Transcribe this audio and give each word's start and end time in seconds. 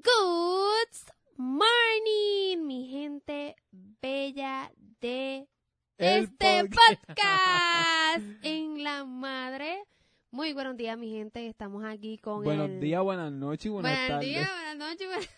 Good 0.00 1.12
morning, 1.38 2.66
mi 2.66 2.86
gente 2.90 3.56
bella 4.02 4.70
de 5.00 5.48
El 5.96 6.24
este 6.24 6.64
podcast. 6.64 7.06
podcast 7.06 8.44
en 8.44 8.84
la 8.84 9.06
madre. 9.06 9.84
Muy 10.30 10.52
buenos 10.52 10.76
días, 10.76 10.98
mi 10.98 11.10
gente. 11.12 11.46
Estamos 11.46 11.82
aquí 11.82 12.18
con 12.18 12.44
Buenos 12.44 12.68
el... 12.68 12.80
días, 12.80 13.02
buenas 13.02 13.32
noches 13.32 13.72
buenas 13.72 13.90
Buenos 13.92 14.08
tardes. 14.08 14.28
días, 14.28 14.50
buenas 14.50 14.76
noches. 14.76 15.06
buenas- 15.08 15.30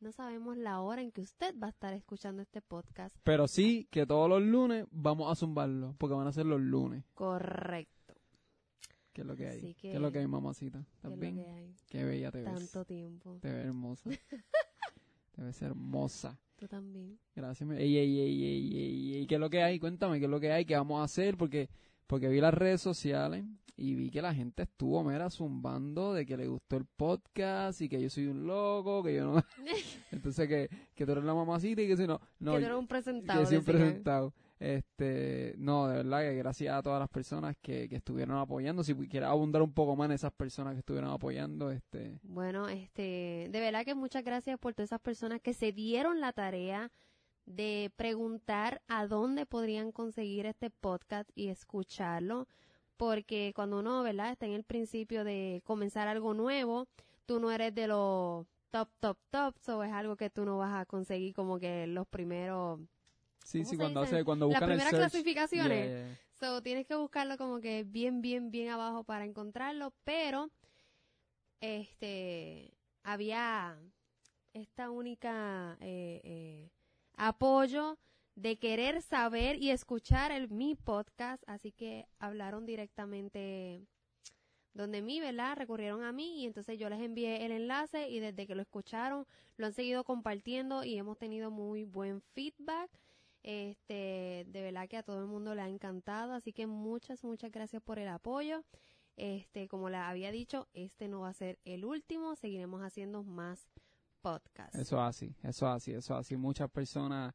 no 0.00 0.12
sabemos 0.12 0.58
la 0.58 0.82
hora 0.82 1.00
en 1.00 1.12
que 1.12 1.22
usted 1.22 1.54
va 1.58 1.68
a 1.68 1.70
estar 1.70 1.94
escuchando 1.94 2.42
este 2.42 2.60
podcast. 2.60 3.16
Pero 3.22 3.48
sí 3.48 3.88
que 3.90 4.04
todos 4.04 4.28
los 4.28 4.42
lunes 4.42 4.84
vamos 4.90 5.32
a 5.32 5.34
zumbarlo, 5.34 5.94
porque 5.96 6.14
van 6.14 6.26
a 6.26 6.32
ser 6.32 6.44
los 6.44 6.60
lunes. 6.60 7.04
Correcto. 7.14 8.01
¿Qué 9.12 9.20
es 9.22 9.26
lo 9.26 9.36
que 9.36 9.48
hay? 9.48 9.60
Que- 9.60 9.74
¿Qué 9.74 9.92
es 9.94 10.00
lo 10.00 10.10
que 10.10 10.18
hay, 10.20 10.26
mamacita? 10.26 10.84
¿Estás 10.94 11.18
bien? 11.18 11.34
que 11.36 11.46
hay. 11.46 11.74
Qué 11.88 12.04
bella 12.04 12.30
te 12.30 12.42
ves. 12.42 12.54
Tanto 12.54 12.84
tiempo. 12.84 13.38
Te 13.40 13.52
ves 13.52 13.66
hermosa. 13.66 14.10
te 15.32 15.42
ves 15.42 15.62
hermosa. 15.62 16.38
Tú 16.56 16.66
también. 16.68 17.18
Gracias. 17.34 17.68
Ey, 17.70 17.96
ey, 17.98 18.20
ey, 18.20 18.44
ey, 18.44 18.76
ey, 18.78 19.14
ey. 19.16 19.26
¿Qué 19.26 19.34
es 19.34 19.40
lo 19.40 19.50
que 19.50 19.62
hay? 19.62 19.78
Cuéntame, 19.78 20.18
¿qué 20.18 20.26
es 20.26 20.30
lo 20.30 20.40
que 20.40 20.52
hay? 20.52 20.64
¿Qué 20.64 20.76
vamos 20.76 21.00
a 21.00 21.04
hacer? 21.04 21.36
Porque, 21.36 21.68
porque 22.06 22.28
vi 22.28 22.40
las 22.40 22.54
redes 22.54 22.80
sociales 22.80 23.44
y 23.76 23.94
vi 23.94 24.10
que 24.10 24.22
la 24.22 24.32
gente 24.34 24.62
estuvo, 24.62 25.02
mera, 25.02 25.28
zumbando 25.28 26.14
de 26.14 26.24
que 26.24 26.36
le 26.36 26.46
gustó 26.46 26.76
el 26.76 26.84
podcast 26.84 27.80
y 27.80 27.88
que 27.88 28.00
yo 28.00 28.08
soy 28.10 28.26
un 28.26 28.46
loco, 28.46 29.02
que 29.02 29.14
yo 29.16 29.24
no... 29.24 29.42
Entonces 30.12 30.46
que, 30.48 30.68
que 30.94 31.04
tú 31.04 31.12
eres 31.12 31.24
la 31.24 31.34
mamacita 31.34 31.82
y 31.82 31.88
que 31.88 31.96
si 31.96 32.06
no... 32.06 32.20
no 32.38 32.52
que 32.52 32.60
tú 32.60 32.64
eres 32.66 32.78
un 32.78 32.86
presentado. 32.86 33.40
que 33.40 33.46
siempre 33.46 33.72
decían. 33.74 33.88
presentado. 33.90 34.34
Este, 34.62 35.56
no, 35.58 35.88
de 35.88 35.96
verdad 35.96 36.20
que 36.20 36.36
gracias 36.36 36.72
a 36.72 36.82
todas 36.84 37.00
las 37.00 37.08
personas 37.08 37.56
que, 37.60 37.88
que 37.88 37.96
estuvieron 37.96 38.36
apoyando. 38.36 38.84
Si 38.84 38.94
quieres 38.94 39.28
abundar 39.28 39.60
un 39.60 39.72
poco 39.72 39.96
más 39.96 40.06
en 40.06 40.12
esas 40.12 40.32
personas 40.32 40.74
que 40.74 40.78
estuvieron 40.78 41.10
apoyando, 41.10 41.72
este, 41.72 42.20
Bueno, 42.22 42.68
este, 42.68 43.48
de 43.50 43.60
verdad 43.60 43.84
que 43.84 43.96
muchas 43.96 44.22
gracias 44.22 44.60
por 44.60 44.72
todas 44.72 44.90
esas 44.90 45.00
personas 45.00 45.40
que 45.40 45.52
se 45.52 45.72
dieron 45.72 46.20
la 46.20 46.32
tarea 46.32 46.92
de 47.44 47.90
preguntar 47.96 48.82
a 48.86 49.08
dónde 49.08 49.46
podrían 49.46 49.90
conseguir 49.90 50.46
este 50.46 50.70
podcast 50.70 51.28
y 51.34 51.48
escucharlo, 51.48 52.46
porque 52.96 53.52
cuando 53.56 53.80
uno, 53.80 54.04
¿verdad?, 54.04 54.30
está 54.30 54.46
en 54.46 54.52
el 54.52 54.62
principio 54.62 55.24
de 55.24 55.60
comenzar 55.64 56.06
algo 56.06 56.34
nuevo, 56.34 56.86
tú 57.26 57.40
no 57.40 57.50
eres 57.50 57.74
de 57.74 57.88
los 57.88 58.46
top, 58.70 58.88
top, 59.00 59.18
top, 59.30 59.56
o 59.68 59.82
es 59.82 59.92
algo 59.92 60.16
que 60.16 60.30
tú 60.30 60.44
no 60.44 60.58
vas 60.58 60.80
a 60.80 60.86
conseguir 60.86 61.34
como 61.34 61.58
que 61.58 61.88
los 61.88 62.06
primeros, 62.06 62.78
sí, 63.44 63.58
¿Cómo 63.60 63.70
sí, 63.70 63.76
cuando 63.76 64.00
hace, 64.00 64.24
cuando 64.24 64.46
las 64.46 64.54
buscan 64.54 64.70
el 64.70 64.76
primeras 64.76 64.90
search, 64.90 65.10
clasificaciones. 65.12 65.88
yeah, 65.88 66.06
yeah. 66.06 66.18
So, 66.40 66.62
tienes 66.62 66.86
que 66.86 66.96
buscarlo 66.96 67.36
como 67.38 67.60
que 67.60 67.84
bien, 67.84 68.20
bien, 68.20 68.50
bien 68.50 68.68
abajo 68.70 69.04
para 69.04 69.24
encontrarlo, 69.24 69.92
pero 70.04 70.50
este 71.60 72.74
había 73.04 73.78
esta 74.52 74.90
única 74.90 75.76
eh, 75.80 76.20
eh, 76.24 76.70
apoyo 77.16 77.98
de 78.34 78.58
querer 78.58 79.02
saber 79.02 79.56
y 79.62 79.70
escuchar 79.70 80.32
el 80.32 80.48
mi 80.48 80.74
podcast, 80.74 81.42
así 81.46 81.70
que 81.72 82.06
hablaron 82.18 82.66
directamente 82.66 83.86
donde 84.74 85.02
mí, 85.02 85.20
¿verdad? 85.20 85.56
Recurrieron 85.56 86.02
a 86.02 86.12
mí 86.12 86.42
y 86.42 86.46
entonces 86.46 86.78
yo 86.78 86.88
les 86.88 87.00
envié 87.00 87.44
el 87.44 87.52
enlace 87.52 88.08
y 88.08 88.20
desde 88.20 88.46
que 88.46 88.54
lo 88.54 88.62
escucharon 88.62 89.26
lo 89.56 89.66
han 89.66 89.74
seguido 89.74 90.02
compartiendo 90.02 90.82
y 90.82 90.96
hemos 90.96 91.18
tenido 91.18 91.50
muy 91.50 91.84
buen 91.84 92.22
feedback. 92.32 92.90
Este, 93.42 94.46
de 94.48 94.62
verdad 94.62 94.88
que 94.88 94.96
a 94.96 95.02
todo 95.02 95.20
el 95.20 95.26
mundo 95.26 95.54
le 95.54 95.62
ha 95.62 95.68
encantado, 95.68 96.32
así 96.32 96.52
que 96.52 96.66
muchas, 96.66 97.24
muchas 97.24 97.50
gracias 97.50 97.82
por 97.82 97.98
el 97.98 98.08
apoyo. 98.08 98.64
Este, 99.16 99.68
como 99.68 99.90
les 99.90 100.00
había 100.00 100.30
dicho, 100.30 100.68
este 100.72 101.08
no 101.08 101.20
va 101.20 101.28
a 101.28 101.34
ser 101.34 101.58
el 101.64 101.84
último, 101.84 102.34
seguiremos 102.36 102.82
haciendo 102.82 103.22
más 103.24 103.68
podcasts. 104.22 104.78
Eso 104.78 104.96
es 104.96 105.02
así, 105.02 105.34
eso 105.42 105.66
es 105.66 105.76
así, 105.76 105.92
eso 105.92 106.14
es 106.14 106.20
así. 106.20 106.36
Muchas 106.36 106.70
personas 106.70 107.34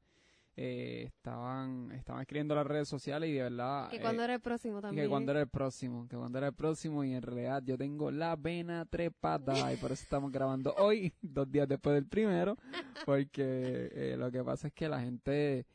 eh, 0.56 1.04
estaban, 1.06 1.92
estaban 1.92 2.22
escribiendo 2.22 2.56
en 2.56 2.58
las 2.60 2.68
redes 2.68 2.88
sociales 2.88 3.30
y 3.30 3.34
de 3.34 3.44
verdad... 3.44 3.90
que 3.90 3.98
eh, 3.98 4.02
cuando 4.02 4.24
era 4.24 4.34
el 4.34 4.40
próximo 4.40 4.82
también. 4.82 5.06
que 5.06 5.10
cuando 5.10 5.32
era 5.32 5.42
el 5.42 5.50
próximo, 5.50 6.08
que 6.08 6.18
cuando 6.18 6.38
era 6.40 6.48
el 6.48 6.56
próximo 6.56 7.04
y 7.04 7.14
en 7.14 7.22
realidad 7.22 7.62
yo 7.64 7.78
tengo 7.78 8.10
la 8.10 8.36
vena 8.36 8.86
trepada 8.86 9.72
y 9.72 9.78
por 9.78 9.92
eso 9.92 10.02
estamos 10.02 10.32
grabando 10.32 10.74
hoy, 10.80 11.14
dos 11.22 11.52
días 11.52 11.68
después 11.68 11.94
del 11.94 12.08
primero, 12.08 12.58
porque 13.06 13.92
eh, 13.92 14.16
lo 14.18 14.32
que 14.32 14.44
pasa 14.44 14.70
es 14.70 14.74
que 14.74 14.90
la 14.90 15.00
gente 15.00 15.68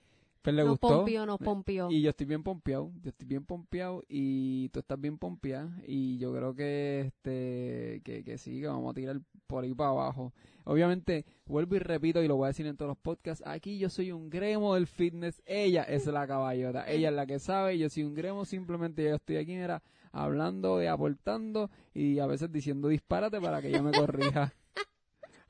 pues 0.43 0.57
le 0.57 0.65
gustó. 0.65 0.89
pompió, 0.89 1.39
pompió. 1.39 1.91
Y 1.91 2.03
yo 2.03 2.11
estoy 2.11 2.27
bien 2.27 2.43
pompeado, 2.43 2.91
yo 3.01 3.11
estoy 3.11 3.29
bien 3.29 3.45
pompeado 3.45 4.03
y 4.09 4.69
tú 4.71 4.81
estás 4.81 5.01
bien 5.01 5.17
pompeada 5.17 5.71
y 5.87 6.19
yo 6.19 6.33
creo 6.35 6.55
que 6.55 7.01
este 7.07 8.03
que, 8.05 8.25
que 8.25 8.39
sí, 8.39 8.61
que 8.61 8.67
vamos 8.67 8.91
a 8.91 8.95
tirar 8.95 9.21
por 9.47 9.63
ahí 9.63 9.73
para 9.73 9.91
abajo. 9.91 10.33
Obviamente, 10.65 11.25
vuelvo 11.47 11.77
y 11.77 11.79
repito 11.79 12.23
y 12.23 12.29
lo 12.29 12.37
voy 12.37 12.47
a 12.47 12.49
decir 12.49 12.67
en 12.67 12.77
todos 12.77 12.89
los 12.89 12.99
podcasts, 12.99 13.45
aquí 13.47 13.79
yo 13.79 13.89
soy 13.89 14.13
un 14.13 14.31
gremo 14.31 14.75
del 14.75 14.87
fitness, 14.87 15.43
ella 15.47 15.85
es 15.85 16.07
la 16.07 16.27
caballota, 16.27 16.85
ella 16.89 17.09
es 17.11 17.15
la 17.15 17.27
que 17.27 17.39
sabe, 17.39 17.79
yo 17.79 17.89
soy 17.89 18.03
un 18.05 18.15
gremo, 18.15 18.45
simplemente 18.45 19.05
yo 19.05 19.15
estoy 19.15 19.37
aquí, 19.37 19.55
mira, 19.55 19.83
hablando 20.13 20.83
y 20.83 20.87
aportando 20.87 21.71
y 21.95 22.19
a 22.19 22.27
veces 22.27 22.51
diciendo 22.53 22.89
disparate 22.89 23.41
para 23.41 23.61
que 23.63 23.69
ella 23.69 23.83
me 23.83 23.93
corrija. 23.93 24.53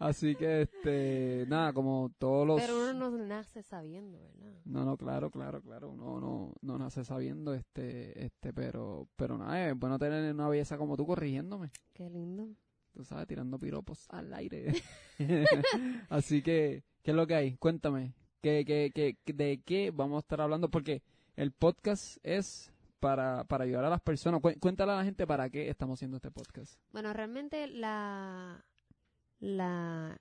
Así 0.03 0.35
que, 0.35 0.63
este, 0.63 1.45
nada, 1.49 1.73
como 1.73 2.11
todos 2.19 2.47
los... 2.47 2.61
Pero 2.61 2.77
uno 2.91 2.93
no 2.93 3.11
nace 3.19 3.63
sabiendo, 3.63 4.19
¿verdad? 4.21 4.53
No, 4.65 4.85
no, 4.85 4.97
claro, 4.97 5.31
claro, 5.31 5.63
claro. 5.63 5.91
Uno 5.91 6.21
no, 6.21 6.53
no 6.61 6.79
nace 6.79 7.05
sabiendo, 7.05 7.55
este, 7.55 8.25
este, 8.25 8.53
pero, 8.53 9.09
pero 9.17 9.39
nada, 9.39 9.69
es 9.71 9.79
bueno 9.79 9.99
tener 9.99 10.35
una 10.35 10.49
belleza 10.49 10.77
como 10.77 10.97
tú 10.97 11.07
corrigiéndome. 11.07 11.71
Qué 11.93 12.11
lindo. 12.11 12.49
Tú 12.93 13.05
sabes, 13.05 13.27
tirando 13.27 13.59
piropos 13.59 14.07
al 14.11 14.33
aire. 14.35 14.75
Así 16.09 16.43
que, 16.43 16.85
¿qué 17.03 17.11
es 17.11 17.17
lo 17.17 17.27
que 17.27 17.35
hay? 17.35 17.57
Cuéntame, 17.57 18.15
¿qué, 18.41 18.65
qué, 18.67 18.91
qué, 18.95 19.33
¿de 19.33 19.63
qué 19.65 19.91
vamos 19.91 20.17
a 20.17 20.21
estar 20.21 20.41
hablando? 20.41 20.69
Porque 20.71 21.03
el 21.37 21.53
podcast 21.53 22.19
es 22.23 22.73
para, 23.01 23.45
para 23.45 23.65
ayudar 23.65 23.85
a 23.85 23.91
las 23.91 24.01
personas. 24.03 24.41
Cué- 24.41 24.59
Cuéntale 24.59 24.93
a 24.93 24.97
la 24.97 25.05
gente 25.05 25.27
para 25.27 25.49
qué 25.51 25.69
estamos 25.69 25.99
haciendo 25.99 26.17
este 26.19 26.31
podcast. 26.31 26.75
Bueno, 26.93 27.13
realmente 27.13 27.67
la 27.67 28.65
la 29.43 30.17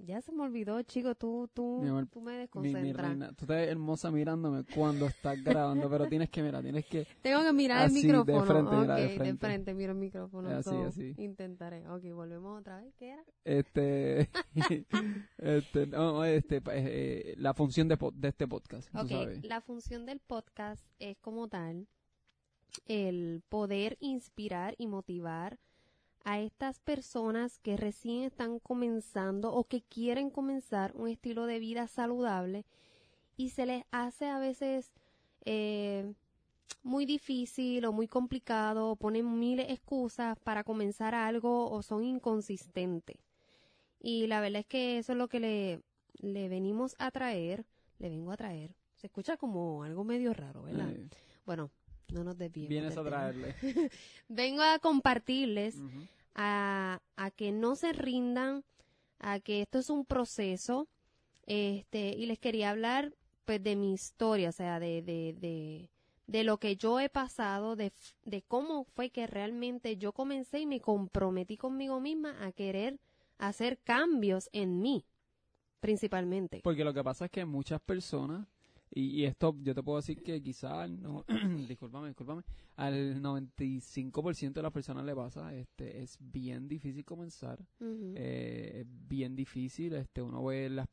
ya 0.00 0.20
se 0.20 0.32
me 0.32 0.42
olvidó, 0.42 0.82
chico, 0.82 1.14
tú 1.14 1.48
tú 1.54 1.78
Mi 1.80 1.88
amor, 1.88 2.06
tú 2.08 2.20
me 2.20 2.32
Mi, 2.32 2.36
mi 2.36 2.40
desconcentras. 2.42 3.08
reina, 3.08 3.32
tú 3.32 3.46
ves 3.46 3.68
hermosa 3.68 4.10
mirándome 4.10 4.64
cuando 4.74 5.06
estás 5.06 5.42
grabando, 5.42 5.88
pero 5.88 6.08
tienes 6.08 6.28
que, 6.28 6.42
mira, 6.42 6.60
tienes 6.60 6.84
que 6.86 7.06
Tengo 7.22 7.42
que 7.42 7.52
mirar 7.52 7.86
Así, 7.86 8.00
el 8.00 8.02
de 8.02 8.08
micrófono. 8.08 8.44
frente, 8.44 8.76
mira, 8.76 8.94
de 8.96 9.32
Ok, 9.32 9.38
frente. 9.38 9.72
miro 9.72 9.92
el 9.92 9.98
micrófono. 9.98 10.50
Así, 10.50 10.68
so, 10.68 10.84
así. 10.88 11.14
Intentaré. 11.16 11.88
Ok, 11.88 12.02
volvemos 12.12 12.60
otra 12.60 12.78
vez. 12.82 12.92
¿Qué 12.96 13.10
era? 13.10 13.24
este, 13.44 14.28
este, 15.38 15.86
no, 15.86 16.24
este, 16.24 16.60
eh, 16.72 17.34
la 17.38 17.54
función 17.54 17.88
de, 17.88 17.96
de 18.14 18.28
este 18.28 18.48
podcast, 18.48 18.90
tú 18.90 18.98
Ok, 18.98 19.08
sabes. 19.08 19.44
la 19.44 19.60
función 19.60 20.04
del 20.06 20.18
podcast 20.18 20.84
es 20.98 21.16
como 21.18 21.48
tal 21.48 21.86
el 22.86 23.42
poder 23.48 23.96
inspirar 24.00 24.74
y 24.76 24.88
motivar 24.88 25.58
a 26.24 26.40
estas 26.40 26.80
personas 26.80 27.58
que 27.58 27.76
recién 27.76 28.22
están 28.22 28.58
comenzando 28.58 29.52
o 29.52 29.64
que 29.64 29.82
quieren 29.82 30.30
comenzar 30.30 30.92
un 30.96 31.08
estilo 31.08 31.46
de 31.46 31.58
vida 31.58 31.86
saludable 31.86 32.64
y 33.36 33.50
se 33.50 33.66
les 33.66 33.84
hace 33.90 34.26
a 34.26 34.38
veces 34.38 34.92
eh, 35.44 36.14
muy 36.82 37.04
difícil 37.04 37.84
o 37.84 37.92
muy 37.92 38.08
complicado 38.08 38.90
o 38.90 38.96
ponen 38.96 39.38
miles 39.38 39.66
de 39.66 39.74
excusas 39.74 40.38
para 40.40 40.64
comenzar 40.64 41.14
algo 41.14 41.70
o 41.70 41.82
son 41.82 42.04
inconsistentes. 42.04 43.16
Y 44.00 44.26
la 44.26 44.40
verdad 44.40 44.60
es 44.60 44.66
que 44.66 44.98
eso 44.98 45.12
es 45.12 45.18
lo 45.18 45.28
que 45.28 45.40
le, 45.40 45.82
le 46.20 46.48
venimos 46.48 46.94
a 46.98 47.10
traer, 47.10 47.64
le 47.98 48.08
vengo 48.10 48.32
a 48.32 48.36
traer. 48.36 48.74
Se 48.96 49.06
escucha 49.06 49.36
como 49.36 49.82
algo 49.82 50.04
medio 50.04 50.32
raro, 50.32 50.62
¿verdad? 50.62 50.92
Bueno, 51.44 51.70
no 52.12 52.24
nos 52.24 52.36
desviemos. 52.36 52.68
vienes 52.68 52.96
a 52.96 53.04
traerle. 53.04 53.54
Vengo 54.28 54.62
a 54.62 54.78
compartirles 54.78 55.76
a, 56.34 57.00
a 57.16 57.30
que 57.30 57.52
no 57.52 57.76
se 57.76 57.92
rindan, 57.92 58.64
a 59.18 59.40
que 59.40 59.62
esto 59.62 59.78
es 59.78 59.90
un 59.90 60.04
proceso, 60.04 60.88
este, 61.46 62.08
y 62.10 62.26
les 62.26 62.38
quería 62.38 62.70
hablar 62.70 63.12
pues 63.44 63.62
de 63.62 63.76
mi 63.76 63.92
historia, 63.92 64.48
o 64.48 64.52
sea, 64.52 64.80
de, 64.80 65.02
de, 65.02 65.34
de, 65.38 65.90
de 66.26 66.44
lo 66.44 66.58
que 66.58 66.76
yo 66.76 66.98
he 67.00 67.08
pasado, 67.08 67.76
de, 67.76 67.92
de 68.24 68.42
cómo 68.42 68.84
fue 68.84 69.10
que 69.10 69.26
realmente 69.26 69.96
yo 69.96 70.12
comencé 70.12 70.60
y 70.60 70.66
me 70.66 70.80
comprometí 70.80 71.56
conmigo 71.56 72.00
misma 72.00 72.42
a 72.44 72.52
querer 72.52 72.98
hacer 73.38 73.78
cambios 73.78 74.48
en 74.52 74.80
mí, 74.80 75.04
principalmente. 75.80 76.60
Porque 76.64 76.84
lo 76.84 76.94
que 76.94 77.04
pasa 77.04 77.26
es 77.26 77.30
que 77.30 77.44
muchas 77.44 77.80
personas, 77.80 78.46
y, 78.96 79.06
y 79.06 79.24
esto 79.24 79.56
yo 79.60 79.74
te 79.74 79.82
puedo 79.82 79.96
decir 79.96 80.22
que 80.22 80.40
quizás, 80.40 80.88
no, 80.88 81.24
discúlpame, 81.68 82.08
discúlpame, 82.08 82.42
al 82.76 83.20
95% 83.20 84.52
de 84.52 84.62
las 84.62 84.72
personas 84.72 85.04
le 85.04 85.16
pasa, 85.16 85.52
este, 85.52 86.00
es 86.00 86.16
bien 86.20 86.68
difícil 86.68 87.04
comenzar, 87.04 87.58
eh, 87.80 88.82
es 88.82 88.86
bien 89.08 89.34
difícil, 89.34 89.94
este, 89.94 90.22
uno 90.22 90.44
ve 90.44 90.70
las, 90.70 90.88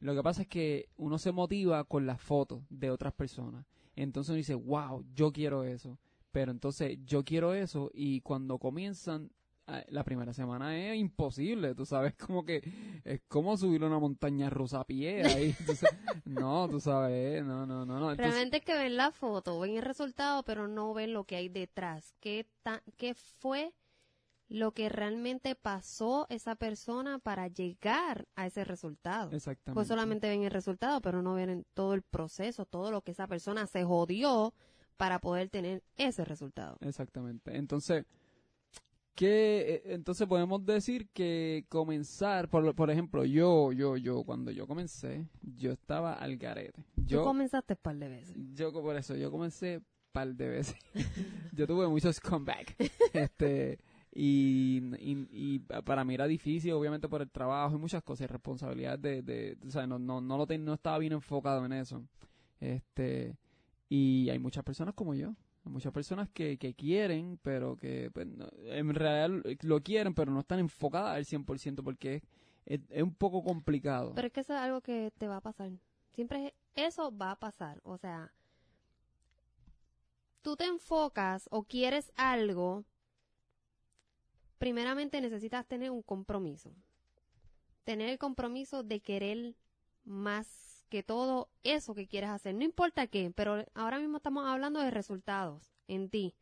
lo 0.00 0.14
que 0.14 0.22
pasa 0.22 0.42
es 0.42 0.48
que 0.48 0.88
uno 0.96 1.18
se 1.18 1.32
motiva 1.32 1.84
con 1.84 2.06
las 2.06 2.20
fotos 2.20 2.62
de 2.70 2.90
otras 2.90 3.12
personas, 3.12 3.66
entonces 3.94 4.30
uno 4.30 4.38
dice, 4.38 4.54
wow, 4.54 5.04
yo 5.14 5.30
quiero 5.30 5.64
eso, 5.64 5.98
pero 6.32 6.50
entonces 6.50 6.98
yo 7.04 7.24
quiero 7.24 7.52
eso 7.52 7.90
y 7.92 8.22
cuando 8.22 8.58
comienzan 8.58 9.30
la 9.88 10.04
primera 10.04 10.32
semana 10.32 10.76
es 10.76 10.96
imposible, 10.96 11.74
tú 11.74 11.86
sabes, 11.86 12.14
como 12.26 12.44
que 12.44 12.62
es 13.04 13.20
como 13.28 13.56
subir 13.56 13.82
una 13.84 13.98
montaña 13.98 14.50
rusa 14.50 14.80
a 14.80 14.84
pie 14.84 15.24
ahí. 15.24 15.52
tú 15.66 15.72
no, 16.26 16.68
tú 16.68 16.80
sabes, 16.80 17.42
no, 17.44 17.66
no, 17.66 17.84
no, 17.86 17.98
no. 17.98 18.10
Entonces, 18.10 18.34
Realmente 18.34 18.56
es 18.58 18.64
que 18.64 18.74
ven 18.74 18.96
la 18.96 19.10
foto, 19.10 19.58
ven 19.60 19.76
el 19.76 19.82
resultado, 19.82 20.42
pero 20.44 20.68
no 20.68 20.92
ven 20.94 21.12
lo 21.12 21.24
que 21.24 21.36
hay 21.36 21.48
detrás. 21.48 22.14
¿Qué, 22.20 22.46
ta- 22.62 22.82
qué 22.96 23.14
fue 23.14 23.72
lo 24.48 24.72
que 24.72 24.90
realmente 24.90 25.54
pasó 25.54 26.26
esa 26.28 26.54
persona 26.54 27.18
para 27.18 27.48
llegar 27.48 28.26
a 28.36 28.46
ese 28.46 28.64
resultado? 28.64 29.32
exactamente. 29.32 29.74
Pues 29.74 29.88
solamente 29.88 30.28
ven 30.28 30.42
el 30.42 30.50
resultado, 30.50 31.00
pero 31.00 31.22
no 31.22 31.34
ven 31.34 31.64
todo 31.74 31.94
el 31.94 32.02
proceso, 32.02 32.66
todo 32.66 32.90
lo 32.90 33.00
que 33.00 33.12
esa 33.12 33.26
persona 33.26 33.66
se 33.66 33.84
jodió 33.84 34.52
para 34.98 35.18
poder 35.20 35.48
tener 35.48 35.82
ese 35.96 36.24
resultado. 36.24 36.76
Exactamente. 36.82 37.56
Entonces, 37.56 38.04
¿qué, 39.14 39.82
eh, 39.86 39.94
entonces 39.94 40.26
podemos 40.26 40.64
decir 40.64 41.08
que 41.12 41.64
comenzar, 41.68 42.48
por, 42.48 42.74
por 42.74 42.90
ejemplo, 42.90 43.24
yo, 43.24 43.72
yo, 43.72 43.96
yo, 43.96 44.22
cuando 44.24 44.50
yo 44.50 44.66
comencé, 44.66 45.26
yo 45.42 45.72
estaba 45.72 46.14
al 46.14 46.36
garete. 46.36 46.82
Tú 46.96 47.02
Yo, 47.06 47.22
comenzaste 47.24 47.74
un 47.74 47.78
par 47.82 47.96
de 47.96 48.08
veces. 48.08 48.36
yo 48.54 48.72
por 48.72 48.96
eso, 48.96 49.14
yo 49.16 49.30
comencé 49.30 49.80
par 50.12 50.34
de 50.34 50.48
veces. 50.48 50.76
yo 51.52 51.66
tuve 51.66 51.88
muchos 51.88 52.20
comeback. 52.20 52.76
este, 53.12 53.78
y, 54.12 54.80
y, 55.00 55.28
y 55.32 55.58
para 55.58 56.04
mí 56.04 56.14
era 56.14 56.26
difícil, 56.28 56.72
obviamente 56.72 57.08
por 57.08 57.20
el 57.22 57.30
trabajo 57.30 57.74
y 57.76 57.78
muchas 57.80 58.02
cosas, 58.02 58.24
y 58.24 58.26
responsabilidades 58.32 59.02
de, 59.02 59.22
de, 59.22 59.58
o 59.66 59.70
sea, 59.70 59.86
no, 59.86 59.98
no, 59.98 60.20
no, 60.20 60.38
lo 60.38 60.46
ten- 60.46 60.64
no 60.64 60.74
estaba 60.74 60.98
bien 60.98 61.12
enfocado 61.14 61.64
en 61.66 61.72
eso. 61.72 62.02
Este, 62.60 63.36
y 63.88 64.28
hay 64.30 64.38
muchas 64.38 64.64
personas 64.64 64.94
como 64.94 65.14
yo. 65.14 65.34
Muchas 65.64 65.92
personas 65.92 66.28
que, 66.28 66.58
que 66.58 66.74
quieren, 66.74 67.38
pero 67.42 67.76
que 67.76 68.10
pues, 68.12 68.26
no- 68.26 68.48
en 68.66 68.94
realidad 68.94 69.56
lo 69.62 69.82
quieren, 69.82 70.14
pero 70.14 70.30
no 70.30 70.40
están 70.40 70.58
enfocadas 70.58 71.16
al 71.16 71.24
100% 71.24 71.82
porque 71.82 72.22
es, 72.66 72.80
es 72.90 73.02
un 73.02 73.14
poco 73.14 73.42
complicado. 73.42 74.12
Pero 74.14 74.26
es 74.26 74.32
que 74.32 74.40
eso 74.40 74.54
es 74.54 74.60
algo 74.60 74.80
que 74.82 75.10
te 75.18 75.26
va 75.26 75.36
a 75.38 75.40
pasar. 75.40 75.70
Siempre 76.12 76.54
eso 76.74 77.16
va 77.16 77.32
a 77.32 77.36
pasar. 77.40 77.80
O 77.82 77.96
sea, 77.96 78.32
tú 80.42 80.56
te 80.56 80.64
enfocas 80.66 81.48
o 81.50 81.64
quieres 81.64 82.12
algo, 82.16 82.84
primeramente 84.58 85.20
necesitas 85.20 85.66
tener 85.66 85.90
un 85.90 86.02
compromiso. 86.02 86.72
Tener 87.84 88.08
el 88.08 88.18
compromiso 88.18 88.82
de 88.82 89.00
querer 89.00 89.54
más 90.04 90.46
que 90.88 91.02
todo 91.02 91.48
eso 91.62 91.94
que 91.94 92.06
quieres 92.06 92.30
hacer. 92.30 92.54
No 92.54 92.64
importa 92.64 93.06
qué, 93.06 93.32
pero 93.34 93.64
ahora 93.74 93.98
mismo 93.98 94.18
estamos 94.18 94.46
hablando 94.46 94.80
de 94.80 94.90
resultados 94.90 95.72
en 95.88 96.08
ti. 96.08 96.34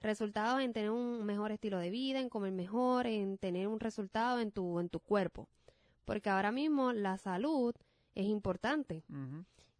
Resultados 0.00 0.60
en 0.60 0.72
tener 0.72 0.90
un 0.90 1.24
mejor 1.24 1.52
estilo 1.52 1.78
de 1.78 1.90
vida, 1.90 2.20
en 2.20 2.28
comer 2.28 2.52
mejor, 2.52 3.06
en 3.06 3.38
tener 3.38 3.68
un 3.68 3.80
resultado 3.80 4.40
en 4.40 4.52
tu, 4.52 4.78
en 4.80 4.88
tu 4.88 5.00
cuerpo. 5.00 5.48
Porque 6.04 6.28
ahora 6.28 6.52
mismo 6.52 6.92
la 6.92 7.16
salud 7.16 7.74
es 8.14 8.26
importante. 8.26 9.02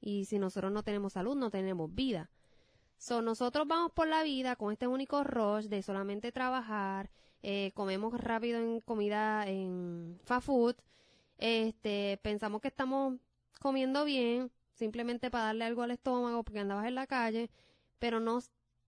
Y 0.01 0.25
si 0.25 0.39
nosotros 0.39 0.73
no 0.73 0.83
tenemos 0.83 1.13
salud, 1.13 1.37
no 1.37 1.51
tenemos 1.51 1.95
vida. 1.95 2.31
So, 2.97 3.21
nosotros 3.21 3.67
vamos 3.69 3.93
por 3.93 4.09
la 4.09 4.23
vida 4.23 4.57
con 4.57 4.73
este 4.73 4.87
único 4.87 5.25
rush 5.25 5.67
de 5.67 5.83
solamente 5.83 6.33
trabajar, 6.33 7.11
eh, 7.43 7.73
comemos 7.75 8.19
rápido 8.19 8.59
en 8.59 8.81
comida, 8.81 9.47
en 9.47 10.19
fast 10.25 10.47
food, 10.47 10.77
este, 11.39 12.19
pensamos 12.23 12.61
que 12.63 12.69
estamos 12.69 13.17
comiendo 13.65 14.05
bien, 14.05 14.53
simplemente 14.75 15.31
para 15.31 15.47
darle 15.47 15.65
algo 15.65 15.81
al 15.81 15.91
estómago 15.91 16.45
porque 16.45 16.61
andabas 16.61 16.87
en 16.87 16.97
la 16.97 17.07
calle, 17.07 17.51
pero 17.99 18.21
no, 18.21 18.41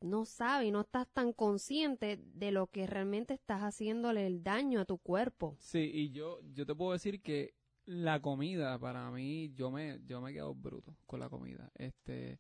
no 0.03 0.27
sabes 0.27 0.69
y 0.69 0.71
no 0.71 0.83
estás 0.83 1.09
tan 1.09 1.33
consciente 1.33 2.21
de 2.23 2.51
lo 2.51 2.67
que 2.67 2.87
realmente 2.87 3.33
estás 3.33 3.63
haciéndole 3.63 4.27
el 4.27 4.43
daño 4.43 4.83
a 4.83 4.85
tu 4.85 4.99
cuerpo. 4.99 5.57
Sí, 5.59 5.91
y 5.95 6.11
yo, 6.11 6.41
yo 6.53 6.67
te 6.67 6.75
puedo 6.75 6.93
decir 6.93 7.23
que 7.23 7.55
la 7.87 8.21
comida, 8.21 8.79
para 8.79 9.11
mí, 9.11 9.51
yo 9.55 9.71
me, 9.71 9.99
yo 10.05 10.21
me 10.21 10.29
he 10.29 10.35
quedado 10.35 10.55
bruto 10.55 10.95
con 11.07 11.21
la 11.21 11.31
comida. 11.31 11.73
Este, 11.77 12.39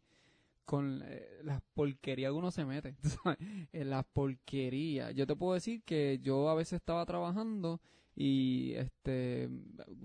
con 0.67 1.03
eh, 1.07 1.41
las 1.43 1.63
porquerías 1.73 2.33
que 2.33 2.37
uno 2.37 2.51
se 2.51 2.67
mete, 2.67 2.97
en 3.73 3.89
las 3.89 4.05
porquerías. 4.13 5.15
Yo 5.15 5.27
te 5.27 5.37
puedo 5.37 5.55
decir 5.55 5.83
que 5.85 6.19
yo 6.21 6.51
a 6.51 6.55
veces 6.55 6.75
estaba 6.75 7.07
trabajando 7.07 7.81
y 8.19 8.73
este 8.73 9.47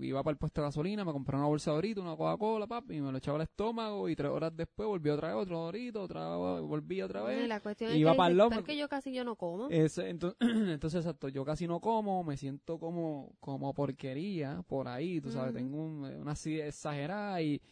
iba 0.00 0.22
para 0.22 0.32
el 0.32 0.36
puesto 0.38 0.60
de 0.60 0.66
gasolina, 0.66 1.02
me 1.02 1.12
compré 1.12 1.34
una 1.34 1.46
bolsa 1.46 1.70
de 1.70 1.76
Dorito, 1.76 2.02
una 2.02 2.14
Coca-Cola, 2.14 2.66
papi, 2.66 2.96
y 2.96 3.00
me 3.00 3.10
lo 3.10 3.16
echaba 3.16 3.36
al 3.36 3.42
estómago 3.44 4.06
y 4.10 4.14
tres 4.14 4.30
horas 4.30 4.54
después 4.54 4.86
volví 4.86 5.08
otra 5.08 5.28
vez 5.28 5.36
otro 5.38 5.58
Dorito, 5.60 6.02
otra 6.02 6.36
volví 6.36 7.00
otra 7.00 7.22
Y 7.22 7.26
vez. 7.38 7.48
la 7.48 7.60
cuestión 7.60 7.96
iba 7.96 8.10
es 8.10 8.14
que, 8.14 8.18
pa'l 8.18 8.28
dices, 8.32 8.36
lomo. 8.38 8.50
"Pero 8.50 8.60
es 8.60 8.66
que 8.66 8.76
yo 8.76 8.88
casi 8.90 9.12
yo 9.14 9.24
no 9.24 9.36
como. 9.36 9.70
Entonces, 9.70 10.04
entonces, 10.40 10.94
exacto, 11.00 11.28
yo 11.30 11.42
casi 11.46 11.66
no 11.66 11.80
como, 11.80 12.22
me 12.22 12.36
siento 12.36 12.78
como, 12.78 13.32
como 13.40 13.72
porquería 13.72 14.62
por 14.68 14.88
ahí, 14.88 15.18
tú 15.22 15.30
sabes, 15.30 15.54
tengo 15.54 15.78
un- 15.82 16.04
una 16.04 16.32
acidez 16.32 16.66
exagerada 16.68 17.40
y, 17.40 17.62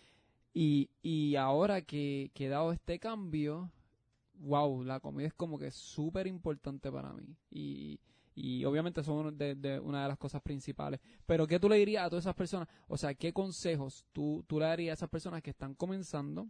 y, 0.55 0.89
y 1.03 1.37
ahora 1.37 1.83
que, 1.83 2.31
que 2.33 2.47
he 2.47 2.49
dado 2.49 2.73
este 2.73 2.99
cambio, 2.99 3.71
wow, 4.39 4.83
la 4.85 5.01
comida 5.01 5.27
es 5.27 5.35
como 5.35 5.59
que 5.59 5.71
súper 5.71 6.27
importante 6.27 6.91
para 6.91 7.13
mí 7.13 7.37
y, 7.51 8.01
y 8.41 8.65
obviamente 8.65 9.03
son 9.03 9.37
de, 9.37 9.55
de 9.55 9.79
una 9.81 10.03
de 10.03 10.09
las 10.09 10.19
cosas 10.19 10.41
principales. 10.43 11.01
Pero 11.27 11.47
¿qué 11.47 11.59
tú 11.61 11.69
le 11.69 11.77
dirías 11.77 12.05
a 12.07 12.09
todas 12.11 12.25
esas 12.25 12.35
personas? 12.35 12.69
O 12.89 12.97
sea, 12.97 13.15
¿qué 13.15 13.33
consejos 13.33 14.07
tú, 14.13 14.45
tú 14.47 14.59
le 14.59 14.67
darías 14.67 14.93
a 14.93 14.99
esas 15.01 15.11
personas 15.11 15.43
que 15.43 15.51
están 15.51 15.75
comenzando, 15.75 16.49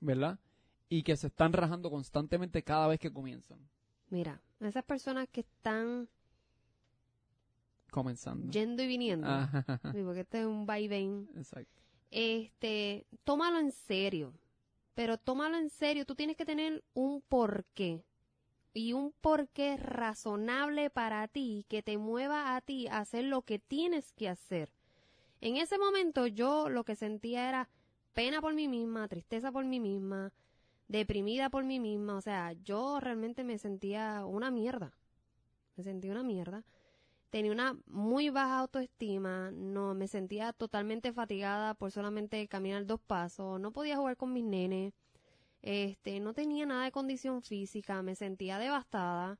¿verdad? 0.00 0.38
Y 0.88 1.02
que 1.02 1.16
se 1.16 1.28
están 1.28 1.52
rajando 1.52 1.90
constantemente 1.90 2.62
cada 2.62 2.86
vez 2.86 2.98
que 3.00 3.12
comienzan. 3.12 3.58
Mira, 4.08 4.40
esas 4.60 4.84
personas 4.84 5.28
que 5.30 5.40
están 5.40 6.08
Comenzando. 7.90 8.50
yendo 8.52 8.82
y 8.82 8.86
viniendo, 8.86 9.26
Ajá, 9.26 9.64
porque 9.82 10.20
este 10.20 10.40
es 10.40 10.46
un 10.46 10.66
vaivén, 10.66 11.28
exacto. 11.36 11.80
este, 12.10 13.06
tómalo 13.24 13.58
en 13.58 13.72
serio. 13.72 14.32
Pero 14.94 15.18
tómalo 15.18 15.56
en 15.58 15.70
serio, 15.70 16.04
tú 16.06 16.14
tienes 16.14 16.36
que 16.36 16.44
tener 16.46 16.82
un 16.94 17.20
porqué. 17.22 18.02
Y 18.76 18.92
un 18.92 19.14
porqué 19.22 19.78
razonable 19.78 20.90
para 20.90 21.26
ti, 21.28 21.64
que 21.66 21.82
te 21.82 21.96
mueva 21.96 22.54
a 22.54 22.60
ti 22.60 22.88
a 22.88 22.98
hacer 22.98 23.24
lo 23.24 23.40
que 23.40 23.58
tienes 23.58 24.12
que 24.12 24.28
hacer. 24.28 24.70
En 25.40 25.56
ese 25.56 25.78
momento 25.78 26.26
yo 26.26 26.68
lo 26.68 26.84
que 26.84 26.94
sentía 26.94 27.48
era 27.48 27.70
pena 28.12 28.42
por 28.42 28.52
mí 28.52 28.68
misma, 28.68 29.08
tristeza 29.08 29.50
por 29.50 29.64
mí 29.64 29.80
misma, 29.80 30.30
deprimida 30.88 31.48
por 31.48 31.64
mí 31.64 31.80
misma. 31.80 32.16
O 32.16 32.20
sea, 32.20 32.52
yo 32.52 33.00
realmente 33.00 33.44
me 33.44 33.56
sentía 33.56 34.26
una 34.26 34.50
mierda. 34.50 34.92
Me 35.76 35.82
sentía 35.82 36.12
una 36.12 36.22
mierda. 36.22 36.62
Tenía 37.30 37.52
una 37.52 37.78
muy 37.86 38.28
baja 38.28 38.58
autoestima, 38.58 39.52
no 39.52 39.94
me 39.94 40.06
sentía 40.06 40.52
totalmente 40.52 41.14
fatigada 41.14 41.72
por 41.72 41.92
solamente 41.92 42.46
caminar 42.46 42.84
dos 42.84 43.00
pasos, 43.00 43.58
no 43.58 43.72
podía 43.72 43.96
jugar 43.96 44.18
con 44.18 44.34
mis 44.34 44.44
nenes, 44.44 44.92
este, 45.66 46.20
no 46.20 46.32
tenía 46.32 46.64
nada 46.64 46.84
de 46.84 46.92
condición 46.92 47.42
física, 47.42 48.00
me 48.00 48.14
sentía 48.14 48.60
devastada. 48.60 49.36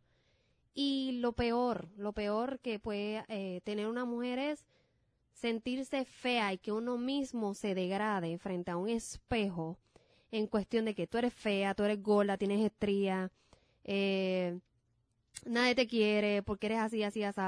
Y 0.75 1.19
lo 1.21 1.33
peor, 1.33 1.89
lo 1.97 2.13
peor 2.13 2.59
que 2.59 2.81
puede 2.81 3.25
eh, 3.29 3.61
tener 3.63 3.87
una 3.87 4.05
mujer 4.05 4.41
es 4.41 4.67
sentirse 5.33 6.05
fea 6.05 6.53
y 6.53 6.59
que 6.59 6.73
uno 6.73 6.99
mismo 6.99 7.55
se 7.55 7.77
degrade 7.77 8.39
frente 8.39 8.73
a 8.73 8.77
un 8.77 8.89
espejo 8.89 9.79
en 10.33 10.49
cuestión 10.49 10.85
de 10.85 10.97
que 10.97 11.07
tú 11.07 11.19
eres 11.19 11.33
fea, 11.33 11.75
tú 11.75 11.85
eres 11.85 12.03
gorda, 12.03 12.37
tienes 12.37 12.61
estrías, 12.61 13.31
eh, 13.85 14.59
nadie 15.45 15.77
te 15.77 15.87
quiere 15.87 16.43
porque 16.43 16.67
eres 16.67 16.81
así, 16.81 17.05
así, 17.05 17.23
así. 17.23 17.41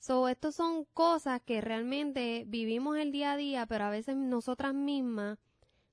So, 0.00 0.28
estos 0.28 0.56
son 0.56 0.84
cosas 0.94 1.40
que 1.42 1.60
realmente 1.60 2.44
vivimos 2.48 2.96
el 2.96 3.12
día 3.12 3.32
a 3.32 3.36
día, 3.36 3.66
pero 3.66 3.84
a 3.84 3.90
veces 3.90 4.16
nosotras 4.16 4.74
mismas 4.74 5.38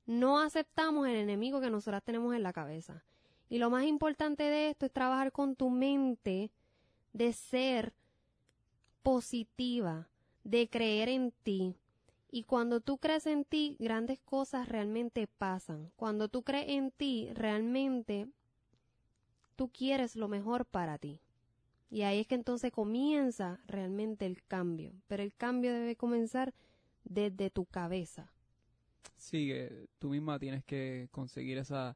no 0.07 0.39
aceptamos 0.39 1.07
el 1.07 1.17
enemigo 1.17 1.61
que 1.61 1.69
nosotras 1.69 2.01
tenemos 2.01 2.33
en 2.33 2.41
la 2.41 2.53
cabeza. 2.53 3.03
Y 3.49 3.59
lo 3.59 3.69
más 3.69 3.85
importante 3.85 4.43
de 4.43 4.69
esto 4.69 4.85
es 4.85 4.91
trabajar 4.91 5.31
con 5.31 5.55
tu 5.55 5.69
mente 5.69 6.49
de 7.13 7.33
ser 7.33 7.93
positiva, 9.03 10.07
de 10.43 10.69
creer 10.69 11.09
en 11.09 11.31
ti. 11.43 11.75
Y 12.31 12.43
cuando 12.43 12.79
tú 12.79 12.97
crees 12.97 13.25
en 13.27 13.45
ti, 13.45 13.75
grandes 13.79 14.19
cosas 14.19 14.67
realmente 14.67 15.27
pasan. 15.27 15.91
Cuando 15.95 16.29
tú 16.29 16.41
crees 16.43 16.69
en 16.69 16.91
ti, 16.91 17.29
realmente 17.33 18.27
tú 19.55 19.69
quieres 19.69 20.15
lo 20.15 20.27
mejor 20.27 20.65
para 20.65 20.97
ti. 20.97 21.19
Y 21.89 22.01
ahí 22.01 22.19
es 22.19 22.27
que 22.27 22.35
entonces 22.35 22.71
comienza 22.71 23.59
realmente 23.65 24.25
el 24.25 24.43
cambio. 24.43 24.93
Pero 25.07 25.23
el 25.23 25.33
cambio 25.33 25.73
debe 25.73 25.95
comenzar 25.95 26.53
desde 27.03 27.49
tu 27.49 27.65
cabeza. 27.65 28.31
Sí, 29.15 29.51
tú 29.99 30.09
misma 30.09 30.39
tienes 30.39 30.63
que 30.63 31.07
conseguir 31.11 31.57
esa, 31.57 31.95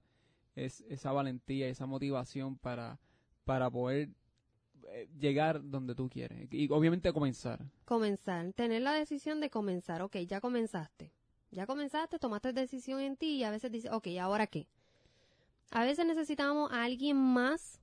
es- 0.56 0.82
esa 0.89 1.12
valentía, 1.12 1.68
esa 1.68 1.86
motivación 1.86 2.58
para, 2.58 3.00
para 3.46 3.70
poder 3.70 4.10
eh, 4.89 5.08
llegar 5.20 5.62
donde 5.63 5.96
tú 5.96 6.10
quieres. 6.10 6.48
Y 6.51 6.70
obviamente 6.72 7.12
comenzar. 7.13 7.60
Comenzar, 7.86 8.51
tener 8.53 8.82
la 8.82 8.94
decisión 8.94 9.39
de 9.39 9.50
comenzar. 9.50 10.01
Ok, 10.01 10.18
ya 10.27 10.41
comenzaste. 10.41 11.12
Ya 11.51 11.65
comenzaste, 11.65 12.18
tomaste 12.18 12.53
decisión 12.53 13.01
en 13.01 13.18
ti 13.18 13.36
y 13.36 13.44
a 13.44 13.51
veces 13.51 13.72
dices, 13.72 13.91
ok, 13.91 14.08
¿ahora 14.22 14.48
qué? 14.48 14.68
A 15.70 15.84
veces 15.84 16.06
necesitamos 16.06 16.72
a 16.72 16.84
alguien 16.84 17.18
más 17.18 17.82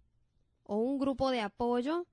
o 0.65 0.77
un 0.79 0.99
grupo 0.99 1.31
de 1.31 1.41
apoyo 1.41 2.07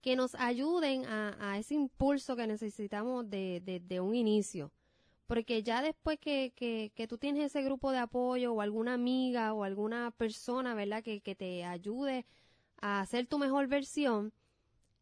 que 0.00 0.16
nos 0.16 0.34
ayuden 0.36 1.04
a, 1.06 1.36
a 1.52 1.58
ese 1.58 1.74
impulso 1.74 2.34
que 2.36 2.46
necesitamos 2.46 3.28
de, 3.30 3.60
de, 3.64 3.80
de 3.80 4.00
un 4.00 4.14
inicio. 4.14 4.72
Porque 5.32 5.62
ya 5.62 5.80
después 5.80 6.18
que, 6.18 6.52
que, 6.54 7.06
tú 7.06 7.16
tienes 7.16 7.44
ese 7.46 7.62
grupo 7.62 7.90
de 7.90 7.96
apoyo 7.96 8.52
o 8.52 8.60
alguna 8.60 8.92
amiga 8.92 9.54
o 9.54 9.64
alguna 9.64 10.10
persona, 10.10 10.74
¿verdad? 10.74 11.02
Que, 11.02 11.22
que 11.22 11.34
te 11.34 11.64
ayude 11.64 12.26
a 12.82 13.00
hacer 13.00 13.26
tu 13.26 13.38
mejor 13.38 13.66
versión, 13.66 14.34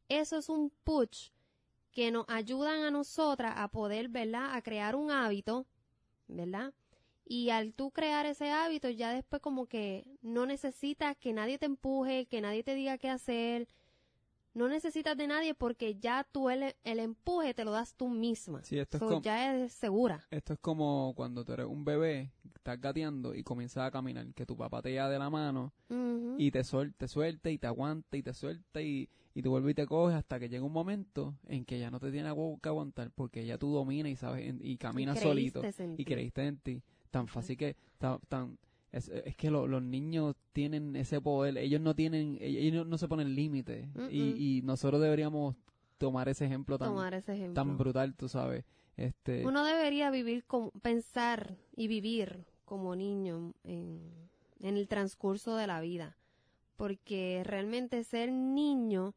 eso 0.08 0.38
es 0.38 0.48
un 0.48 0.70
push 0.84 1.30
que 1.90 2.12
nos 2.12 2.26
ayudan 2.28 2.84
a 2.84 2.92
nosotras 2.92 3.54
a 3.56 3.66
poder, 3.72 4.08
¿verdad? 4.08 4.54
A 4.54 4.62
crear 4.62 4.94
un 4.94 5.10
hábito, 5.10 5.66
¿verdad? 6.28 6.74
Y 7.24 7.50
al 7.50 7.74
tú 7.74 7.90
crear 7.90 8.24
ese 8.24 8.52
hábito, 8.52 8.88
ya 8.88 9.12
después 9.12 9.42
como 9.42 9.66
que 9.66 10.06
no 10.22 10.46
necesitas 10.46 11.16
que 11.16 11.32
nadie 11.32 11.58
te 11.58 11.66
empuje, 11.66 12.26
que 12.26 12.40
nadie 12.40 12.62
te 12.62 12.76
diga 12.76 12.98
qué 12.98 13.10
hacer. 13.10 13.66
No 14.60 14.68
necesitas 14.68 15.16
de 15.16 15.26
nadie 15.26 15.54
porque 15.54 15.94
ya 15.98 16.22
tú 16.30 16.50
el, 16.50 16.74
el 16.84 16.98
empuje 17.00 17.54
te 17.54 17.64
lo 17.64 17.70
das 17.70 17.94
tú 17.94 18.08
misma. 18.10 18.62
Sí, 18.62 18.78
esto 18.78 18.98
es 18.98 19.02
como, 19.02 19.22
ya 19.22 19.56
es 19.56 19.72
segura. 19.72 20.26
esto 20.30 20.52
es 20.52 20.58
como 20.60 21.14
cuando 21.16 21.44
tú 21.46 21.52
eres 21.54 21.64
un 21.66 21.82
bebé, 21.84 22.30
estás 22.54 22.78
gateando 22.78 23.34
y 23.34 23.42
comienzas 23.42 23.84
a 23.86 23.90
caminar, 23.90 24.26
que 24.34 24.44
tu 24.44 24.56
papá 24.56 24.82
te 24.82 24.90
lleva 24.90 25.08
de 25.08 25.18
la 25.18 25.30
mano 25.30 25.72
y 26.38 26.50
te, 26.50 26.60
suel- 26.60 26.92
te 26.94 27.08
suelta 27.08 27.48
y 27.50 27.56
te 27.56 27.66
aguanta 27.66 28.16
y 28.18 28.22
te 28.22 28.34
suelta 28.34 28.82
y, 28.82 29.08
y 29.34 29.40
tú 29.42 29.48
vuelves 29.50 29.70
y 29.72 29.74
te 29.74 29.86
coges 29.86 30.14
hasta 30.16 30.38
que 30.38 30.48
llega 30.50 30.62
un 30.64 30.72
momento 30.72 31.34
en 31.46 31.64
que 31.64 31.78
ya 31.78 31.90
no 31.90 31.98
te 31.98 32.10
tiene 32.12 32.28
que 32.62 32.68
aguantar 32.68 33.10
porque 33.12 33.46
ya 33.46 33.56
tú 33.56 33.72
dominas 33.72 34.12
y 34.12 34.16
sabes 34.16 34.46
en- 34.46 34.60
y 34.62 34.76
caminas 34.76 35.18
solito 35.20 35.62
en 35.64 35.94
y 35.98 36.04
creíste 36.04 36.46
en 36.46 36.58
ti. 36.58 36.82
Tan 37.10 37.26
fácil 37.28 37.56
que 37.56 37.76
tan, 37.98 38.18
tan- 38.28 38.58
es, 38.92 39.08
es 39.08 39.36
que 39.36 39.50
lo- 39.50 39.66
los 39.66 39.82
niños 39.82 40.34
tienen 40.52 40.96
ese 40.96 41.20
poder, 41.20 41.56
ellos 41.58 41.80
no 41.80 41.94
tienen, 41.94 42.38
ellos 42.40 42.74
no, 42.84 42.90
no 42.90 42.98
se 42.98 43.08
ponen 43.08 43.34
límites 43.34 43.88
y, 44.10 44.58
y 44.58 44.62
nosotros 44.62 45.00
deberíamos 45.00 45.56
tomar 45.98 46.28
ese 46.28 46.46
ejemplo 46.46 46.78
tan, 46.78 46.88
Tomar 46.88 47.14
ese 47.14 47.34
ejemplo. 47.34 47.54
tan 47.54 47.76
brutal, 47.78 48.14
tú 48.14 48.28
sabes. 48.28 48.64
Este, 48.96 49.46
Uno 49.46 49.64
debería 49.64 50.10
vivir 50.10 50.44
como, 50.44 50.70
pensar 50.82 51.56
y 51.76 51.88
vivir 51.88 52.44
como 52.64 52.96
niño 52.96 53.54
en, 53.64 54.00
en 54.60 54.76
el 54.76 54.88
transcurso 54.88 55.56
de 55.56 55.66
la 55.66 55.80
vida. 55.80 56.16
Porque 56.76 57.42
realmente 57.44 58.02
ser 58.04 58.32
niño 58.32 59.14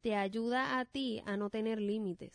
te 0.00 0.16
ayuda 0.16 0.78
a 0.80 0.84
ti 0.84 1.22
a 1.26 1.36
no 1.36 1.48
tener 1.50 1.80
límites. 1.80 2.34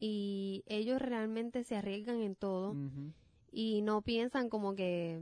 Y 0.00 0.62
ellos 0.66 1.00
realmente 1.02 1.64
se 1.64 1.76
arriesgan 1.76 2.20
en 2.22 2.36
todo 2.36 2.76
y 3.50 3.82
no 3.82 4.02
piensan 4.02 4.48
como 4.48 4.74
que 4.76 5.20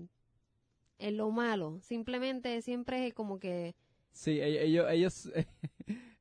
en 0.99 1.17
lo 1.17 1.31
malo. 1.31 1.79
Simplemente 1.83 2.61
siempre 2.63 3.07
es 3.07 3.15
como 3.15 3.39
que 3.39 3.75
Sí, 4.13 4.41
e- 4.41 4.65
ellos, 4.65 4.87
ellos, 4.91 5.31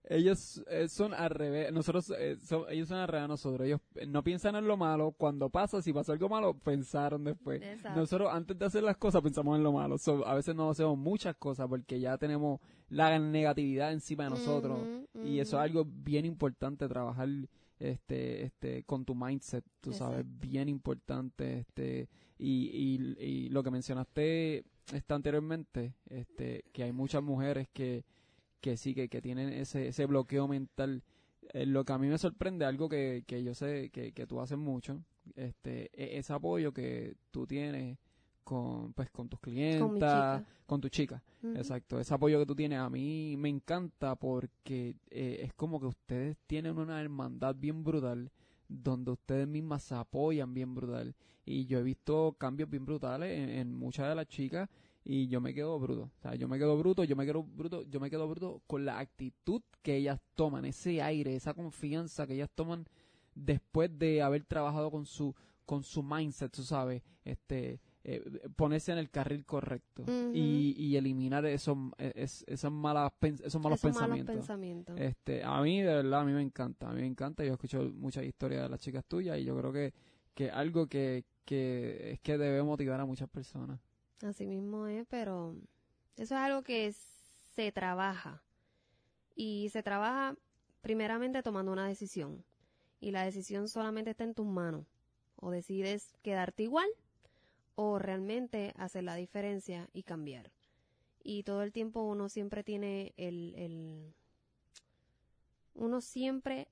ellos 0.07 0.63
eh, 0.67 0.87
son 0.89 1.13
al 1.13 1.29
revés. 1.29 1.71
Nosotros, 1.71 2.11
eh, 2.17 2.37
son- 2.41 2.65
ellos 2.69 2.87
son 2.89 2.97
al 2.97 3.07
revés 3.07 3.23
a 3.25 3.27
nosotros. 3.27 3.65
Ellos 3.65 3.79
eh, 3.95 4.05
no 4.05 4.23
piensan 4.23 4.55
en 4.55 4.67
lo 4.67 4.77
malo. 4.77 5.11
Cuando 5.17 5.49
pasa, 5.49 5.81
si 5.81 5.93
pasa 5.93 6.11
algo 6.11 6.29
malo, 6.29 6.53
pensaron 6.59 7.23
después. 7.23 7.61
Exacto. 7.63 7.99
Nosotros 7.99 8.29
antes 8.33 8.57
de 8.59 8.65
hacer 8.65 8.83
las 8.83 8.97
cosas 8.97 9.21
pensamos 9.21 9.55
en 9.57 9.63
lo 9.63 9.71
malo. 9.71 9.97
So, 9.97 10.25
a 10.27 10.35
veces 10.35 10.53
no 10.55 10.69
hacemos 10.69 10.97
muchas 10.97 11.35
cosas 11.37 11.67
porque 11.67 11.99
ya 11.99 12.17
tenemos 12.17 12.59
la 12.89 13.17
negatividad 13.17 13.91
encima 13.93 14.25
de 14.25 14.29
nosotros. 14.31 14.79
Y 15.23 15.39
eso 15.39 15.57
es 15.57 15.63
algo 15.63 15.85
bien 15.85 16.25
importante, 16.25 16.87
trabajar 16.87 17.29
este, 17.79 18.43
este, 18.43 18.83
con 18.83 19.05
tu 19.05 19.15
mindset, 19.15 19.63
tú 19.81 19.91
sabes, 19.93 20.23
bien 20.27 20.69
importante, 20.69 21.59
este, 21.59 22.09
y, 22.37 22.69
y, 23.19 23.23
y 23.23 23.49
lo 23.49 23.63
que 23.63 23.71
mencionaste 23.71 24.63
este, 24.93 25.13
anteriormente, 25.13 25.93
este, 26.09 26.65
que 26.71 26.83
hay 26.83 26.91
muchas 26.91 27.23
mujeres 27.23 27.67
que, 27.73 28.03
que 28.61 28.77
sí, 28.77 28.93
que, 28.93 29.09
que 29.09 29.21
tienen 29.21 29.49
ese, 29.49 29.87
ese 29.87 30.05
bloqueo 30.05 30.47
mental. 30.47 31.03
Eh, 31.53 31.65
lo 31.65 31.85
que 31.85 31.93
a 31.93 31.97
mí 31.97 32.07
me 32.07 32.17
sorprende, 32.17 32.65
algo 32.65 32.89
que, 32.89 33.23
que 33.27 33.43
yo 33.43 33.53
sé 33.53 33.89
que, 33.91 34.11
que 34.11 34.25
tú 34.27 34.41
haces 34.41 34.57
mucho, 34.57 35.01
este, 35.35 35.89
e- 35.93 36.17
ese 36.17 36.33
apoyo 36.33 36.73
que 36.73 37.15
tú 37.31 37.45
tienes 37.47 37.97
con, 38.43 38.93
pues, 38.93 39.09
con 39.09 39.27
tus 39.29 39.39
con 39.39 39.53
clientas, 39.53 40.39
chica. 40.41 40.45
con 40.65 40.81
tu 40.81 40.89
chica. 40.89 41.23
Ujú. 41.43 41.55
Exacto, 41.57 41.99
ese 41.99 42.13
apoyo 42.13 42.39
que 42.39 42.45
tú 42.45 42.55
tienes 42.55 42.79
a 42.79 42.89
mí 42.89 43.35
me 43.37 43.49
encanta 43.49 44.15
porque 44.15 44.95
eh, 45.09 45.39
es 45.43 45.53
como 45.53 45.79
que 45.79 45.87
ustedes 45.87 46.37
tienen 46.47 46.77
una 46.77 47.01
hermandad 47.01 47.55
bien 47.55 47.83
brutal 47.83 48.31
donde 48.67 49.11
ustedes 49.11 49.47
mismas 49.47 49.83
se 49.83 49.95
apoyan 49.95 50.53
bien 50.53 50.73
brutal. 50.75 51.15
Y 51.45 51.65
yo 51.65 51.79
he 51.79 51.83
visto 51.83 52.35
cambios 52.39 52.69
bien 52.69 52.85
brutales 52.85 53.37
en, 53.37 53.49
en 53.49 53.75
muchas 53.75 54.09
de 54.09 54.15
las 54.15 54.27
chicas 54.27 54.69
y 55.07 55.27
yo 55.27 55.39
me 55.39 55.53
quedo 55.53 55.79
bruto, 55.79 56.09
o 56.17 56.21
sea, 56.21 56.33
yo 56.33 56.47
me 56.47 56.57
quedo 56.57 56.75
bruto, 56.75 57.03
yo 57.03 57.15
me 57.15 57.27
quedo 57.27 57.43
bruto, 57.43 57.83
yo 57.83 57.99
me 57.99 58.09
quedo 58.09 58.27
bruto 58.27 58.63
con 58.65 58.85
la 58.85 58.97
actitud 58.97 59.61
que 59.83 59.97
ellas 59.97 60.19
toman, 60.33 60.65
ese 60.65 60.99
aire, 61.03 61.35
esa 61.35 61.53
confianza 61.53 62.25
que 62.25 62.33
ellas 62.33 62.49
toman 62.55 62.87
después 63.35 63.95
de 63.99 64.23
haber 64.23 64.45
trabajado 64.45 64.89
con 64.89 65.05
su 65.05 65.35
con 65.63 65.83
su 65.83 66.01
mindset, 66.01 66.51
tú 66.51 66.63
sabes, 66.63 67.03
este 67.23 67.79
eh, 68.07 68.23
ponerse 68.55 68.91
en 68.91 68.99
el 68.99 69.09
carril 69.09 69.43
correcto 69.45 70.03
y, 70.31 70.75
y 70.77 70.95
eliminar 70.95 71.43
esos 71.47 71.75
eh, 71.97 72.11
es- 72.15 72.43
esas 72.47 72.71
malas 72.71 73.11
esos 73.21 73.59
malos 73.61 73.79
Esos 73.79 73.81
pensamientos. 73.81 74.35
Este, 74.99 75.43
a 75.43 75.59
mí 75.61 75.81
de 75.81 75.95
verdad 75.95 76.21
a 76.21 76.23
mí 76.23 76.31
me 76.31 76.43
encanta, 76.43 76.87
a 76.89 76.93
mí 76.93 77.01
me 77.01 77.07
encanta, 77.07 77.43
yo 77.43 77.53
escucho 77.53 77.81
muchas 77.95 78.23
historias 78.23 78.61
de 78.63 78.69
las 78.69 78.79
chicas 78.79 79.03
tuyas 79.05 79.39
y 79.39 79.43
yo 79.45 79.57
creo 79.57 79.73
que 79.73 79.93
que 80.35 80.51
algo 80.51 80.87
que 80.87 81.25
que 81.45 82.11
es 82.13 82.19
que 82.19 82.37
debe 82.37 82.61
motivar 82.63 82.99
a 82.99 83.05
muchas 83.05 83.27
personas. 83.29 83.79
Así 84.21 84.45
mismo 84.45 84.85
es, 84.87 85.05
pero 85.09 85.55
eso 86.15 86.35
es 86.35 86.41
algo 86.41 86.61
que 86.63 86.93
se 87.55 87.71
trabaja. 87.71 88.43
Y 89.35 89.69
se 89.69 89.83
trabaja 89.83 90.35
primeramente 90.81 91.41
tomando 91.43 91.71
una 91.71 91.87
decisión. 91.87 92.43
Y 92.99 93.11
la 93.11 93.23
decisión 93.23 93.67
solamente 93.67 94.11
está 94.11 94.23
en 94.23 94.33
tus 94.33 94.45
manos. 94.47 94.85
O 95.35 95.51
decides 95.51 96.13
quedarte 96.21 96.63
igual 96.63 96.87
o 97.75 97.99
realmente 97.99 98.73
hacer 98.77 99.03
la 99.03 99.15
diferencia 99.15 99.89
y 99.93 100.03
cambiar. 100.03 100.51
Y 101.23 101.43
todo 101.43 101.63
el 101.63 101.71
tiempo 101.71 102.01
uno 102.03 102.29
siempre 102.29 102.63
tiene 102.63 103.13
el... 103.17 103.53
el 103.55 104.13
uno 105.73 105.99
siempre 105.99 106.69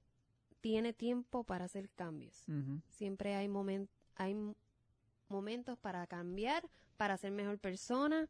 tiene 0.61 0.93
tiempo 0.93 1.43
para 1.43 1.65
hacer 1.65 1.89
cambios. 1.89 2.43
Siempre 2.87 3.35
hay, 3.35 3.47
momen- 3.47 3.89
hay 4.15 4.35
momentos 5.27 5.77
para 5.77 6.07
cambiar, 6.07 6.69
para 6.95 7.17
ser 7.17 7.31
mejor 7.31 7.59
persona. 7.59 8.29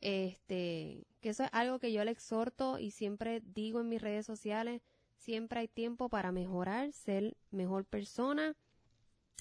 Este, 0.00 1.04
que 1.20 1.30
eso 1.30 1.42
es 1.42 1.50
algo 1.52 1.80
que 1.80 1.92
yo 1.92 2.04
le 2.04 2.12
exhorto 2.12 2.78
y 2.78 2.92
siempre 2.92 3.40
digo 3.40 3.80
en 3.80 3.88
mis 3.88 4.00
redes 4.00 4.24
sociales, 4.24 4.82
siempre 5.16 5.58
hay 5.58 5.66
tiempo 5.68 6.08
para 6.08 6.30
mejorar, 6.30 6.92
ser 6.92 7.36
mejor 7.50 7.84
persona 7.84 8.54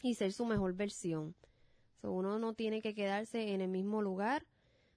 y 0.01 0.15
ser 0.15 0.33
su 0.33 0.45
mejor 0.45 0.73
versión. 0.73 1.35
So, 2.01 2.11
uno 2.11 2.39
no 2.39 2.53
tiene 2.53 2.81
que 2.81 2.93
quedarse 2.93 3.53
en 3.53 3.61
el 3.61 3.69
mismo 3.69 4.01
lugar, 4.01 4.45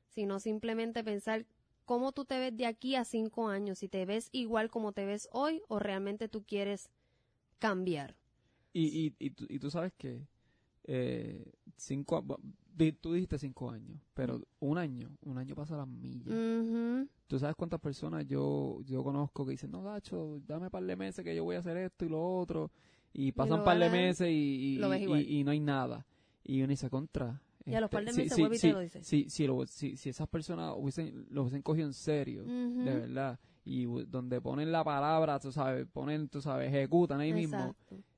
sino 0.09 0.41
simplemente 0.41 1.03
pensar 1.03 1.47
cómo 1.85 2.13
tú 2.13 2.25
te 2.25 2.39
ves 2.39 2.57
de 2.57 2.67
aquí 2.67 2.95
a 2.95 3.05
cinco 3.05 3.49
años, 3.49 3.79
si 3.79 3.89
te 3.89 4.05
ves 4.05 4.29
igual 4.33 4.71
como 4.71 4.93
te 4.93 5.05
ves 5.07 5.29
hoy 5.33 5.63
o 5.69 5.79
realmente 5.79 6.29
tú 6.29 6.45
quieres 6.45 6.91
cambiar. 7.59 8.15
Y, 8.73 8.87
y, 8.87 9.15
y, 9.19 9.31
tú, 9.31 9.47
y 9.49 9.59
tú 9.59 9.71
sabes 9.71 9.93
que 9.97 10.27
eh, 10.85 11.45
cinco, 11.77 12.25
tú 13.01 13.13
dijiste 13.13 13.39
cinco 13.39 13.71
años, 13.71 13.99
pero 14.15 14.41
un 14.61 14.79
año, 14.79 15.11
un 15.23 15.39
año 15.39 15.55
pasa 15.55 15.77
las 15.77 15.89
millas. 15.89 16.35
Ujú. 16.35 17.09
¿Tú 17.27 17.39
sabes 17.39 17.55
cuántas 17.57 17.81
personas 17.81 18.27
yo, 18.27 18.81
yo 18.85 19.03
conozco 19.05 19.45
que 19.45 19.53
dicen, 19.53 19.71
no, 19.71 19.83
Dacho, 19.83 20.41
dame 20.47 20.71
par 20.71 20.83
de 20.83 20.97
meses 20.97 21.25
que 21.25 21.35
yo 21.35 21.45
voy 21.45 21.57
a 21.57 21.61
hacer 21.61 21.77
esto 21.77 22.05
y 22.05 22.09
lo 22.09 22.39
otro? 22.39 22.71
Y 23.13 23.33
pasan 23.33 23.59
lo 23.59 23.65
par 23.65 23.79
de 23.79 23.91
meses 23.91 24.29
y, 24.31 24.79
y 24.79 25.45
no 25.45 25.51
hay 25.51 25.61
nada. 25.61 26.07
Y 26.45 26.61
uno 26.61 26.69
dice 26.71 26.89
contra. 26.91 27.41
Y 27.67 27.75
a 27.75 27.81
los 27.81 27.89
este, 27.89 27.97
par 27.97 28.05
de 28.05 28.13
meses 28.13 28.29
te 28.31 28.35
si- 28.59 28.73
lo 28.73 28.81
dice. 28.81 29.05
Si, 29.05 29.29
si, 29.31 29.47
lo- 29.47 29.67
si, 29.67 29.97
si 29.97 30.09
esas 30.09 30.29
personas 30.29 30.75
hubiesen, 30.77 31.27
lo 31.31 31.43
hubiesen 31.43 31.63
cogido 31.63 31.87
en 31.87 31.93
serio, 31.95 32.43
de 32.45 32.95
verdad, 32.95 33.39
y 33.65 33.85
donde 34.07 34.41
ponen 34.41 34.73
la 34.73 34.83
palabra, 34.83 35.39
tú 35.39 35.53
sabes, 35.53 35.87
ponen, 35.87 36.29
tú 36.29 36.41
sabes, 36.41 36.69
ejecutan 36.69 37.21
ahí 37.21 37.33
mismo, 37.33 37.77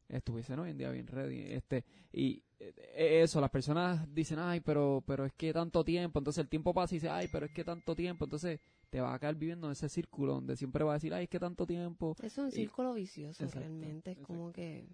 estuviesen 0.08 0.58
hoy 0.60 0.70
en 0.70 0.78
día 0.78 0.90
bien 0.90 1.06
ready. 1.08 1.40
Este, 1.52 1.84
y 2.12 2.42
eh, 2.60 3.20
eso, 3.24 3.40
las 3.40 3.50
personas 3.50 4.06
dicen, 4.14 4.38
ay, 4.38 4.60
pero, 4.60 5.02
pero 5.06 5.24
es 5.26 5.32
que 5.32 5.52
tanto 5.52 5.82
tiempo, 5.84 6.20
entonces 6.20 6.42
el 6.42 6.48
tiempo 6.48 6.72
pasa 6.72 6.94
y 6.94 6.98
dice, 6.98 7.08
ay, 7.10 7.28
pero 7.32 7.46
es 7.46 7.52
que 7.52 7.64
tanto 7.64 7.96
tiempo, 7.96 8.24
entonces 8.26 8.60
te 8.90 9.00
vas 9.00 9.14
a 9.14 9.18
quedar 9.18 9.34
viviendo 9.34 9.66
en 9.66 9.72
ese 9.72 9.88
círculo 9.88 10.34
donde 10.34 10.54
siempre 10.56 10.84
vas 10.84 10.92
a 10.92 10.94
decir, 10.94 11.12
ay, 11.14 11.24
es 11.24 11.28
que 11.30 11.40
tanto 11.40 11.66
tiempo. 11.66 12.14
Es 12.22 12.38
un 12.38 12.48
Y- 12.48 12.52
círculo 12.52 12.94
vicioso 12.94 13.42
Exacto, 13.42 13.58
realmente. 13.66 14.12
Es 14.12 14.16
exacto. 14.18 14.32
como 14.34 14.52
que 14.52 14.86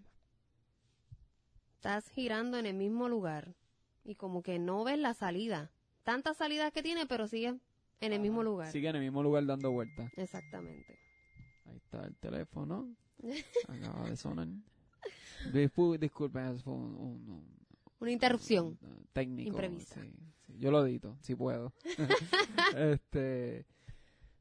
estás 1.78 2.08
girando 2.10 2.58
en 2.58 2.66
el 2.66 2.74
mismo 2.74 3.08
lugar 3.08 3.54
y 4.02 4.16
como 4.16 4.42
que 4.42 4.58
no 4.58 4.82
ves 4.82 4.98
la 4.98 5.14
salida. 5.14 5.70
Tantas 6.02 6.36
salidas 6.36 6.72
que 6.72 6.82
tiene, 6.82 7.06
pero 7.06 7.28
sigues 7.28 7.54
en 8.00 8.12
el 8.12 8.18
mismo 8.18 8.42
lugar. 8.42 8.72
Sigue 8.72 8.88
en 8.88 8.96
el 8.96 9.02
mismo 9.02 9.22
lugar 9.22 9.46
dando 9.46 9.70
vueltas. 9.70 10.10
Exactamente. 10.16 10.98
Ahí 11.66 11.76
está 11.76 12.04
el 12.04 12.16
teléfono. 12.16 12.88
Acaba 13.68 14.10
de 14.10 14.16
sonar. 14.16 14.48
Disculpen, 15.52 16.46
eso 16.46 16.64
fue 16.64 16.72
un, 16.72 16.96
un- 16.96 17.28
un- 17.30 17.58
Una 18.00 18.10
interrupción. 18.10 18.76
técnico. 19.12 19.50
Imprevista. 19.50 20.02
sí, 20.02 20.10
sí. 20.46 20.54
Yo 20.58 20.72
lo 20.72 20.84
edito, 20.84 21.16
si 21.22 21.36
puedo. 21.36 21.72
este, 22.76 23.66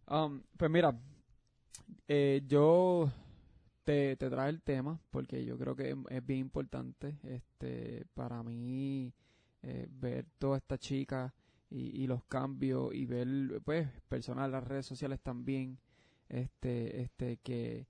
um, 0.09 0.41
pues 0.57 0.71
mira, 0.71 0.99
eh, 2.07 2.41
yo 2.47 3.11
te, 3.87 4.17
traje 4.17 4.49
el 4.49 4.61
tema 4.61 4.99
porque 5.11 5.45
yo 5.45 5.57
creo 5.57 5.73
que 5.73 5.95
es, 6.09 6.25
bien 6.25 6.41
importante 6.41 7.15
este 7.23 8.05
para 8.15 8.43
mí 8.43 9.13
eh, 9.63 9.87
ver 9.89 10.25
toda 10.37 10.57
esta 10.57 10.77
chica 10.77 11.33
y, 11.69 12.05
los 12.05 12.23
cambios 12.25 12.93
y 12.93 13.05
ver 13.05 13.27
pues 13.63 13.87
personas 14.09 14.45
en 14.45 14.51
las 14.51 14.63
redes 14.65 14.85
sociales 14.85 15.21
también 15.21 15.77
este 16.27 17.01
este 17.01 17.37
que 17.37 17.87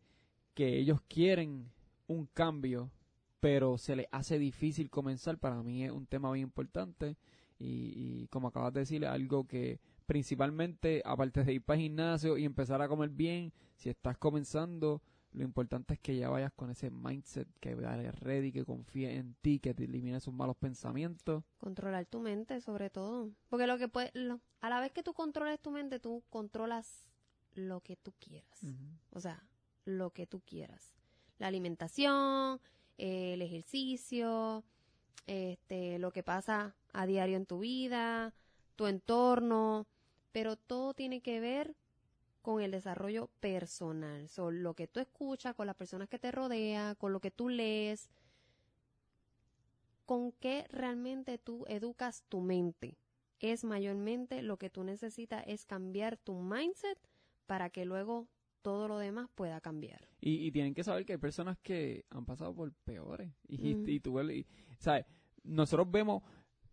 que 0.54 0.78
ellos 0.78 1.02
quieren 1.08 1.72
un 2.06 2.28
cambio 2.28 2.92
pero 3.40 3.80
se 3.80 3.96
les 3.96 4.08
hace 4.12 4.40
difícil 4.40 4.90
comenzar. 4.90 5.38
Para 5.38 5.62
mí 5.62 5.84
es 5.84 5.92
un 5.92 6.08
tema 6.08 6.32
bien 6.32 6.48
importante 6.48 7.16
y, 7.60 7.94
y 7.96 8.28
como 8.30 8.48
acabas 8.48 8.74
de 8.74 8.80
decir 8.82 9.06
algo 9.06 9.48
que 9.48 9.80
principalmente 10.08 11.02
aparte 11.06 11.44
de 11.44 11.54
ir 11.54 11.62
para 11.64 11.78
el 11.78 11.84
gimnasio 11.84 12.38
y 12.38 12.46
empezar 12.46 12.82
a 12.82 12.88
comer 12.88 13.10
bien 13.10 13.54
si 13.76 13.90
estás 13.90 14.18
comenzando 14.18 15.02
lo 15.32 15.44
importante 15.44 15.94
es 15.96 16.00
que 16.00 16.16
ya 16.16 16.30
vayas 16.30 16.52
con 16.54 16.70
ese 16.72 16.90
mindset, 16.90 17.48
que 17.60 17.76
vayas 17.76 18.20
ready, 18.20 18.52
que 18.52 18.66
confíes 18.66 19.18
en 19.20 19.36
ti, 19.42 19.60
que 19.60 19.74
te 19.74 19.84
elimines 19.84 20.24
esos 20.24 20.34
malos 20.34 20.56
pensamientos. 20.58 21.44
Controlar 21.58 22.06
tu 22.06 22.20
mente, 22.20 22.60
sobre 22.62 22.90
todo. 22.90 23.32
Porque 23.50 23.68
lo 23.68 23.78
que 23.78 23.88
puede, 23.88 24.12
lo- 24.14 24.40
a 24.62 24.70
la 24.70 24.80
vez 24.80 24.92
que 24.92 25.04
tú 25.04 25.14
controles 25.14 25.60
tu 25.60 25.72
mente, 25.72 26.00
tú 26.00 26.24
controlas 26.30 27.08
lo 27.54 27.82
que 27.82 27.96
tú 27.96 28.14
quieras. 28.20 28.62
O 29.12 29.20
sea, 29.20 29.48
lo 29.86 30.12
que 30.12 30.26
tú 30.28 30.42
quieras. 30.42 30.94
La 31.40 31.48
alimentación, 31.48 32.60
eh, 32.98 33.34
el 33.34 33.42
ejercicio, 33.42 34.64
este, 35.28 36.00
lo 36.00 36.12
que 36.12 36.24
pasa 36.24 36.76
a 36.94 37.06
diario 37.06 37.38
en 37.38 37.46
tu 37.46 37.60
vida, 37.60 38.34
tu 38.76 38.88
entorno, 38.88 39.88
pero 40.32 40.56
todo 40.56 40.94
tiene 40.94 41.22
que 41.22 41.40
ver 41.40 41.76
con 42.48 42.62
el 42.62 42.72
desarrollo 42.72 43.30
personal. 43.42 44.30
So, 44.30 44.52
lo 44.52 44.74
que 44.74 44.88
tú 44.88 45.02
escuchas, 45.02 45.54
con 45.54 45.68
las 45.68 45.76
personas 45.76 46.08
que 46.08 46.18
te 46.18 46.32
rodean, 46.32 46.96
con 46.96 47.12
lo 47.12 47.20
que 47.20 47.30
tú 47.30 47.50
lees, 47.50 48.10
con 50.06 50.32
qué 50.32 50.66
realmente 50.70 51.40
tú 51.40 51.66
educas 51.68 52.24
tu 52.30 52.40
mente. 52.40 52.96
Es 53.42 53.66
mayormente 53.66 54.42
lo 54.44 54.56
que 54.56 54.70
tú 54.70 54.86
necesitas 54.86 55.44
es 55.46 55.66
cambiar 55.66 56.16
tu 56.16 56.36
mindset 56.42 56.98
para 57.48 57.70
que 57.70 57.84
luego 57.84 58.30
todo 58.62 58.88
lo 58.88 58.98
demás 58.98 59.28
pueda 59.36 59.60
cambiar. 59.60 60.08
Y, 60.22 60.48
y 60.48 60.52
tienen 60.54 60.74
que 60.74 60.86
saber 60.86 61.06
que 61.06 61.12
hay 61.12 61.20
personas 61.20 61.58
que 61.58 62.06
han 62.12 62.26
pasado 62.26 62.56
por 62.56 62.72
peores. 62.86 63.30
Y, 63.50 63.92
y 63.92 64.00
tú 64.00 64.18
¿sabes? 64.80 65.06
Nosotros 65.44 65.92
vemos, 65.92 66.24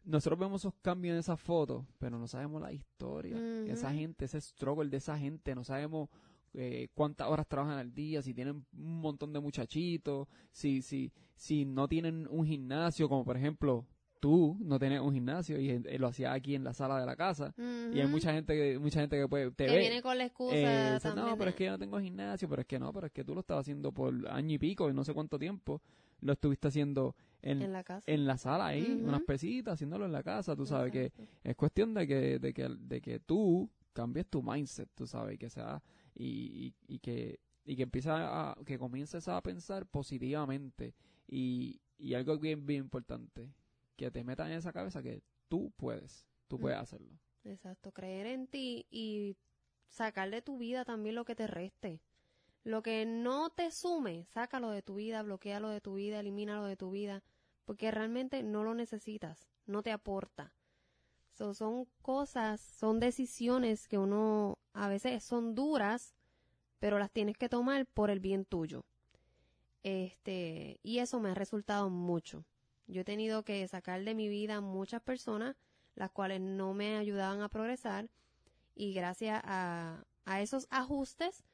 nosotros 0.04 0.38
vemos 0.38 0.60
esos 0.62 0.74
cambios 0.82 1.14
en 1.14 1.18
esas 1.20 1.40
fotos, 1.40 1.84
pero 1.98 2.18
no 2.18 2.28
sabemos 2.28 2.60
la 2.60 2.72
historia. 2.72 3.36
Esa 3.66 3.92
gente, 3.92 4.24
ese 4.26 4.40
struggle 4.40 4.88
de 4.90 4.98
esa 4.98 5.18
gente, 5.18 5.54
no 5.54 5.64
sabemos 5.64 6.08
eh, 6.52 6.88
cuántas 6.94 7.28
horas 7.28 7.46
trabajan 7.48 7.78
al 7.78 7.92
día, 7.92 8.22
si 8.22 8.34
tienen 8.34 8.64
un 8.72 9.00
montón 9.00 9.32
de 9.32 9.40
muchachitos, 9.40 10.28
si, 10.52 10.82
si, 10.82 11.12
si 11.34 11.64
no 11.64 11.88
tienen 11.88 12.28
un 12.30 12.46
gimnasio, 12.46 13.08
como 13.08 13.24
por 13.24 13.36
ejemplo 13.36 13.86
tú 14.20 14.56
no 14.60 14.78
tienes 14.78 15.00
un 15.00 15.12
gimnasio 15.12 15.60
y 15.60 15.68
eh, 15.68 15.98
lo 15.98 16.06
hacías 16.06 16.34
aquí 16.34 16.54
en 16.54 16.64
la 16.64 16.72
sala 16.72 16.98
de 16.98 17.04
la 17.04 17.14
casa. 17.14 17.52
Y 17.58 18.00
hay 18.00 18.06
mucha 18.06 18.32
gente 18.32 18.54
que, 18.54 18.78
mucha 18.78 19.00
gente 19.00 19.18
que 19.18 19.28
puede, 19.28 19.50
te 19.50 19.66
que 19.66 19.72
ve. 19.72 19.78
viene 19.80 20.00
con 20.00 20.16
la 20.16 20.24
excusa 20.24 20.56
Eh, 20.56 20.94
dice, 20.94 21.08
también 21.08 21.26
no, 21.26 21.36
pero 21.36 21.50
es 21.50 21.56
que 21.56 21.64
yo 21.66 21.72
no 21.72 21.78
tengo 21.78 22.00
gimnasio, 22.00 22.48
pero 22.48 22.62
es 22.62 22.66
que 22.66 22.78
no, 22.78 22.90
pero 22.90 23.06
es 23.06 23.12
que 23.12 23.22
tú 23.22 23.34
lo 23.34 23.40
estabas 23.40 23.64
haciendo 23.64 23.92
por 23.92 24.14
año 24.30 24.54
y 24.54 24.58
pico 24.58 24.88
y 24.88 24.94
no 24.94 25.04
sé 25.04 25.12
cuánto 25.12 25.38
tiempo 25.38 25.82
lo 26.22 26.32
estuviste 26.32 26.68
haciendo 26.68 27.14
en, 27.44 27.58
en 27.58 27.62
en, 27.62 27.72
la 27.72 27.84
casa. 27.84 28.10
la 28.12 28.36
sala 28.38 28.66
ahí, 28.66 28.98
Ujú. 28.98 29.08
unas 29.08 29.22
pesitas, 29.22 29.74
haciéndolo 29.74 30.06
en 30.06 30.12
la 30.12 30.22
casa, 30.22 30.56
tú 30.56 30.66
sabes 30.66 30.92
que 30.92 31.12
es 31.42 31.56
cuestión 31.56 31.94
de 31.94 32.06
que, 32.06 32.38
de 32.38 32.52
que, 32.54 32.68
de 32.68 33.00
que 33.00 33.20
tú 33.20 33.70
cambies 33.92 34.26
tu 34.26 34.42
mindset, 34.42 34.88
tú 34.94 35.06
sabes, 35.06 35.38
que 35.38 35.50
sea, 35.50 35.82
y, 36.14 36.74
y, 36.86 36.94
y 36.94 36.98
que, 36.98 37.40
y 37.64 37.76
que 37.76 37.82
empieces 37.82 38.12
a, 38.14 38.56
que 38.66 38.78
comiences 38.78 39.28
a 39.28 39.40
pensar 39.42 39.86
positivamente, 39.86 40.94
y, 41.28 41.80
y 41.98 42.14
algo 42.14 42.38
bien, 42.38 42.66
bien 42.66 42.84
importante, 42.84 43.52
que 43.96 44.10
te 44.10 44.24
metas 44.24 44.48
en 44.48 44.54
esa 44.54 44.72
cabeza 44.72 45.02
que 45.02 45.22
tú 45.48 45.72
puedes, 45.76 46.26
tú 46.48 46.58
puedes 46.58 46.78
hacerlo. 46.78 47.12
Exacto, 47.44 47.92
creer 47.92 48.26
en 48.26 48.46
ti 48.46 48.86
y 48.90 49.36
sacar 49.88 50.30
de 50.30 50.42
tu 50.42 50.58
vida 50.58 50.84
también 50.84 51.14
lo 51.14 51.24
que 51.24 51.36
te 51.36 51.46
reste. 51.46 52.00
Lo 52.64 52.82
que 52.82 53.04
no 53.04 53.50
te 53.50 53.70
sume, 53.70 54.24
sácalo 54.24 54.70
de 54.70 54.80
tu 54.80 54.94
vida, 54.94 55.22
bloquealo 55.22 55.68
de 55.68 55.82
tu 55.82 55.94
vida, 55.94 56.20
elimínalo 56.20 56.64
de 56.64 56.76
tu 56.76 56.90
vida, 56.90 57.22
porque 57.64 57.90
realmente 57.90 58.42
no 58.42 58.64
lo 58.64 58.74
necesitas, 58.74 59.48
no 59.66 59.82
te 59.82 59.92
aporta. 59.92 60.52
So, 61.32 61.54
son 61.54 61.86
cosas, 62.02 62.60
son 62.60 63.00
decisiones 63.00 63.88
que 63.88 63.98
uno 63.98 64.58
a 64.72 64.88
veces 64.88 65.24
son 65.24 65.54
duras, 65.54 66.14
pero 66.78 66.98
las 66.98 67.10
tienes 67.10 67.36
que 67.36 67.48
tomar 67.48 67.86
por 67.86 68.10
el 68.10 68.20
bien 68.20 68.44
tuyo. 68.44 68.84
Este, 69.82 70.78
y 70.82 70.98
eso 70.98 71.20
me 71.20 71.30
ha 71.30 71.34
resultado 71.34 71.90
mucho. 71.90 72.44
Yo 72.86 73.00
he 73.00 73.04
tenido 73.04 73.42
que 73.42 73.66
sacar 73.66 74.04
de 74.04 74.14
mi 74.14 74.28
vida 74.28 74.60
muchas 74.60 75.02
personas 75.02 75.56
las 75.94 76.10
cuales 76.10 76.40
no 76.40 76.74
me 76.74 76.96
ayudaban 76.96 77.40
a 77.40 77.48
progresar 77.48 78.08
y 78.74 78.92
gracias 78.94 79.40
a, 79.44 80.04
a 80.24 80.42
esos 80.42 80.66
ajustes 80.70 81.44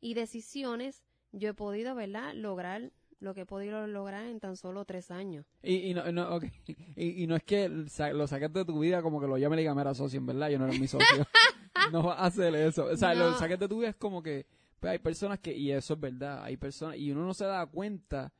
y 0.00 0.14
decisiones 0.14 1.04
yo 1.32 1.50
he 1.50 1.54
podido, 1.54 1.94
¿verdad?, 1.94 2.34
lograr 2.34 2.92
lo 3.22 3.34
que 3.34 3.42
he 3.42 3.46
podido 3.46 3.86
lograr 3.86 4.26
en 4.26 4.40
tan 4.40 4.56
solo 4.56 4.84
tres 4.84 5.10
años. 5.10 5.46
Y, 5.62 5.90
y, 5.90 5.94
no, 5.94 6.10
no, 6.12 6.34
ok. 6.36 6.44
y, 6.96 7.22
y 7.22 7.26
no 7.26 7.36
es 7.36 7.42
que 7.44 7.68
lo 7.68 8.26
saques 8.26 8.52
de 8.52 8.64
tu 8.64 8.78
vida 8.80 9.00
como 9.02 9.20
que 9.20 9.26
lo 9.26 9.38
llame 9.38 9.56
y 9.56 9.60
diga, 9.60 9.74
mira, 9.74 9.94
socio, 9.94 10.18
en 10.18 10.26
verdad, 10.26 10.48
yo 10.50 10.58
no 10.58 10.66
era 10.66 10.78
mi 10.78 10.88
socio. 10.88 11.06
no 11.92 12.02
vas 12.02 12.18
a 12.18 12.26
hacer 12.26 12.54
eso. 12.54 12.84
O 12.86 12.96
sea, 12.96 13.14
lo 13.14 13.30
No. 13.30 13.38
saques 13.38 13.58
de 13.58 13.68
tu 13.68 13.78
vida 13.78 13.90
es 13.90 13.96
como 13.96 14.22
que, 14.22 14.46
pues 14.80 14.90
hay 14.92 14.98
personas 14.98 15.38
que, 15.38 15.56
y 15.56 15.70
eso 15.70 15.94
es 15.94 16.00
verdad, 16.00 16.42
hay 16.42 16.56
personas, 16.56 16.96
y 16.96 17.10
uno 17.12 17.24
no 17.24 17.32
se 17.34 17.44
da 17.44 17.64
cuenta, 17.66 18.32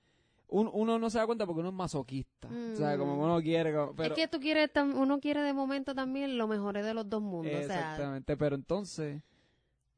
un- 0.49 0.69
uno 0.73 0.99
no 0.99 1.09
se 1.09 1.19
da 1.19 1.27
cuenta 1.27 1.47
porque 1.47 1.61
uno 1.61 1.69
es 1.69 1.75
masoquista. 1.75 2.49
O 2.49 2.77
sea, 2.77 2.99
como 2.99 3.15
que 3.17 3.21
uno 3.25 3.41
quiere, 3.41 3.73
como- 3.73 3.95
pero... 3.95 4.15
es 4.15 4.21
que 4.21 4.27
tú 4.29 4.41
quieres, 4.41 4.71
uno 4.75 5.21
quiere 5.21 5.41
de 5.43 5.53
momento 5.53 5.95
también 5.95 6.37
lo 6.37 6.49
mejor 6.49 6.75
de 6.83 6.93
los 6.95 7.09
dos 7.09 7.23
mundos. 7.23 7.55
O 7.55 7.57
sea, 7.59 7.65
Exactamente, 7.65 8.37
pero 8.37 8.57
entonces 8.57 9.23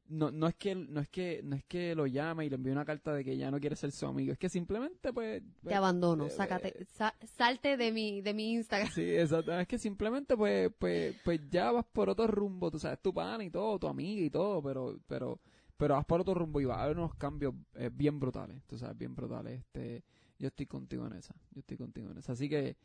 no, 0.07 0.31
no 0.31 0.47
es 0.47 0.55
que 0.55 0.75
no 0.75 0.99
es 1.01 1.09
que 1.09 1.41
no 1.43 1.55
es 1.55 1.63
que 1.65 1.95
lo 1.95 2.05
llame 2.07 2.45
y 2.45 2.49
le 2.49 2.55
envíe 2.55 2.71
una 2.71 2.85
carta 2.85 3.13
de 3.13 3.23
que 3.23 3.35
ya 3.37 3.49
no 3.49 3.59
quiere 3.59 3.75
ser 3.75 3.91
su 3.91 4.05
amigo, 4.05 4.31
es 4.33 4.37
que 4.37 4.49
simplemente 4.49 5.11
pues, 5.11 5.41
te 5.63 5.73
abandono, 5.73 6.27
eh, 6.27 6.29
sácate, 6.29 6.85
sa- 6.85 7.15
salte 7.37 7.75
de 7.77 7.91
mi, 7.91 8.21
de 8.21 8.33
mi 8.33 8.53
Instagram. 8.53 8.91
Sí, 8.91 9.01
exacto. 9.17 9.51
Es 9.59 9.67
que 9.67 9.77
simplemente, 9.79 10.37
pues, 10.37 10.71
pues, 10.77 11.15
pues 11.23 11.41
ya 11.49 11.71
vas 11.71 11.85
por 11.91 12.09
otro 12.09 12.27
rumbo. 12.27 12.69
Tú 12.69 12.77
sabes, 12.79 12.99
tu 13.01 13.13
pana 13.13 13.43
y 13.43 13.49
todo, 13.49 13.79
tu 13.79 13.87
amiga 13.87 14.21
y 14.25 14.29
todo, 14.29 14.61
pero, 14.61 14.99
pero, 15.07 15.39
pero 15.77 15.95
vas 15.95 16.05
por 16.05 16.21
otro 16.21 16.33
rumbo 16.35 16.61
y 16.61 16.65
va 16.65 16.75
a 16.79 16.83
haber 16.83 16.97
unos 16.97 17.15
cambios 17.15 17.53
eh, 17.73 17.89
bien 17.91 18.19
brutales. 18.19 18.63
Tú 18.67 18.77
sabes, 18.77 18.97
bien 18.97 19.15
brutales. 19.15 19.59
Este, 19.59 20.03
yo 20.37 20.47
estoy 20.49 20.67
contigo 20.67 21.05
en 21.07 21.13
esa. 21.13 21.33
Yo 21.51 21.61
estoy 21.61 21.77
contigo 21.77 22.11
en 22.11 22.17
esa. 22.19 22.33
Así 22.33 22.47
que, 22.47 22.77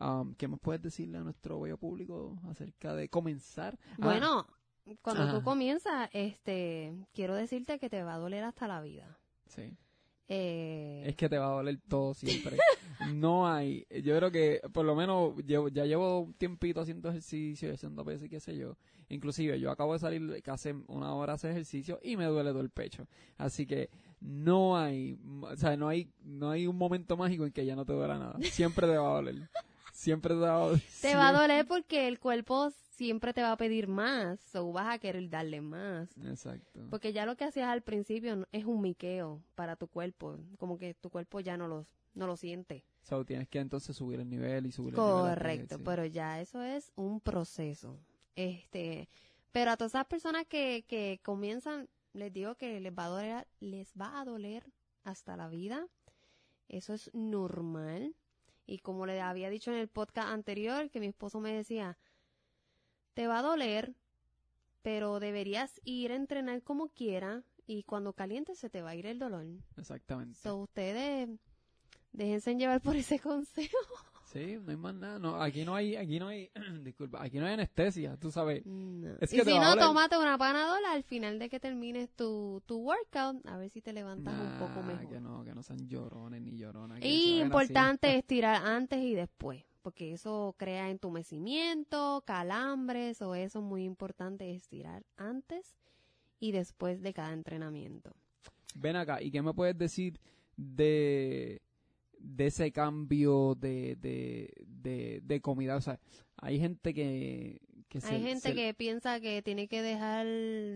um, 0.00 0.34
¿qué 0.34 0.48
más 0.48 0.58
puedes 0.58 0.82
decirle 0.82 1.18
a 1.18 1.22
nuestro 1.22 1.60
bello 1.60 1.78
público 1.78 2.36
acerca 2.48 2.94
de 2.96 3.08
comenzar? 3.08 3.78
Ah, 3.92 3.94
Bueno, 3.98 4.46
cuando 5.02 5.22
Ajá. 5.24 5.32
tú 5.38 5.42
comienzas, 5.42 6.08
este, 6.12 6.92
quiero 7.14 7.34
decirte 7.34 7.78
que 7.78 7.88
te 7.90 8.02
va 8.02 8.14
a 8.14 8.18
doler 8.18 8.44
hasta 8.44 8.68
la 8.68 8.80
vida. 8.80 9.18
sí. 9.48 9.76
Eh, 10.26 11.02
Es 11.06 11.16
que 11.16 11.28
te 11.28 11.36
va 11.36 11.48
a 11.48 11.56
doler 11.56 11.78
todo 11.86 12.14
siempre. 12.50 12.56
no 13.12 13.46
hay, 13.46 13.86
yo 14.02 14.16
creo 14.16 14.30
que 14.30 14.62
por 14.72 14.86
lo 14.86 14.94
menos 14.94 15.36
llevo, 15.44 15.68
ya 15.68 15.84
llevo 15.84 16.20
un 16.20 16.32
tiempito 16.32 16.80
haciendo 16.80 17.10
ejercicio, 17.10 17.68
y 17.68 17.72
haciendo 17.72 18.04
pesas 18.06 18.24
y 18.24 18.28
qué 18.30 18.40
sé 18.40 18.56
yo. 18.56 18.78
Inclusive 19.10 19.60
yo 19.60 19.70
acabo 19.70 19.92
de 19.92 19.98
salir 19.98 20.42
hace 20.46 20.72
una 20.86 21.14
hora 21.14 21.34
hacer 21.34 21.50
ejercicio 21.50 22.00
y 22.02 22.16
me 22.16 22.24
duele 22.24 22.50
todo 22.52 22.62
el 22.62 22.70
pecho. 22.70 23.06
Así 23.36 23.66
que 23.66 23.90
no 24.20 24.78
hay, 24.78 25.18
o 25.42 25.54
sea, 25.56 25.76
no 25.76 25.88
hay, 25.88 26.10
no 26.22 26.50
hay 26.50 26.66
un 26.66 26.76
momento 26.78 27.18
mágico 27.18 27.44
en 27.44 27.52
que 27.52 27.66
ya 27.66 27.76
no 27.76 27.84
te 27.84 27.92
duela 27.92 28.18
nada. 28.18 28.38
Siempre 28.50 28.86
te 28.86 28.96
va 28.96 29.10
a 29.10 29.14
doler. 29.16 29.50
Siempre 29.92 30.32
te 30.34 30.40
va 30.40 30.54
a 30.56 30.58
doler. 30.68 30.82
te 31.02 31.14
va 31.16 31.28
a 31.28 31.32
doler 31.34 31.66
porque 31.66 32.08
el 32.08 32.18
cuerpo 32.18 32.70
siempre 32.94 33.34
te 33.34 33.42
va 33.42 33.52
a 33.52 33.56
pedir 33.56 33.88
más, 33.88 34.54
o 34.54 34.72
vas 34.72 34.94
a 34.94 34.98
querer 34.98 35.28
darle 35.28 35.60
más. 35.60 36.16
Exacto. 36.18 36.86
Porque 36.90 37.12
ya 37.12 37.26
lo 37.26 37.36
que 37.36 37.44
hacías 37.44 37.68
al 37.68 37.82
principio 37.82 38.46
es 38.52 38.64
un 38.64 38.80
miqueo 38.80 39.42
para 39.54 39.76
tu 39.76 39.88
cuerpo, 39.88 40.38
como 40.58 40.78
que 40.78 40.94
tu 40.94 41.10
cuerpo 41.10 41.40
ya 41.40 41.56
no 41.56 41.66
lo, 41.66 41.86
no 42.14 42.26
lo 42.26 42.36
siente. 42.36 42.84
So, 43.02 43.24
tienes 43.24 43.48
que 43.48 43.58
entonces 43.58 43.96
subir 43.96 44.20
el 44.20 44.30
nivel 44.30 44.66
y 44.66 44.72
subir 44.72 44.94
el 44.94 45.00
nivel. 45.00 45.12
Correcto, 45.12 45.78
pero 45.84 46.06
ya 46.06 46.40
eso 46.40 46.62
es 46.62 46.92
un 46.94 47.20
proceso. 47.20 47.98
Este, 48.36 49.08
pero 49.52 49.72
a 49.72 49.76
todas 49.76 49.92
esas 49.92 50.06
personas 50.06 50.46
que, 50.46 50.84
que 50.86 51.20
comienzan, 51.22 51.88
les 52.12 52.32
digo 52.32 52.54
que 52.54 52.80
les 52.80 52.92
va 52.92 53.06
a 53.06 53.08
doler, 53.08 53.48
les 53.60 53.92
va 54.00 54.20
a 54.20 54.24
doler 54.24 54.64
hasta 55.02 55.36
la 55.36 55.48
vida. 55.48 55.86
Eso 56.68 56.94
es 56.94 57.10
normal. 57.12 58.14
Y 58.66 58.78
como 58.78 59.04
le 59.04 59.20
había 59.20 59.50
dicho 59.50 59.70
en 59.70 59.76
el 59.78 59.88
podcast 59.88 60.28
anterior, 60.28 60.88
que 60.90 61.00
mi 61.00 61.06
esposo 61.06 61.38
me 61.40 61.52
decía, 61.52 61.98
te 63.14 63.26
va 63.26 63.38
a 63.38 63.42
doler, 63.42 63.94
pero 64.82 65.20
deberías 65.20 65.80
ir 65.84 66.12
a 66.12 66.16
entrenar 66.16 66.62
como 66.62 66.88
quiera 66.88 67.42
y 67.66 67.84
cuando 67.84 68.12
caliente 68.12 68.54
se 68.54 68.68
te 68.68 68.82
va 68.82 68.90
a 68.90 68.96
ir 68.96 69.06
el 69.06 69.18
dolor. 69.18 69.46
Exactamente. 69.76 70.38
So, 70.38 70.56
ustedes 70.56 71.30
déjense 72.12 72.54
llevar 72.54 72.80
por 72.80 72.96
ese 72.96 73.18
consejo. 73.20 73.78
Sí, 74.34 74.58
no 74.64 74.72
hay 74.72 74.76
más 74.76 74.94
nada. 74.94 75.18
No, 75.20 75.40
aquí 75.40 75.64
no 75.64 75.76
hay, 75.76 75.94
aquí 75.94 76.18
no 76.18 76.26
hay, 76.26 76.50
disculpa, 76.82 77.22
aquí 77.22 77.38
no 77.38 77.46
hay 77.46 77.54
anestesia, 77.54 78.16
tú 78.16 78.32
sabes. 78.32 78.66
No. 78.66 79.16
Es 79.20 79.32
y 79.32 79.36
que 79.36 79.44
si 79.44 79.58
no, 79.58 79.76
tómate 79.76 80.18
una 80.18 80.36
panadola 80.36 80.92
al 80.92 81.04
final 81.04 81.38
de 81.38 81.48
que 81.48 81.60
termines 81.60 82.10
tu, 82.10 82.60
tu 82.66 82.78
workout, 82.78 83.46
a 83.46 83.56
ver 83.58 83.70
si 83.70 83.80
te 83.80 83.92
levantas 83.92 84.34
un 84.34 84.58
poco 84.58 84.82
mejor. 84.82 85.08
Que 85.08 85.20
no, 85.20 85.44
que 85.44 85.54
no 85.54 85.62
sean 85.62 85.88
llorones 85.88 86.42
ni 86.42 86.56
lloronas. 86.56 86.98
Y 86.98 87.02
así. 87.02 87.40
importante 87.42 88.16
estirar 88.18 88.66
antes 88.66 88.98
y 89.04 89.14
después, 89.14 89.62
porque 89.84 90.12
eso 90.14 90.54
crea 90.58 90.88
entumecimiento, 90.90 92.24
calambres, 92.26 93.20
o 93.22 93.34
eso 93.34 93.58
es 93.58 93.64
muy 93.64 93.84
importante 93.84 94.50
estirar 94.54 95.04
antes 95.16 95.76
y 96.40 96.52
después 96.52 97.02
de 97.02 97.12
cada 97.12 97.32
entrenamiento. 97.34 98.12
Ven 98.74 98.96
acá, 98.96 99.22
¿y 99.22 99.30
qué 99.30 99.42
me 99.42 99.52
puedes 99.54 99.76
decir 99.78 100.18
de, 100.56 101.60
de 102.18 102.46
ese 102.46 102.72
cambio 102.72 103.54
de, 103.54 103.96
de, 103.96 104.52
de, 104.66 105.20
de 105.22 105.40
comida? 105.40 105.76
O 105.76 105.80
sea, 105.80 106.00
hay 106.38 106.58
gente 106.58 106.92
que... 106.94 107.60
que 107.88 108.00
se- 108.00 108.08
Hay 108.08 108.22
gente 108.22 108.48
se- 108.48 108.54
que 108.54 108.74
piensa 108.74 109.20
que 109.20 109.42
tiene 109.42 109.68
que 109.68 109.82
dejar 109.82 110.26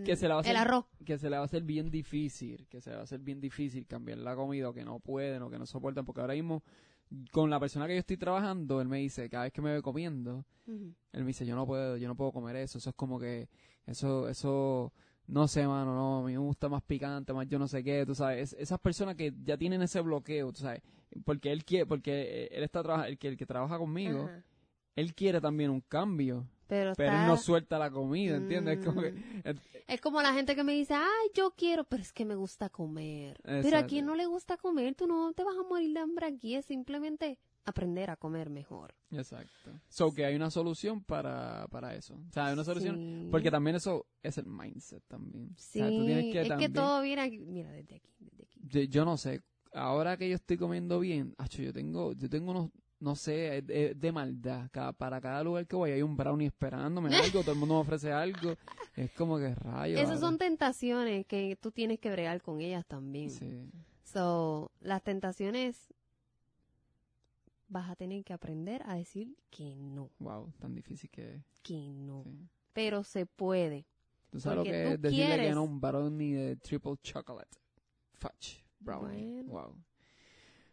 Que 0.04 0.16
se 0.16 0.28
la 0.28 0.34
va 0.34 0.40
a 0.40 0.42
hacer- 0.42 0.50
el 0.52 0.56
arroz. 0.58 0.84
que 1.04 1.18
se 1.18 1.30
le 1.30 1.36
va 1.36 1.42
a 1.42 1.46
hacer 1.46 1.62
bien 1.64 1.90
difícil, 1.90 2.66
que 2.68 2.80
se 2.80 2.90
le 2.90 2.96
va 2.96 3.00
a 3.00 3.04
hacer 3.04 3.20
bien 3.20 3.40
difícil 3.40 3.86
cambiar 3.86 4.18
la 4.18 4.36
comida 4.36 4.68
o 4.68 4.72
que 4.74 4.84
no 4.84 5.00
pueden 5.00 5.42
o 5.42 5.50
que 5.50 5.58
no 5.58 5.66
soportan, 5.66 6.04
porque 6.04 6.20
ahora 6.20 6.34
mismo 6.34 6.62
con 7.32 7.48
la 7.50 7.58
persona 7.60 7.86
que 7.86 7.94
yo 7.94 8.00
estoy 8.00 8.16
trabajando, 8.16 8.80
él 8.80 8.88
me 8.88 8.98
dice, 8.98 9.28
cada 9.30 9.44
vez 9.44 9.52
que 9.52 9.62
me 9.62 9.72
ve 9.72 9.82
comiendo, 9.82 10.44
él 11.12 11.20
me 11.22 11.28
dice, 11.28 11.46
yo 11.46 11.56
no 11.56 11.66
puedo, 11.66 11.96
yo 11.96 12.06
no 12.08 12.14
puedo 12.14 12.32
comer 12.32 12.56
eso, 12.56 12.78
eso 12.78 12.90
es 12.90 12.96
como 12.96 13.18
que, 13.18 13.48
eso, 13.86 14.28
eso, 14.28 14.92
no 15.26 15.48
sé, 15.48 15.66
mano, 15.66 15.94
no, 15.94 16.18
a 16.20 16.26
mí 16.26 16.32
me 16.32 16.38
gusta 16.38 16.68
más 16.68 16.82
picante, 16.82 17.32
más 17.32 17.48
yo 17.48 17.58
no 17.58 17.66
sé 17.68 17.82
qué, 17.82 18.04
tú 18.04 18.14
sabes, 18.14 18.52
Es- 18.52 18.60
esas 18.60 18.78
personas 18.80 19.14
que 19.16 19.32
ya 19.44 19.56
tienen 19.56 19.80
ese 19.82 20.00
bloqueo, 20.00 20.52
tú 20.52 20.60
sabes, 20.60 20.82
porque 21.24 21.50
él 21.52 21.64
quiere, 21.64 21.86
porque 21.86 22.48
él 22.52 22.62
está 22.62 22.82
trabajando, 22.82 23.08
el 23.10 23.18
que, 23.18 23.28
el 23.28 23.36
que 23.36 23.46
trabaja 23.46 23.78
conmigo, 23.78 24.24
él 24.96 25.14
quiere 25.14 25.40
también 25.40 25.70
un 25.70 25.80
cambio, 25.80 26.46
Pero, 26.68 26.92
pero 26.96 27.08
está- 27.10 27.22
él 27.22 27.26
no 27.28 27.36
suelta 27.36 27.78
la 27.78 27.90
comida, 27.90 28.36
¿entiendes? 28.36 28.78
Es 28.78 28.84
como 28.84 29.02
que, 29.02 29.12
Mm. 29.12 29.58
Es 29.88 30.00
como 30.02 30.20
la 30.20 30.34
gente 30.34 30.54
que 30.54 30.62
me 30.64 30.74
dice, 30.74 30.92
ay, 30.94 31.30
yo 31.34 31.52
quiero, 31.56 31.84
pero 31.84 32.02
es 32.02 32.12
que 32.12 32.26
me 32.26 32.34
gusta 32.34 32.68
comer. 32.68 33.40
Pero 33.42 33.78
a 33.78 33.86
quien 33.86 34.04
no 34.04 34.14
le 34.14 34.26
gusta 34.26 34.56
comer, 34.58 34.94
tú 34.94 35.06
no 35.06 35.32
te 35.32 35.42
vas 35.44 35.56
a 35.58 35.62
morir 35.66 35.94
de 35.94 36.00
hambre 36.00 36.26
aquí, 36.26 36.54
es 36.54 36.66
simplemente 36.66 37.38
aprender 37.64 38.10
a 38.10 38.16
comer 38.16 38.50
mejor. 38.50 38.94
Exacto. 39.10 39.70
So 39.88 40.12
que 40.12 40.24
hay 40.26 40.34
una 40.36 40.50
solución 40.50 41.02
para, 41.02 41.66
para 41.70 41.94
eso. 41.94 42.14
O 42.14 42.32
sea, 42.32 42.46
hay 42.46 42.52
una 42.52 42.64
solución. 42.64 42.96
Sí. 42.96 43.28
Porque 43.30 43.50
también 43.50 43.76
eso 43.76 44.06
es 44.22 44.36
el 44.38 44.46
mindset 44.46 45.02
también. 45.08 45.54
Sí, 45.56 45.80
o 45.80 45.88
sea, 45.88 45.90
tú 45.98 46.04
tienes 46.06 46.32
que 46.32 46.40
es 46.42 46.48
también. 46.48 46.70
que 46.72 46.74
todo 46.78 47.00
viene 47.02 47.22
aquí. 47.22 47.38
Mira, 47.38 47.70
desde 47.70 47.96
aquí, 47.96 48.10
desde 48.20 48.42
aquí. 48.44 48.60
yo, 48.68 48.80
yo 48.82 49.04
no 49.06 49.16
sé. 49.16 49.42
Ahora 49.72 50.16
que 50.16 50.28
yo 50.28 50.34
estoy 50.34 50.56
comiendo 50.58 50.98
bien, 51.00 51.34
acho, 51.38 51.62
yo 51.62 51.72
tengo, 51.72 52.12
yo 52.14 52.28
tengo 52.30 52.50
unos, 52.52 52.70
no 53.00 53.14
sé, 53.14 53.58
es 53.58 53.66
de, 53.66 53.94
de 53.94 54.12
maldad. 54.12 54.68
Cada- 54.72 54.92
para 54.92 55.20
cada 55.20 55.42
lugar 55.44 55.66
que 55.66 55.76
voy 55.76 55.90
hay 55.92 56.02
un 56.02 56.16
brownie 56.16 56.46
esperándome 56.46 57.14
algo, 57.16 57.40
todo 57.42 57.52
el 57.52 57.58
mundo 57.58 57.74
me 57.76 57.80
ofrece 57.80 58.12
algo. 58.12 58.54
Es 58.96 59.10
como 59.12 59.38
que 59.38 59.54
rayos. 59.54 60.00
Esas 60.00 60.18
son 60.20 60.38
tentaciones 60.38 61.24
que 61.26 61.56
tú 61.60 61.70
tienes 61.70 62.00
que 62.00 62.10
bregar 62.10 62.42
con 62.42 62.60
ellas 62.60 62.84
también. 62.86 63.30
Sí. 63.30 63.70
So, 64.04 64.72
las 64.80 65.02
tentaciones 65.02 65.76
vas 67.68 67.90
a 67.90 67.96
tener 67.96 68.24
que 68.24 68.32
aprender 68.32 68.82
a 68.86 68.94
decir 68.94 69.36
que 69.50 69.76
no, 69.76 70.10
Wow, 70.18 70.52
tan 70.58 70.74
difícil 70.74 71.10
que 71.10 71.34
es. 71.36 71.42
que 71.62 71.92
no. 71.92 72.22
Sí. 72.24 72.48
Pero 72.72 73.04
se 73.04 73.26
puede. 73.26 73.86
¿Tú 74.30 74.40
sabes 74.40 74.58
lo 74.58 74.64
que 74.64 74.92
es 74.94 75.00
decirle 75.02 75.36
que 75.48 75.52
no 75.52 75.60
a 75.60 75.62
un 75.64 75.80
brownie 75.80 76.34
de 76.34 76.56
triple 76.56 76.96
chocolate? 77.02 77.58
Fudge 78.14 78.64
brownie. 78.80 79.42
Bueno. 79.42 79.52
Wow. 79.52 79.76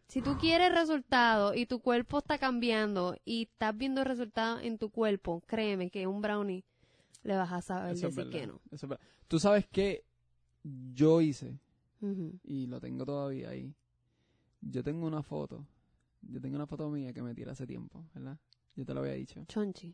Si 0.08 0.22
tú 0.22 0.38
quieres 0.38 0.72
resultados 0.74 1.56
y 1.58 1.66
tu 1.66 1.80
cuerpo 1.82 2.20
está 2.20 2.38
cambiando 2.38 3.16
y 3.26 3.44
estás 3.44 3.76
viendo 3.78 4.04
resultados 4.04 4.62
en 4.64 4.78
tu 4.78 4.90
cuerpo, 4.90 5.42
créeme 5.48 5.90
que 5.90 6.08
un 6.08 6.22
brownie 6.22 6.64
le 7.24 7.36
vas 7.36 7.52
a 7.52 7.62
saber 7.62 7.96
Eso 7.96 8.08
es 8.08 8.16
decir 8.16 8.32
que 8.32 8.48
no. 8.48 8.62
eso 8.72 8.86
es 8.86 8.90
verdad. 8.90 9.06
Tú 9.28 9.40
sabes 9.40 9.66
que 9.68 10.04
yo 10.64 11.22
hice, 11.22 11.60
y 12.44 12.68
lo 12.68 12.80
tengo 12.80 13.04
todavía 13.06 13.50
ahí. 13.50 13.74
Yo 14.62 14.84
tengo 14.84 15.08
una 15.08 15.24
foto. 15.24 15.66
Yo 16.22 16.40
tengo 16.40 16.56
una 16.56 16.68
foto 16.68 16.88
mía 16.90 17.12
que 17.14 17.22
me 17.24 17.34
tiré 17.34 17.52
hace 17.52 17.66
tiempo, 17.66 18.04
¿verdad? 18.14 18.38
Yo 18.76 18.86
te 18.86 18.94
lo 18.94 19.00
había 19.02 19.14
dicho. 19.14 19.44
Chonchi, 19.48 19.94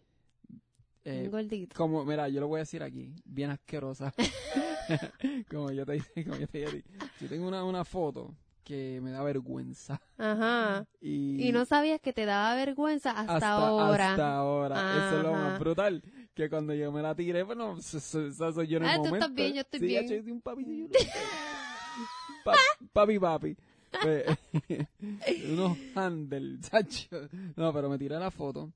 Eh, 1.05 1.29
gordito. 1.31 1.75
como, 1.75 2.03
mira, 2.05 2.27
yo 2.29 2.41
lo 2.41 2.47
voy 2.47 2.57
a 2.57 2.63
decir 2.63 2.83
aquí, 2.83 3.13
bien 3.25 3.49
asquerosa. 3.49 4.13
como 5.49 5.71
yo 5.71 5.85
te 5.85 5.93
dije, 5.93 6.25
como 6.25 6.37
yo 6.37 6.47
te 6.47 6.57
dije 6.59 6.69
a 6.69 6.73
ti. 6.81 6.83
Yo 7.21 7.29
tengo 7.29 7.47
una, 7.47 7.63
una 7.63 7.83
foto 7.85 8.35
que 8.71 9.01
me 9.01 9.11
da 9.11 9.21
vergüenza. 9.23 10.01
Ajá. 10.17 10.85
Y, 11.01 11.47
Y 11.47 11.51
no 11.51 11.65
sabías 11.65 11.99
que 11.99 12.13
te 12.13 12.25
daba 12.25 12.55
vergüenza 12.55 13.11
hasta, 13.11 13.33
hasta 13.35 13.51
ahora. 13.53 14.11
Hasta 14.11 14.35
ahora. 14.35 15.07
Eso 15.07 15.17
es 15.17 15.23
lo 15.23 15.33
más 15.33 15.59
brutal. 15.59 16.03
Que 16.33 16.49
cuando 16.49 16.73
yo 16.73 16.91
me 16.91 17.01
la 17.01 17.13
tiré, 17.15 17.43
bueno, 17.43 17.77
eso, 17.77 17.97
eso- 17.97 18.53
soy 18.53 18.67
yo 18.67 18.77
en 18.77 18.83
el 18.83 18.89
Ah, 18.89 18.93
tú 18.95 18.99
momento. 19.05 19.17
estás 19.25 19.33
bien, 19.35 19.53
yo 19.53 19.61
estoy 19.61 19.79
Sí, 19.79 19.85
bien. 19.87 20.07
yo 20.07 20.21
soy 20.21 20.31
un 20.31 20.41
papi. 20.41 20.65
yo- 20.65 20.87
Pa- 22.45 22.55
papi, 22.93 23.19
papi. 23.19 23.57
Pues, 24.01 24.25
unos 25.51 25.77
handles, 25.95 26.61
chacho. 26.61 27.27
No, 27.55 27.73
pero 27.73 27.89
me 27.89 27.97
tiré 27.97 28.17
la 28.17 28.31
foto. 28.31 28.71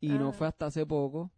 Y 0.00 0.08
no 0.10 0.28
Ah. 0.28 0.32
fue 0.32 0.46
hasta 0.46 0.66
hace 0.66 0.86
poco 0.86 1.30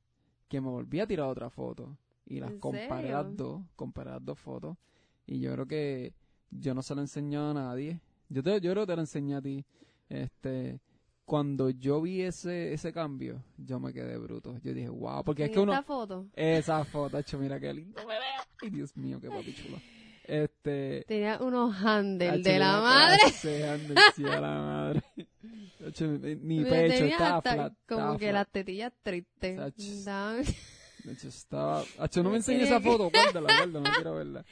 que 0.49 0.61
me 0.61 0.69
volví 0.69 1.01
a 1.01 1.07
tirar 1.07 1.27
otra 1.29 1.49
foto. 1.51 1.97
Y 2.27 2.41
las 2.41 2.51
¿En 2.51 2.59
comparé 2.61 2.89
serio? 2.89 3.13
las 3.23 3.37
dos. 3.37 3.63
Comparé 3.75 4.11
las 4.11 4.25
dos 4.25 4.39
fotos. 4.39 4.77
Y 5.27 5.41
yo 5.41 5.53
creo 5.55 5.67
que 5.67 6.13
yo 6.51 6.75
no 6.75 6.83
se 6.83 6.95
lo 6.95 7.01
he 7.01 7.05
enseñado 7.05 7.51
a 7.51 7.55
nadie. 7.55 8.01
Yo, 8.29 8.43
te, 8.43 8.61
yo 8.61 8.73
creo 8.73 8.85
que 8.85 8.93
te 8.93 8.97
lo 8.97 9.03
enseñé 9.03 9.37
a 9.37 9.43
ti. 9.43 9.65
Este, 10.09 10.81
cuando 11.27 11.71
yo 11.71 12.01
vi 12.01 12.23
ese, 12.23 12.73
ese 12.73 12.93
cambio, 12.93 13.43
yo 13.59 13.81
me 13.81 13.93
quedé 13.93 14.17
bruto. 14.17 14.59
Yo 14.63 14.73
dije, 14.73 14.89
wow, 14.89 15.25
porque 15.25 15.45
es 15.45 15.51
que 15.51 15.59
uno... 15.59 15.73
esta 15.73 15.83
foto 15.83 16.27
Esa 16.35 16.85
foto, 16.85 17.19
hecho, 17.19 17.39
mira 17.39 17.59
qué 17.59 17.75
lindo 17.75 18.07
veo. 18.07 18.19
Ay, 18.63 18.71
Dios 18.71 18.97
mío, 18.97 19.21
qué 19.21 19.29
papi 19.29 19.55
chulo. 19.55 19.79
Este... 20.25 21.05
tenía 21.07 21.39
unos 21.41 21.75
handles 21.85 22.43
de 22.45 22.59
la 22.59 22.81
madre. 22.81 23.19
de 23.43 23.69
handle, 23.69 24.01
sí, 24.15 24.25
a 24.25 24.41
la 24.41 24.55
madre. 24.63 25.03
Mi 26.43 26.65
pecho 26.65 27.05
estaba 27.05 27.37
hasta 27.37 27.55
flat. 27.55 27.73
Como 27.87 28.01
estaba 28.01 28.19
que 28.19 28.25
flat. 28.25 28.35
las 28.35 28.49
tetillas 28.49 28.93
tristes. 29.03 29.59
Hacho, 29.61 31.29
estaba... 31.29 31.85
Hacho, 31.99 32.23
no 32.23 32.31
me 32.31 32.37
enseñes 32.39 32.69
esa 32.69 32.81
foto, 32.81 33.11
guárdala, 33.11 33.53
guárdala, 33.53 33.81
no 33.81 33.95
quiero 33.95 34.15
verla. 34.15 34.45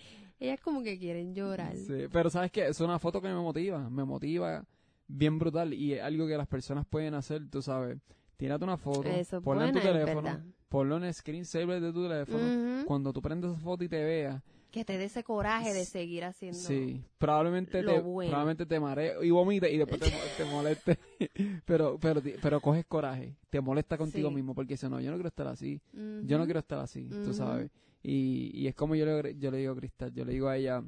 Ellas 0.44 0.60
como 0.60 0.82
que 0.82 0.98
quieren 0.98 1.34
llorar. 1.34 1.76
Sí, 1.76 2.06
pero 2.12 2.30
¿sabes 2.30 2.50
qué? 2.50 2.66
Es 2.68 2.80
una 2.80 2.98
foto 2.98 3.20
que 3.20 3.28
me 3.28 3.34
motiva, 3.34 3.88
me 3.90 4.04
motiva 4.04 4.64
bien 5.06 5.38
brutal 5.38 5.72
y 5.74 5.94
es 5.94 6.02
algo 6.02 6.26
que 6.26 6.36
las 6.36 6.46
personas 6.48 6.86
pueden 6.86 7.14
hacer, 7.14 7.48
tú 7.50 7.62
sabes. 7.62 7.98
Tírate 8.36 8.64
una 8.64 8.76
foto, 8.76 9.08
Eso 9.08 9.40
ponla 9.40 9.68
en 9.68 9.72
tu 9.74 9.80
teléfono, 9.80 10.22
verdad. 10.22 10.44
ponlo 10.68 10.96
en 11.02 11.12
screensaver 11.14 11.80
de 11.80 11.92
tu 11.92 12.02
teléfono. 12.08 12.84
Cuando 12.84 13.12
tú 13.12 13.22
prendes 13.22 13.52
esa 13.52 13.60
foto 13.60 13.84
y 13.84 13.88
te 13.88 14.02
veas, 14.02 14.42
Que 14.70 14.84
te 14.84 14.98
dé 14.98 15.04
ese 15.04 15.22
coraje 15.22 15.72
de 15.72 15.84
seguir 15.84 16.24
haciendo. 16.24 16.58
Sí, 16.58 17.00
probablemente 17.18 17.80
lo 17.82 17.92
te, 17.92 18.00
bueno. 18.00 18.30
probablemente 18.30 18.66
te 18.66 18.80
marees 18.80 19.14
y 19.22 19.30
vomites 19.30 19.72
y 19.72 19.78
después 19.78 20.00
te, 20.00 20.10
te 20.36 20.44
moleste. 20.44 20.98
pero, 21.64 21.96
pero, 22.00 22.20
pero 22.42 22.60
coges 22.60 22.84
coraje, 22.86 23.36
te 23.50 23.60
molesta 23.60 23.96
contigo 23.96 24.30
Sí. 24.30 24.34
mismo 24.34 24.52
porque 24.54 24.74
dices, 24.74 24.90
no, 24.90 25.00
yo 25.00 25.10
no 25.12 25.16
quiero 25.16 25.28
estar 25.28 25.46
así, 25.46 25.80
yo 25.92 26.38
no 26.38 26.44
quiero 26.44 26.58
estar 26.58 26.80
así, 26.80 27.08
tú 27.08 27.30
Ujú. 27.30 27.34
sabes. 27.34 27.70
Y, 28.06 28.50
y 28.52 28.66
es 28.68 28.74
como 28.74 28.94
yo 28.94 29.06
le, 29.06 29.36
yo 29.38 29.50
le 29.50 29.56
digo 29.58 29.72
a 29.72 29.76
Cristal, 29.76 30.12
yo 30.12 30.24
le 30.26 30.32
digo 30.34 30.48
a 30.48 30.56
ella, 30.58 30.84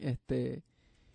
este, 0.00 0.64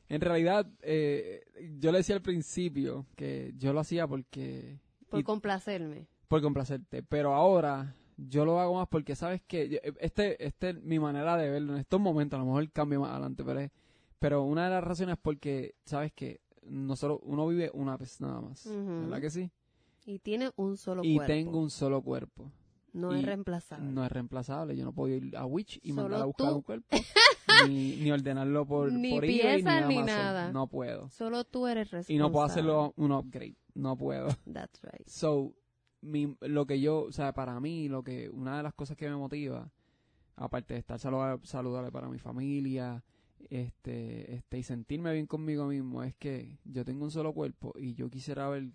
en 0.09 0.21
realidad, 0.21 0.67
eh, 0.81 1.43
yo 1.79 1.91
le 1.91 1.97
decía 1.99 2.15
al 2.15 2.21
principio 2.21 3.05
que 3.15 3.53
yo 3.57 3.73
lo 3.73 3.81
hacía 3.81 4.07
porque, 4.07 4.79
Por 5.09 5.19
y- 5.19 5.23
complacerme. 5.23 6.07
por 6.29 6.41
complacerte, 6.41 7.03
pero 7.03 7.33
ahora 7.33 7.93
yo 8.17 8.45
lo 8.45 8.59
hago 8.59 8.75
más 8.75 8.87
porque 8.87 9.15
sabes 9.15 9.41
que 9.45 9.81
este, 9.99 10.43
este 10.45 10.69
es 10.69 10.81
mi 10.81 10.97
manera 10.97 11.35
de 11.37 11.49
verlo 11.49 11.73
en 11.73 11.79
estos 11.79 11.99
momentos, 11.99 12.37
a 12.37 12.39
lo 12.39 12.45
mejor 12.47 12.71
cambia 12.71 12.99
más 12.99 13.11
adelante, 13.11 13.43
pero 13.43 13.59
es- 13.59 13.71
pero 14.19 14.43
una 14.43 14.63
de 14.65 14.71
las 14.71 14.83
razones 14.83 15.13
es 15.15 15.19
porque 15.21 15.75
sabes 15.85 16.11
que 16.13 16.39
nosotros 16.63 17.19
uno 17.23 17.47
vive 17.47 17.69
una 17.73 17.97
vez 17.97 18.19
nada 18.21 18.39
más. 18.41 18.65
¿verdad 18.65 19.21
que 19.21 19.29
sí? 19.29 19.51
Y 20.05 20.19
tiene 20.19 20.51
un 20.55 20.77
solo 20.77 21.03
y 21.03 21.15
cuerpo. 21.15 21.33
tengo 21.33 21.59
un 21.59 21.69
solo 21.69 22.01
cuerpo, 22.01 22.49
No 22.93 23.13
es 23.13 23.23
reemplazable. 23.23 23.91
no 23.91 24.03
es 24.05 24.11
reemplazable, 24.11 24.75
yo 24.75 24.85
no 24.85 24.93
puedo 24.93 25.13
ir 25.15 25.35
a 25.37 25.45
Witch 25.45 25.79
y 25.83 25.89
Solo 25.89 26.03
mandar 26.03 26.21
a 26.21 26.25
buscar 26.25 26.47
tú. 26.49 26.55
un 26.55 26.61
cuerpo, 26.61 26.87
ni, 27.67 27.95
ni 27.97 28.11
ordenarlo 28.11 28.65
por, 28.65 28.91
Ni 28.91 29.11
por 29.11 29.23
eBay, 29.25 29.57
ni 29.57 29.63
ni 29.63 29.69
Amazon, 29.69 30.05
nada. 30.05 30.51
no 30.51 30.67
puedo. 30.67 31.09
Solo 31.09 31.43
tú 31.43 31.67
eres 31.67 31.91
responsable. 31.91 32.15
Y 32.15 32.17
no 32.17 32.31
puedo 32.31 32.45
hacerlo 32.45 32.93
un 32.97 33.11
upgrade, 33.11 33.55
no 33.75 33.95
puedo. 33.97 34.27
That's 34.51 34.81
right. 34.83 35.07
So, 35.07 35.53
mi, 36.01 36.35
lo 36.41 36.65
que 36.65 36.79
yo, 36.79 37.03
o 37.03 37.11
sea, 37.11 37.33
para 37.33 37.59
mí, 37.59 37.87
lo 37.89 38.03
que, 38.03 38.29
una 38.29 38.57
de 38.57 38.63
las 38.63 38.73
cosas 38.73 38.97
que 38.97 39.09
me 39.09 39.15
motiva, 39.15 39.69
aparte 40.35 40.73
de 40.75 40.79
estar 40.79 40.99
saludable, 40.99 41.45
saludable 41.45 41.91
para 41.91 42.07
mi 42.09 42.19
familia, 42.19 43.03
este, 43.49 44.33
este, 44.35 44.57
y 44.59 44.63
sentirme 44.63 45.13
bien 45.13 45.27
conmigo 45.27 45.67
mismo, 45.67 46.03
es 46.03 46.15
que 46.15 46.57
yo 46.65 46.83
tengo 46.85 47.03
un 47.03 47.11
solo 47.11 47.33
cuerpo 47.33 47.73
y 47.77 47.93
yo 47.93 48.09
quisiera 48.09 48.47
ver, 48.49 48.69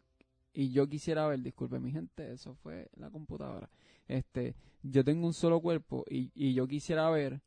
y 0.52 0.70
yo 0.70 0.88
quisiera 0.88 1.26
ver, 1.26 1.40
disculpe 1.40 1.78
mi 1.80 1.90
gente, 1.92 2.32
eso 2.32 2.54
fue 2.54 2.88
la 2.96 3.10
computadora, 3.10 3.68
este, 4.08 4.54
yo 4.82 5.04
tengo 5.04 5.26
un 5.26 5.34
solo 5.34 5.60
cuerpo 5.60 6.04
y, 6.08 6.30
y 6.34 6.54
yo 6.54 6.66
quisiera 6.66 7.08
ver 7.10 7.40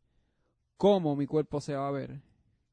cómo 0.78 1.16
mi 1.16 1.26
cuerpo 1.26 1.62
se 1.62 1.76
va 1.76 1.88
a 1.88 1.92
ver 1.92 2.22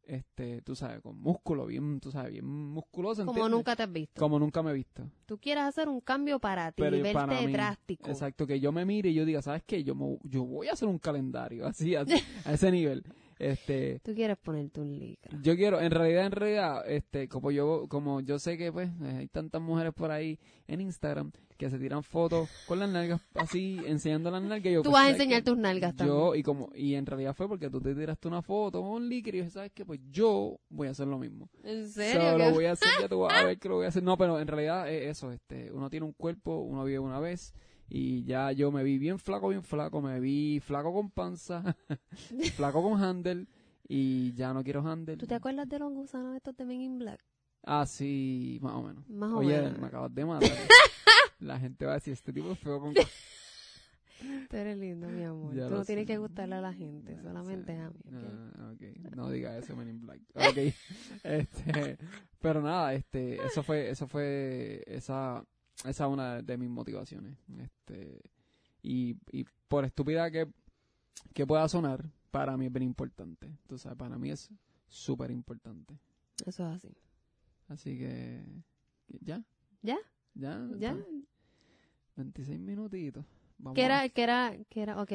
este, 0.04 0.60
tú 0.62 0.74
sabes, 0.74 1.00
con 1.00 1.18
músculo, 1.20 1.66
bien, 1.66 2.00
tú 2.00 2.10
sabes, 2.10 2.32
bien 2.32 2.44
musculoso. 2.44 3.24
Como 3.24 3.30
¿entiendes? 3.38 3.56
nunca 3.56 3.76
te 3.76 3.82
has 3.84 3.92
visto. 3.92 4.18
Como 4.20 4.38
nunca 4.38 4.62
me 4.62 4.72
he 4.72 4.74
visto. 4.74 5.08
Tú 5.26 5.38
quieres 5.38 5.64
hacer 5.64 5.88
un 5.88 6.00
cambio 6.00 6.38
para 6.40 6.72
ti, 6.72 6.82
Pero 6.82 6.96
verte 6.96 7.12
para 7.12 7.40
mí, 7.40 7.52
drástico. 7.52 8.10
Exacto, 8.10 8.46
que 8.46 8.58
yo 8.60 8.72
me 8.72 8.84
mire 8.84 9.10
y 9.10 9.14
yo 9.14 9.24
diga, 9.24 9.40
¿sabes 9.42 9.62
qué? 9.64 9.84
Yo, 9.84 9.94
me- 9.94 10.18
yo 10.24 10.44
voy 10.44 10.68
a 10.68 10.72
hacer 10.72 10.88
un 10.88 10.98
calendario, 10.98 11.66
así, 11.66 11.94
a, 11.94 12.04
a 12.44 12.52
ese 12.52 12.70
nivel. 12.70 13.04
Este, 13.42 13.98
Tú 14.04 14.14
quieres 14.14 14.38
ponerte 14.38 14.80
un 14.80 14.96
licra. 14.98 15.36
yo 15.42 15.56
quiero, 15.56 15.80
en 15.80 15.90
realidad, 15.90 16.26
en 16.26 16.32
realidad, 16.32 16.88
este, 16.88 17.28
como 17.28 17.50
yo, 17.50 17.86
como 17.88 18.20
yo 18.20 18.38
sé 18.38 18.56
que 18.56 18.70
pues 18.70 18.88
eh, 19.02 19.16
hay 19.18 19.26
tantas 19.28 19.60
mujeres 19.60 19.92
por 19.92 20.10
ahí 20.12 20.38
en 20.68 20.80
Instagram 20.80 21.32
que 21.58 21.68
se 21.68 21.78
tiran 21.78 22.02
fotos 22.04 22.48
con 22.66 22.78
las 22.78 22.88
nalgas 22.88 23.20
así, 23.34 23.80
enseñando 23.86 24.30
las 24.30 24.42
nalgas. 24.42 24.72
Yo, 24.72 24.82
Tú 24.82 24.90
pues, 24.90 25.02
vas 25.02 25.06
a 25.08 25.10
enseñar 25.10 25.42
tus 25.42 25.56
nalgas 25.56 25.94
también. 25.96 26.16
Yo, 26.16 26.34
y 26.36 26.42
como, 26.44 26.70
y 26.74 26.94
en 26.94 27.04
realidad 27.06 27.34
fue 27.34 27.48
porque 27.48 27.68
tú 27.68 27.80
te 27.80 27.94
tiraste 27.94 28.28
una 28.28 28.42
foto 28.42 28.80
con 28.80 28.90
un 28.92 29.08
líquido 29.08 29.38
y 29.38 29.40
yo 29.44 29.50
¿sabes 29.50 29.72
qué? 29.74 29.84
Pues 29.84 29.98
yo 30.10 30.58
voy 30.68 30.88
a 30.88 30.92
hacer 30.92 31.08
lo 31.08 31.18
mismo. 31.18 31.48
¿En 31.64 31.86
So, 31.88 31.94
serio? 31.94 32.38
lo 32.38 32.44
¿Qué? 32.44 32.50
voy 32.52 32.64
a 32.66 32.72
hacer, 32.72 32.88
ya 33.00 33.08
te 33.08 33.14
voy 33.14 33.28
a 33.32 33.44
ver 33.44 33.58
que 33.58 33.68
lo 33.68 33.76
voy 33.76 33.86
a 33.86 33.88
hacer. 33.88 34.02
No, 34.04 34.16
pero 34.16 34.38
en 34.40 34.46
realidad 34.46 34.88
es 34.88 35.10
eso, 35.18 35.32
este, 35.32 35.70
uno 35.72 35.90
tiene 35.90 36.06
un 36.06 36.12
cuerpo, 36.12 36.58
uno 36.60 36.84
vive 36.84 36.98
una 37.00 37.18
vez 37.20 37.54
y 37.94 38.24
ya 38.24 38.52
yo 38.52 38.72
me 38.72 38.82
vi 38.82 38.96
bien 38.98 39.18
flaco, 39.18 39.48
bien 39.50 39.62
flaco, 39.62 40.00
me 40.00 40.18
vi 40.18 40.60
flaco 40.60 40.94
con 40.94 41.10
panza, 41.10 41.76
flaco 42.56 42.82
con 42.82 43.02
handle 43.02 43.46
y 43.86 44.32
ya 44.32 44.54
no 44.54 44.64
quiero 44.64 44.80
handle. 44.80 45.18
¿Tú 45.18 45.26
te 45.26 45.34
acuerdas 45.34 45.68
de 45.68 45.78
los 45.78 45.92
gusanos 45.92 46.34
estos 46.34 46.56
de 46.56 46.64
Men 46.64 46.80
in 46.80 46.98
Black? 46.98 47.20
Ah, 47.64 47.84
sí, 47.86 48.58
más 48.62 48.72
o 48.72 48.82
menos. 48.82 49.06
Más 49.10 49.30
o 49.32 49.36
Oye, 49.38 49.60
menos. 49.60 49.78
me 49.78 49.86
acabas 49.88 50.14
de 50.14 50.24
matar. 50.24 50.50
La 51.40 51.58
gente 51.60 51.84
va 51.84 51.92
a 51.92 51.94
decir, 51.96 52.14
este 52.14 52.32
tipo 52.32 52.50
es 52.52 52.58
feo 52.58 52.80
con... 52.80 52.94
Tú 54.48 54.56
eres 54.56 54.78
lindo, 54.78 55.08
mi 55.08 55.24
amor. 55.24 55.54
Ya 55.54 55.68
Tú 55.68 55.74
no 55.74 55.84
tienes 55.84 56.04
sé. 56.06 56.12
que 56.12 56.18
gustarle 56.18 56.54
a 56.54 56.60
la 56.60 56.72
gente, 56.72 57.20
solamente 57.20 57.74
Sí. 57.74 57.80
a 57.80 57.90
mí. 57.90 58.00
¿ok? 58.06 58.52
Ah, 58.58 58.72
ok. 58.72 59.14
No 59.16 59.30
diga 59.30 59.58
eso, 59.58 59.74
Men 59.76 59.88
in 59.88 60.00
Black. 60.00 60.20
Ok. 60.34 60.74
este, 61.24 61.98
pero 62.40 62.62
nada, 62.62 62.94
este, 62.94 63.44
eso 63.44 63.62
fue, 63.62 63.90
eso 63.90 64.06
fue, 64.06 64.82
esa, 64.86 65.44
esa 65.84 66.08
una 66.08 66.42
de 66.42 66.56
mis 66.58 66.68
motivaciones. 66.70 67.36
Este, 67.58 68.20
y, 68.82 69.16
y 69.30 69.44
por 69.68 69.84
estúpida 69.84 70.30
que, 70.30 70.48
que 71.34 71.46
pueda 71.46 71.68
sonar, 71.68 72.04
para 72.30 72.56
mí 72.56 72.66
es 72.66 72.72
bien 72.72 72.84
importante. 72.84 73.50
Sabes, 73.76 73.96
para 73.98 74.18
mí 74.18 74.30
es 74.30 74.50
súper 74.88 75.30
importante. 75.30 75.98
Eso 76.46 76.68
es 76.70 76.76
así. 76.76 76.94
Así 77.68 77.98
que, 77.98 78.44
ya. 79.20 79.42
¿Ya? 79.82 79.98
Ya. 80.34 80.60
¿Ya? 80.78 80.96
26 82.16 82.58
minutitos. 82.60 83.24
Vamos 83.58 83.74
¿Qué 83.76 83.82
a- 83.82 83.86
era, 83.86 84.08
qué 84.08 84.22
era, 84.22 84.56
qué 84.68 84.82
era? 84.82 85.00
Ok. 85.00 85.12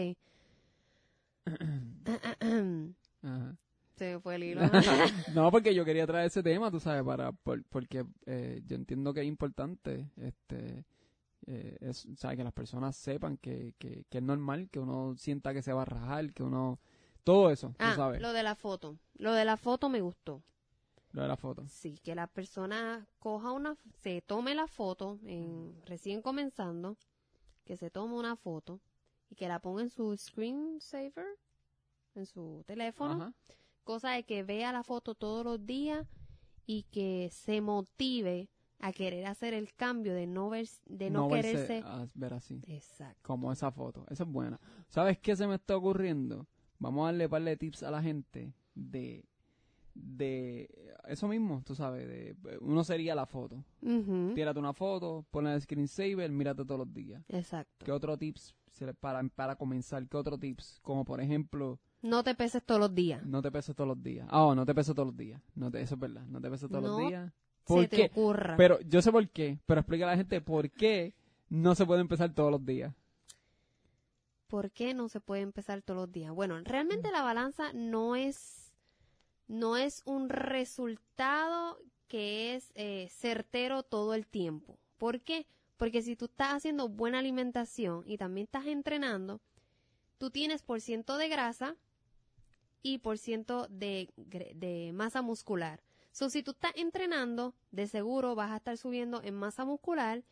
Ajá. 3.22 3.58
Se 3.98 4.14
me 4.16 4.20
fue 4.22 4.36
el 4.36 4.44
hilo. 4.44 4.62
no, 5.34 5.50
porque 5.52 5.74
yo 5.74 5.84
quería 5.84 6.06
traer 6.08 6.28
ese 6.28 6.44
tema, 6.44 6.70
tú 6.72 6.80
sabes, 6.80 7.04
para 7.04 7.32
por- 7.32 7.64
porque 7.66 8.06
eh, 8.26 8.62
yo 8.66 8.76
entiendo 8.76 9.14
que 9.14 9.22
es 9.22 9.28
importante, 9.28 10.10
este, 10.18 10.86
eh, 11.48 11.78
es, 11.82 12.06
o 12.06 12.16
sea, 12.16 12.36
que 12.36 12.44
las 12.44 12.54
personas 12.54 12.96
sepan 12.96 13.38
que, 13.38 13.74
que, 13.80 14.06
que 14.10 14.18
es 14.20 14.24
normal, 14.24 14.70
que 14.70 14.80
uno 14.80 15.16
sienta 15.18 15.54
que 15.54 15.62
se 15.62 15.74
va 15.74 15.82
a 15.82 15.86
rajar, 15.86 16.32
que 16.34 16.44
uno, 16.44 16.80
todo 17.24 17.50
eso, 17.52 17.74
ah, 17.80 17.90
tú 17.92 17.96
sabes, 17.96 18.22
lo, 18.22 18.28
lo 18.30 18.34
de 18.34 18.44
la 18.44 18.56
foto. 18.56 18.98
Lo 19.16 19.34
de 19.34 19.46
la 19.46 19.58
foto 19.58 19.90
me 19.90 20.02
gustó. 20.02 20.44
de 21.14 21.28
la 21.28 21.36
foto. 21.38 21.64
Sí, 21.68 21.98
que 22.04 22.14
la 22.16 22.28
persona 22.28 23.08
coja 23.20 23.52
una, 23.52 23.76
se 24.04 24.22
tome 24.22 24.54
la 24.54 24.68
foto 24.68 25.20
en 25.26 25.74
recién 25.86 26.22
comenzando, 26.22 26.98
que 27.66 27.78
se 27.78 27.90
tome 27.90 28.14
una 28.14 28.36
foto 28.36 28.80
y 29.30 29.36
que 29.36 29.48
la 29.48 29.60
ponga 29.60 29.82
en 29.82 29.90
su 29.90 30.16
screensaver, 30.16 31.26
en 32.16 32.26
su 32.26 32.64
teléfono, 32.66 33.14
Ajá. 33.24 33.34
Cosa 33.88 34.12
de 34.12 34.24
que 34.24 34.44
vea 34.44 34.72
la 34.72 34.84
foto 34.84 35.16
todos 35.16 35.44
los 35.46 35.66
días 35.66 36.06
y 36.66 36.84
que 36.92 37.30
se 37.32 37.62
motive 37.62 38.50
a 38.80 38.92
querer 38.94 39.26
hacer 39.26 39.54
el 39.56 39.74
cambio 39.74 40.14
de 40.14 40.28
no 40.28 40.50
ver, 40.50 40.68
de 40.86 41.10
no, 41.10 41.28
verse- 41.30 41.52
quererse. 41.54 41.82
a 41.86 42.08
ver 42.14 42.34
así, 42.34 42.62
Exacto. 42.68 43.20
como 43.24 43.52
esa 43.52 43.72
foto, 43.72 44.06
esa 44.10 44.24
es 44.24 44.30
buena. 44.30 44.60
¿Sabes 44.90 45.18
qué 45.18 45.36
se 45.36 45.48
me 45.48 45.56
está 45.56 45.76
ocurriendo? 45.76 46.46
Vamos 46.78 47.02
a 47.04 47.06
darle 47.08 47.26
un 47.26 47.32
par 47.32 47.42
de 47.44 47.58
tips 47.58 47.82
a 47.84 47.90
la 47.90 48.04
gente 48.04 48.54
de, 48.76 49.26
de 49.96 50.70
eso 51.08 51.28
mismo, 51.28 51.64
tú 51.66 51.74
sabes, 51.74 52.08
de, 52.08 52.36
uno 52.62 52.84
sería 52.84 53.16
la 53.16 53.26
foto. 53.26 53.64
Ujú, 53.82 54.34
Tírate 54.36 54.60
una 54.60 54.74
foto, 54.74 55.26
ponle 55.32 55.54
el 55.54 55.62
screensaver, 55.62 56.30
mírate 56.32 56.64
todos 56.66 56.80
los 56.80 56.94
días. 56.94 57.24
Exacto. 57.30 57.84
¿Qué 57.86 57.92
otro 57.92 58.16
tips 58.18 58.54
se 58.72 58.86
le- 58.86 58.94
para, 58.94 59.24
para 59.30 59.56
comenzar? 59.56 60.08
¿Qué 60.08 60.18
otro 60.18 60.38
tips? 60.38 60.80
Como 60.84 61.04
por 61.04 61.20
ejemplo, 61.20 61.80
No 62.02 62.24
te 62.24 62.36
peses 62.36 62.64
todos 62.64 62.80
los 62.80 62.94
días. 62.96 63.24
no 63.26 63.42
te 63.42 63.52
peses 63.52 63.76
todos 63.76 63.88
los 63.88 64.02
días. 64.02 64.28
Ah, 64.30 64.46
oh, 64.46 64.56
no 64.56 64.66
te 64.66 64.74
peses 64.76 64.94
todos 64.96 65.08
los 65.08 65.18
días. 65.18 65.42
No 65.56 65.72
te, 65.72 65.82
eso 65.82 65.96
es 65.96 66.00
verdad, 66.00 66.26
no 66.28 66.40
te 66.40 66.50
peses 66.50 66.70
todos 66.70 66.84
No 66.84 67.00
los 67.00 67.08
días. 67.10 67.32
¿Por 67.66 67.82
se 67.84 67.88
te 67.90 67.98
qué? 67.98 68.04
ocurra. 68.06 68.56
Pero 68.56 68.80
yo 68.82 69.02
sé 69.02 69.12
por 69.12 69.28
qué, 69.30 69.60
pero 69.66 69.82
explica 69.82 70.06
a 70.06 70.12
la 70.12 70.18
gente 70.18 70.40
por 70.42 70.70
qué 70.70 71.14
no 71.50 71.76
se 71.76 71.86
puede 71.86 72.02
empezar 72.02 72.34
todos 72.34 72.52
los 72.52 72.66
días. 72.66 72.94
¿Por 74.48 74.72
qué 74.72 74.94
no 74.94 75.10
se 75.10 75.20
puede 75.20 75.42
empezar 75.42 75.82
todos 75.82 76.00
los 76.02 76.12
días? 76.12 76.32
Bueno, 76.34 76.58
realmente 76.64 77.12
la 77.12 77.22
balanza 77.22 77.74
no 77.74 78.16
es, 78.16 78.72
no 79.48 79.76
es 79.76 80.02
un 80.06 80.30
resultado 80.30 81.78
que 82.08 82.56
es 82.56 82.72
eh, 82.76 83.10
certero 83.12 83.84
todo 83.84 84.14
el 84.14 84.26
tiempo. 84.26 84.78
¿Por 84.98 85.20
qué? 85.20 85.46
Porque 85.76 86.02
si 86.02 86.16
tú 86.16 86.26
estás 86.26 86.54
haciendo 86.56 86.88
buena 86.88 87.20
alimentación 87.20 88.04
y 88.06 88.18
también 88.18 88.46
estás 88.46 88.68
entrenando, 88.68 89.42
tú 90.18 90.32
tienes 90.32 90.64
por 90.64 90.80
ciento 90.80 91.18
de 91.18 91.28
grasa 91.28 91.76
y 92.82 93.00
por 93.00 93.18
ciento 93.18 93.68
de, 93.70 94.10
masa 94.94 95.22
muscular. 95.22 95.82
So, 96.12 96.30
si 96.30 96.42
tú 96.44 96.52
estás 96.52 96.72
entrenando, 96.76 97.54
de 97.72 97.88
seguro 97.88 98.34
vas 98.36 98.52
a 98.52 98.58
estar 98.58 98.78
subiendo 98.78 99.22
en 99.24 99.36
masa 99.36 99.66
muscular 99.66 100.24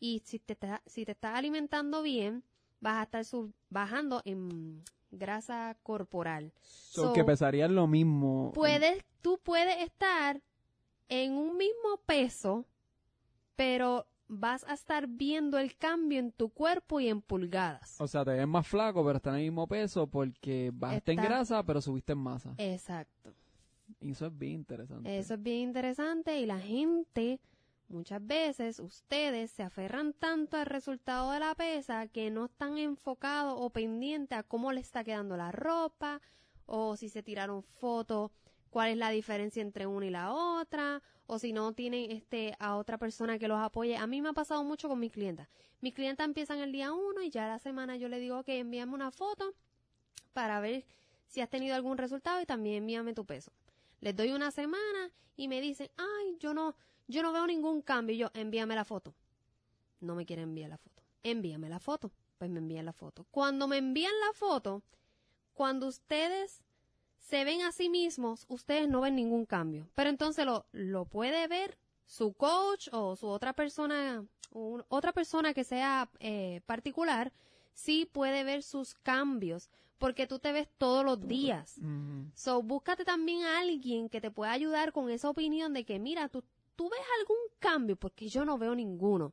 y 0.00 0.22
si 0.24 0.38
te, 0.38 0.54
está- 0.54 0.82
si 0.86 1.04
te 1.04 1.12
estás 1.12 1.34
alimentando 1.36 2.02
bien, 2.02 2.42
vas 2.80 2.96
a 2.96 3.02
estar 3.04 3.24
sub- 3.24 3.52
bajando 3.68 4.22
en 4.24 4.82
grasa 5.10 5.76
corporal. 5.82 6.52
So, 6.60 7.02
So, 7.08 7.12
que 7.12 7.24
pesarían 7.24 7.74
lo 7.74 7.86
mismo. 7.86 8.52
Puedes, 8.54 9.04
tú 9.22 9.38
puedes 9.42 9.78
estar 9.82 10.40
en 11.08 11.32
un 11.32 11.56
mismo 11.56 11.98
peso, 12.06 12.64
pero 13.56 14.06
vas 14.28 14.64
a 14.64 14.74
estar 14.74 15.06
viendo 15.08 15.58
el 15.58 15.76
cambio 15.76 16.18
en 16.20 16.32
tu 16.32 16.50
cuerpo 16.50 17.00
y 17.00 17.08
en 17.08 17.22
pulgadas. 17.22 18.00
O 18.00 18.06
sea, 18.06 18.24
te 18.24 18.32
ves 18.32 18.46
más 18.46 18.66
flaco, 18.66 19.04
pero 19.04 19.16
está 19.16 19.30
en 19.30 19.36
el 19.36 19.42
mismo 19.42 19.66
peso 19.66 20.06
porque 20.06 20.70
bajaste 20.72 21.12
en 21.12 21.22
grasa, 21.22 21.62
pero 21.64 21.80
subiste 21.80 22.12
en 22.12 22.18
masa. 22.18 22.54
Exacto. 22.58 23.34
Y 24.00 24.10
eso 24.12 24.26
es 24.26 24.38
bien 24.38 24.52
interesante. 24.52 25.18
Eso 25.18 25.34
es 25.34 25.42
bien 25.42 25.68
interesante 25.68 26.38
y 26.38 26.46
la 26.46 26.60
gente, 26.60 27.40
muchas 27.88 28.24
veces, 28.24 28.78
ustedes 28.80 29.50
se 29.50 29.62
aferran 29.62 30.12
tanto 30.12 30.58
al 30.58 30.66
resultado 30.66 31.32
de 31.32 31.40
la 31.40 31.54
pesa 31.54 32.06
que 32.06 32.30
no 32.30 32.44
están 32.44 32.76
enfocados 32.76 33.54
o 33.56 33.70
pendientes 33.70 34.38
a 34.38 34.42
cómo 34.42 34.72
le 34.72 34.80
está 34.80 35.04
quedando 35.04 35.36
la 35.36 35.52
ropa 35.52 36.20
o 36.66 36.96
si 36.96 37.08
se 37.08 37.22
tiraron 37.22 37.62
fotos, 37.62 38.30
cuál 38.78 38.90
es 38.90 38.96
la 38.96 39.10
diferencia 39.10 39.60
entre 39.60 39.88
una 39.88 40.06
y 40.06 40.10
la 40.10 40.32
otra 40.32 41.02
o 41.26 41.40
si 41.40 41.52
no 41.52 41.72
tienen 41.72 42.12
este 42.12 42.54
a 42.60 42.76
otra 42.76 42.96
persona 42.96 43.36
que 43.36 43.48
los 43.48 43.58
apoye. 43.58 43.96
A 43.96 44.06
mí 44.06 44.22
me 44.22 44.28
ha 44.28 44.32
pasado 44.32 44.62
mucho 44.62 44.88
con 44.88 45.00
mis 45.00 45.10
clientas. 45.10 45.48
Mis 45.80 45.94
clientas 45.94 46.24
empiezan 46.24 46.60
el 46.60 46.70
día 46.70 46.92
uno 46.92 47.20
y 47.20 47.28
ya 47.28 47.48
la 47.48 47.58
semana 47.58 47.96
yo 47.96 48.08
le 48.08 48.20
digo, 48.20 48.38
ok, 48.38 48.50
envíame 48.50 48.94
una 48.94 49.10
foto 49.10 49.52
para 50.32 50.60
ver 50.60 50.84
si 51.26 51.40
has 51.40 51.50
tenido 51.50 51.74
algún 51.74 51.98
resultado 51.98 52.40
y 52.40 52.46
también 52.46 52.76
envíame 52.76 53.14
tu 53.14 53.24
peso. 53.24 53.50
Les 54.00 54.14
doy 54.14 54.30
una 54.30 54.52
semana 54.52 55.10
y 55.36 55.48
me 55.48 55.60
dicen, 55.60 55.90
ay, 55.96 56.36
yo 56.38 56.54
no, 56.54 56.76
yo 57.08 57.24
no 57.24 57.32
veo 57.32 57.48
ningún 57.48 57.82
cambio. 57.82 58.14
Y 58.14 58.18
yo, 58.18 58.30
envíame 58.32 58.76
la 58.76 58.84
foto. 58.84 59.12
No 59.98 60.14
me 60.14 60.24
quieren 60.24 60.50
enviar 60.50 60.70
la 60.70 60.78
foto. 60.78 61.02
Envíame 61.24 61.68
la 61.68 61.80
foto. 61.80 62.12
Pues 62.38 62.48
me 62.48 62.60
envían 62.60 62.84
la 62.84 62.92
foto. 62.92 63.26
Cuando 63.32 63.66
me 63.66 63.78
envían 63.78 64.14
la 64.24 64.32
foto, 64.34 64.84
cuando 65.52 65.88
ustedes 65.88 66.62
se 67.18 67.44
ven 67.44 67.62
a 67.62 67.72
sí 67.72 67.88
mismos, 67.88 68.46
ustedes 68.48 68.88
no 68.88 69.00
ven 69.00 69.16
ningún 69.16 69.44
cambio. 69.46 69.86
Pero 69.94 70.10
entonces 70.10 70.46
lo, 70.46 70.66
lo 70.72 71.04
puede 71.04 71.46
ver 71.48 71.76
su 72.06 72.32
coach 72.32 72.88
o 72.92 73.16
su 73.16 73.26
otra 73.28 73.52
persona, 73.52 74.24
un- 74.52 74.84
otra 74.88 75.12
persona 75.12 75.52
que 75.52 75.64
sea 75.64 76.10
eh, 76.20 76.62
particular, 76.66 77.32
sí 77.74 78.08
puede 78.10 78.44
ver 78.44 78.62
sus 78.62 78.94
cambios, 78.94 79.70
porque 79.98 80.26
tú 80.26 80.38
te 80.38 80.52
ves 80.52 80.68
todos 80.78 81.04
los 81.04 81.20
días. 81.28 81.76
So, 82.34 82.62
búscate 82.62 83.04
también 83.04 83.42
a 83.44 83.58
alguien 83.60 84.08
que 84.08 84.20
te 84.20 84.30
pueda 84.30 84.52
ayudar 84.52 84.92
con 84.92 85.10
esa 85.10 85.28
opinión 85.28 85.72
de 85.74 85.84
que, 85.84 85.98
mira, 85.98 86.28
tú, 86.28 86.42
tú 86.76 86.88
ves 86.88 87.00
algún 87.20 87.36
cambio, 87.58 87.96
porque 87.96 88.28
yo 88.28 88.44
no 88.44 88.56
veo 88.58 88.74
ninguno. 88.74 89.32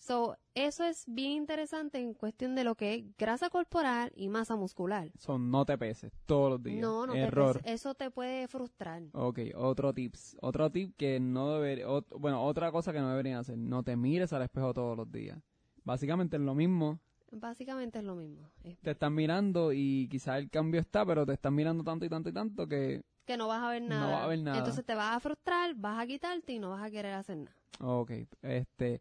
So, 0.00 0.34
eso 0.54 0.82
es 0.84 1.04
bien 1.06 1.32
interesante 1.32 1.98
en 1.98 2.14
cuestión 2.14 2.54
de 2.54 2.64
lo 2.64 2.74
que 2.74 2.94
es 2.94 3.04
grasa 3.18 3.50
corporal 3.50 4.10
y 4.16 4.28
masa 4.28 4.56
muscular. 4.56 5.10
Son 5.18 5.50
no 5.50 5.66
te 5.66 5.76
peses 5.76 6.10
todos 6.24 6.50
los 6.52 6.62
días. 6.62 6.80
No, 6.80 7.06
no 7.06 7.12
te 7.12 7.20
Error. 7.20 7.60
peses. 7.60 7.72
Eso 7.74 7.94
te 7.94 8.10
puede 8.10 8.48
frustrar. 8.48 9.02
Ok, 9.12 9.40
otro 9.54 9.92
tips. 9.92 10.38
Otro 10.40 10.70
tip 10.70 10.96
que 10.96 11.20
no 11.20 11.52
debería, 11.52 11.84
bueno, 12.18 12.42
otra 12.42 12.72
cosa 12.72 12.94
que 12.94 12.98
no 13.00 13.10
deberían 13.10 13.40
hacer. 13.40 13.58
No 13.58 13.82
te 13.82 13.94
mires 13.94 14.32
al 14.32 14.40
espejo 14.40 14.72
todos 14.72 14.96
los 14.96 15.12
días. 15.12 15.38
Básicamente 15.84 16.36
es 16.38 16.42
lo 16.42 16.54
mismo. 16.54 16.98
Básicamente 17.30 17.98
es 17.98 18.04
lo 18.04 18.16
mismo. 18.16 18.48
Te 18.82 18.92
están 18.92 19.14
mirando 19.14 19.70
y 19.74 20.08
quizás 20.10 20.38
el 20.38 20.48
cambio 20.48 20.80
está, 20.80 21.04
pero 21.04 21.26
te 21.26 21.34
están 21.34 21.54
mirando 21.54 21.84
tanto 21.84 22.06
y 22.06 22.08
tanto 22.08 22.30
y 22.30 22.32
tanto 22.32 22.66
que, 22.66 23.02
que 23.26 23.36
no 23.36 23.48
vas 23.48 23.62
a 23.62 23.68
ver 23.68 23.82
No 23.82 23.88
nada. 23.90 24.12
vas 24.14 24.24
a 24.24 24.26
ver 24.28 24.38
nada. 24.40 24.58
Entonces 24.58 24.84
te 24.84 24.94
vas 24.94 25.14
a 25.14 25.20
frustrar, 25.20 25.74
vas 25.74 26.00
a 26.02 26.06
quitarte 26.06 26.54
y 26.54 26.58
no 26.58 26.70
vas 26.70 26.82
a 26.82 26.90
querer 26.90 27.12
hacer 27.12 27.36
nada. 27.36 27.56
Ok, 27.82 28.12
este, 28.42 29.00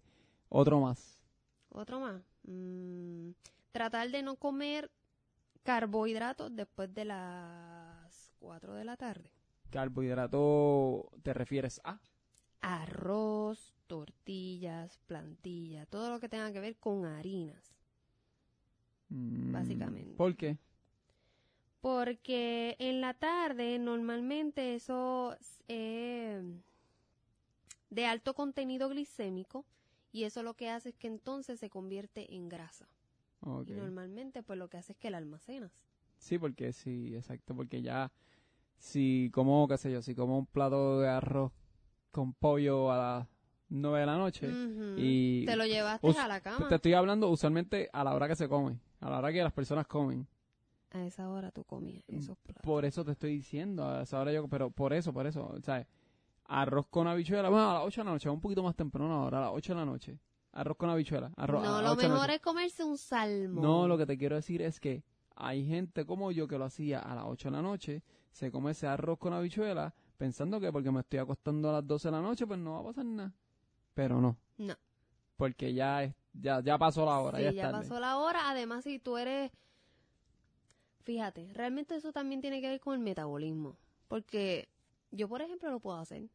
otro 0.49 0.79
más. 0.79 1.21
Otro 1.69 1.99
más. 1.99 2.21
Mm, 2.43 3.31
tratar 3.71 4.09
de 4.09 4.23
no 4.23 4.35
comer 4.35 4.91
carbohidratos 5.63 6.55
después 6.55 6.93
de 6.93 7.05
las 7.05 8.31
4 8.39 8.73
de 8.73 8.85
la 8.85 8.97
tarde. 8.97 9.31
Carbohidrato, 9.69 11.12
¿te 11.21 11.33
refieres 11.33 11.79
a? 11.83 11.99
Arroz, 12.62 13.75
tortillas, 13.88 14.97
plantillas, 15.05 15.88
todo 15.88 16.09
lo 16.09 16.19
que 16.19 16.27
tenga 16.27 16.51
que 16.51 16.59
ver 16.59 16.75
con 16.77 17.05
harinas. 17.05 17.75
Mm, 19.09 19.51
Básicamente. 19.51 20.15
¿Por 20.15 20.35
qué? 20.35 20.57
Porque 21.81 22.75
en 22.79 22.99
la 22.99 23.13
tarde 23.13 23.79
normalmente 23.79 24.75
eso 24.75 25.38
es 25.39 25.59
eh, 25.67 26.41
de 27.89 28.05
alto 28.05 28.33
contenido 28.33 28.89
glicémico 28.89 29.65
y 30.12 30.24
eso 30.24 30.43
lo 30.43 30.56
que 30.56 30.69
hace 30.69 30.89
es 30.89 30.98
que 30.98 31.08
entonces 31.08 31.60
se 31.60 31.69
convierte 31.69 32.34
en 32.36 32.50
grasa. 32.50 32.88
Y 33.65 33.72
normalmente 33.72 34.43
pues 34.43 34.60
lo 34.60 34.67
que 34.69 34.78
hace 34.78 34.91
es 34.91 34.98
que 34.98 35.10
la 35.10 35.17
almacenas. 35.17 35.72
Sí, 36.17 36.38
porque 36.38 36.74
sí, 36.74 37.15
exacto, 37.15 37.56
porque 37.56 37.82
ya, 37.82 38.12
si 38.78 39.30
como, 39.34 39.67
qué 39.67 39.78
sé 39.78 39.91
yo, 39.91 40.02
si 40.02 40.13
como 40.15 40.38
un 40.38 40.45
plato 40.45 41.00
de 41.00 41.08
arroz 41.08 41.54
con 42.12 42.34
pollo 42.34 42.91
a 42.91 42.98
las 42.98 43.28
9 43.69 44.00
de 44.02 44.06
la 44.06 44.17
noche, 44.17 44.50
y 44.98 45.45
Te 45.45 45.56
lo 45.56 45.65
llevaste 45.65 46.10
a 46.10 46.28
la 46.28 46.41
cama. 46.41 46.67
te 46.67 46.76
estoy 46.76 46.93
hablando 46.93 47.30
usualmente 47.30 47.89
a 47.93 48.04
la 48.04 48.13
hora 48.13 48.28
que 48.28 48.36
se 48.36 48.50
come, 48.50 48.80
a 49.00 49.10
la 49.10 49.19
hora 49.19 49.32
que 49.32 49.41
las 49.41 49.54
personas 49.54 49.88
comen. 49.88 50.28
A 50.91 51.06
esa 51.06 51.30
hora 51.30 51.52
tú 51.52 51.63
comías 51.63 52.04
esos 52.10 52.38
platos. 52.39 52.63
Por 52.63 52.84
eso 52.84 53.06
te 53.06 53.12
estoy 53.12 53.34
diciendo, 53.36 53.88
a 53.88 54.02
esa 54.02 54.19
hora 54.19 54.34
yo, 54.34 54.48
pero 54.48 54.72
por 54.72 54.91
eso, 54.91 55.13
por 55.13 55.28
eso, 55.28 55.56
¿sabes? 55.63 55.86
Arroz 56.51 56.88
con 56.89 57.07
habichuela, 57.07 57.49
bueno, 57.49 57.69
a 57.69 57.73
las 57.75 57.83
8 57.83 58.01
de 58.01 58.05
la 58.05 58.12
noche, 58.12 58.29
un 58.29 58.41
poquito 58.41 58.63
más 58.63 58.75
temprano 58.75 59.13
ahora, 59.13 59.38
a 59.38 59.41
las 59.41 59.51
8 59.53 59.73
de 59.73 59.79
la 59.79 59.85
noche. 59.85 60.19
Arroz 60.51 60.77
con 60.77 60.89
habichuela, 60.89 61.31
arroz 61.38 61.63
no, 61.63 61.81
lo 61.81 61.91
8 61.91 62.01
de 62.01 62.07
la 62.07 62.13
mejor 62.15 62.29
es 62.31 62.41
comerse 62.41 62.83
un 62.83 62.97
salmón. 62.97 63.63
No, 63.63 63.88
lo 63.88 63.97
que 63.99 64.07
te 64.07 64.17
quiero 64.17 64.35
decir 64.35 64.63
es 64.63 64.79
que 64.79 65.03
hay 65.35 65.63
gente 65.67 66.05
como 66.07 66.31
yo 66.31 66.47
que 66.47 66.57
lo 66.57 66.65
hacía 66.65 66.99
a 66.99 67.13
las 67.13 67.25
8 67.27 67.49
de 67.49 67.51
la 67.55 67.62
noche, 67.62 68.03
se 68.31 68.51
come 68.51 68.71
ese 68.71 68.88
arroz 68.88 69.19
con 69.19 69.31
habichuela, 69.33 69.93
pensando 70.17 70.59
que 70.59 70.71
porque 70.71 70.89
me 70.91 71.01
estoy 71.01 71.19
acostando 71.19 71.69
a 71.69 71.73
las 71.73 71.88
12 71.88 72.07
de 72.07 72.12
la 72.13 72.21
noche, 72.21 72.47
pues 72.47 72.59
no 72.59 72.73
va 72.73 72.79
a 72.79 72.83
pasar 72.83 73.05
nada. 73.05 73.31
Pero 73.93 74.19
no, 74.19 74.35
No. 74.57 74.75
porque 75.38 75.71
ya 75.75 76.03
es, 76.03 76.15
ya, 76.33 76.62
ya 76.62 76.79
pasó 76.79 77.05
la 77.05 77.19
hora, 77.19 77.38
Sí, 77.38 77.43
ya 77.43 77.49
es 77.51 77.55
ya 77.55 77.71
pasó 77.71 77.99
la 77.99 78.17
hora. 78.17 78.49
Además, 78.49 78.83
si 78.85 78.97
tú 78.97 79.17
eres... 79.17 79.51
Fíjate, 81.03 81.53
realmente 81.53 81.95
eso 81.95 82.12
también 82.12 82.41
tiene 82.41 82.59
que 82.59 82.69
ver 82.69 82.79
con 82.79 82.95
el 82.95 82.99
metabolismo. 83.01 83.77
Porque 84.07 84.67
yo, 85.12 85.27
por 85.27 85.41
ejemplo, 85.41 85.69
lo 85.71 85.79
puedo 85.79 85.97
hacer. 85.97 86.29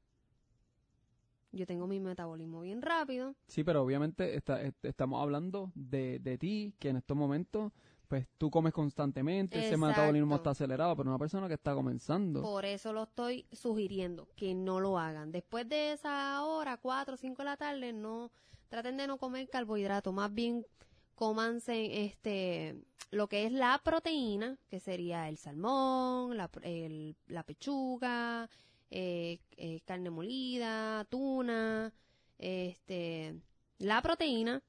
Yo 1.54 1.66
tengo 1.66 1.86
mi 1.86 2.00
metabolismo 2.00 2.60
bien 2.62 2.82
rápido. 2.82 3.34
Sí, 3.46 3.62
pero 3.64 3.82
obviamente 3.82 4.34
está- 4.36 4.60
est- 4.62 4.84
estamos 4.84 5.22
hablando 5.22 5.70
de, 5.74 6.18
de 6.18 6.36
ti, 6.38 6.74
que 6.78 6.88
en 6.88 6.96
estos 6.96 7.16
momentos, 7.16 7.72
pues 8.08 8.26
tú 8.38 8.50
comes 8.50 8.72
constantemente, 8.72 9.58
ese 9.58 9.76
metabolismo 9.76 10.34
está 10.36 10.50
acelerado, 10.50 10.96
pero 10.96 11.08
una 11.10 11.18
persona 11.18 11.48
que 11.48 11.54
está 11.54 11.74
comenzando. 11.74 12.42
Por 12.42 12.64
eso 12.64 12.92
lo 12.92 13.04
estoy 13.04 13.46
sugiriendo, 13.52 14.28
que 14.36 14.54
no 14.54 14.80
lo 14.80 14.98
hagan. 14.98 15.30
Después 15.32 15.68
de 15.68 15.92
esa 15.92 16.42
hora, 16.44 16.76
4 16.76 17.14
o 17.14 17.16
5 17.16 17.42
de 17.42 17.44
la 17.46 17.56
tarde, 17.56 17.92
no 17.92 18.30
traten 18.68 18.96
de 18.96 19.06
no 19.06 19.16
comer 19.18 19.48
carbohidratos. 19.48 20.12
Más 20.12 20.32
bien, 20.34 20.66
cómanse 21.14 22.04
este, 22.04 22.82
lo 23.10 23.28
que 23.28 23.46
es 23.46 23.52
la 23.52 23.80
proteína, 23.84 24.58
que 24.68 24.80
sería 24.80 25.28
el 25.28 25.38
salmón, 25.38 26.36
la, 26.36 26.50
el- 26.62 27.16
la 27.28 27.44
pechuga, 27.44 28.48
eh, 28.96 29.40
eh, 29.56 29.80
carne 29.84 30.08
molida, 30.08 31.04
tuna, 31.10 31.92
este, 32.38 33.34
la 33.78 34.00
proteína 34.02 34.62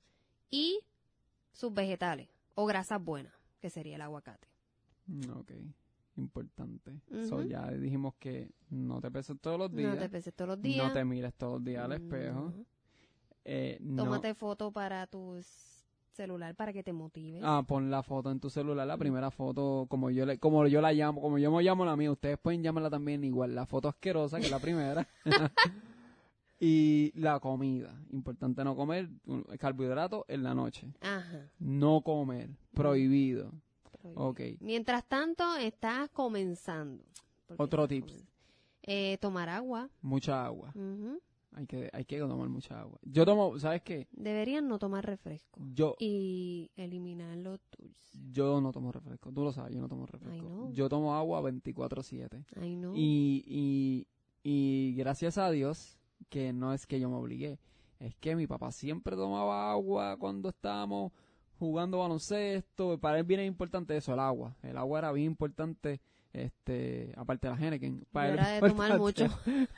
y 0.50 0.80
sus 1.54 1.72
vegetales 1.72 2.28
o 2.56 2.66
grasas 2.66 3.04
buenas, 3.04 3.34
que 3.62 3.70
sería 3.70 3.96
el 3.98 4.02
aguacate. 4.02 4.48
Mm, 5.06 5.30
Ok, 5.38 5.52
importante. 6.18 7.00
So, 7.30 7.36
Ujú. 7.38 7.48
ya 7.50 7.70
dijimos 7.70 8.16
que 8.16 8.50
no 8.72 9.00
te 9.00 9.12
peses 9.12 9.38
todos 9.40 9.60
los 9.60 9.72
días, 9.72 9.94
No 9.94 10.00
te 10.00 10.10
peses 10.10 10.34
todos 10.34 10.50
los 10.50 10.62
días. 10.62 10.88
no 10.88 10.92
te 10.92 11.06
mires 11.06 11.34
todos 11.36 11.54
los 11.54 11.64
días 11.64 11.84
al 11.84 11.92
espejo. 11.94 12.40
No. 12.42 12.66
eh, 13.48 13.78
no- 13.80 14.06
Tómate 14.06 14.34
foto 14.34 14.72
para 14.72 15.06
tu 15.06 15.36
s- 15.36 15.75
celular 16.16 16.56
para 16.56 16.74
que 16.74 16.84
te 16.84 16.94
motive. 16.94 17.42
Ah, 17.44 17.64
pon 17.68 17.92
la 17.92 18.02
foto 18.02 18.32
en 18.32 18.40
tu 18.40 18.50
celular, 18.50 18.88
la 18.88 18.98
primera 18.98 19.30
foto, 19.30 19.86
como 19.90 20.10
yo 20.10 20.26
le, 20.26 20.40
como 20.40 20.66
yo 20.68 20.82
la 20.82 20.94
llamo, 20.94 21.22
como 21.22 21.38
yo 21.38 21.52
me 21.52 21.62
llamo 21.62 21.86
la 21.86 21.96
mía, 21.96 22.12
ustedes 22.12 22.38
pueden 22.38 22.64
llamarla 22.64 22.90
también 22.90 23.24
igual, 23.24 23.54
la 23.54 23.66
foto 23.66 23.88
asquerosa, 23.88 24.40
que 24.40 24.46
es 24.46 24.52
la 24.52 24.60
primera. 24.60 25.08
y 26.60 27.12
la 27.16 27.40
comida, 27.40 27.94
importante 28.12 28.64
no 28.64 28.76
comer 28.76 29.10
carbohidratos 29.60 30.24
en 30.28 30.44
la 30.44 30.56
noche. 30.56 30.88
Ajá. 31.02 31.50
No 31.60 32.02
comer, 32.02 32.50
prohibido. 32.74 33.52
prohibido. 33.92 34.28
Ok. 34.28 34.42
Mientras 34.62 35.06
tanto, 35.06 35.56
estás 35.58 36.10
comenzando. 36.10 37.04
Otro 37.58 37.88
comenzando. 37.88 38.26
Eh, 38.84 39.18
tomar 39.20 39.50
agua. 39.50 39.90
Mucha 40.02 40.46
agua. 40.46 40.70
Ujú. 40.76 41.20
Hay 41.54 41.66
que, 41.68 41.90
hay 41.94 42.04
que 42.06 42.20
tomar 42.20 42.50
mucha 42.50 42.80
agua. 42.82 43.00
Yo 43.04 43.26
tomo, 43.26 43.58
¿sabes 43.60 43.82
qué? 43.82 44.08
Deberían 44.12 44.68
no 44.68 44.78
tomar 44.78 45.06
refresco. 45.06 45.62
Yo, 45.74 45.96
Y 46.00 46.70
eliminar 46.76 47.38
los 47.38 47.60
dulces. 47.78 48.12
yo 48.32 48.60
no 48.60 48.72
tomo 48.72 48.92
refresco. 48.92 49.32
Tú 49.32 49.44
lo 49.44 49.54
sabes, 49.54 49.74
yo 49.74 49.80
no 49.82 49.88
tomo 49.88 50.06
refresco. 50.06 50.70
Yo 50.74 50.90
tomo 50.90 51.16
agua 51.16 51.42
24-7. 51.42 52.46
Ay, 52.60 52.76
no. 52.76 52.94
Y, 52.96 53.44
y, 53.48 54.08
y 54.44 54.96
gracias 54.96 55.38
a 55.38 55.50
Dios, 55.52 55.98
que 56.30 56.52
no 56.52 56.74
es 56.74 56.86
que 56.88 57.00
yo 57.00 57.10
me 57.10 57.16
obligué, 57.16 57.60
es 58.00 58.16
que 58.16 58.36
mi 58.36 58.48
papá 58.48 58.72
siempre 58.72 59.16
tomaba 59.16 59.72
agua 59.72 60.18
cuando 60.18 60.50
estábamos 60.50 61.14
jugando 61.58 62.00
baloncesto. 62.00 62.98
Para 63.00 63.18
él 63.20 63.24
bien 63.24 63.40
es 63.40 63.48
importante 63.48 63.96
eso, 63.96 64.14
el 64.14 64.20
agua. 64.20 64.56
El 64.62 64.78
agua 64.78 65.00
era 65.00 65.12
bien 65.14 65.28
importante, 65.28 66.02
este, 66.34 67.14
aparte 67.16 67.48
de 67.48 67.56
la 67.56 67.66
Henneken. 67.68 68.06
Para 68.12 68.28
él 68.28 68.34
era 68.34 68.50
de 68.62 68.70
tomar 68.70 68.98
mucho. 69.00 69.26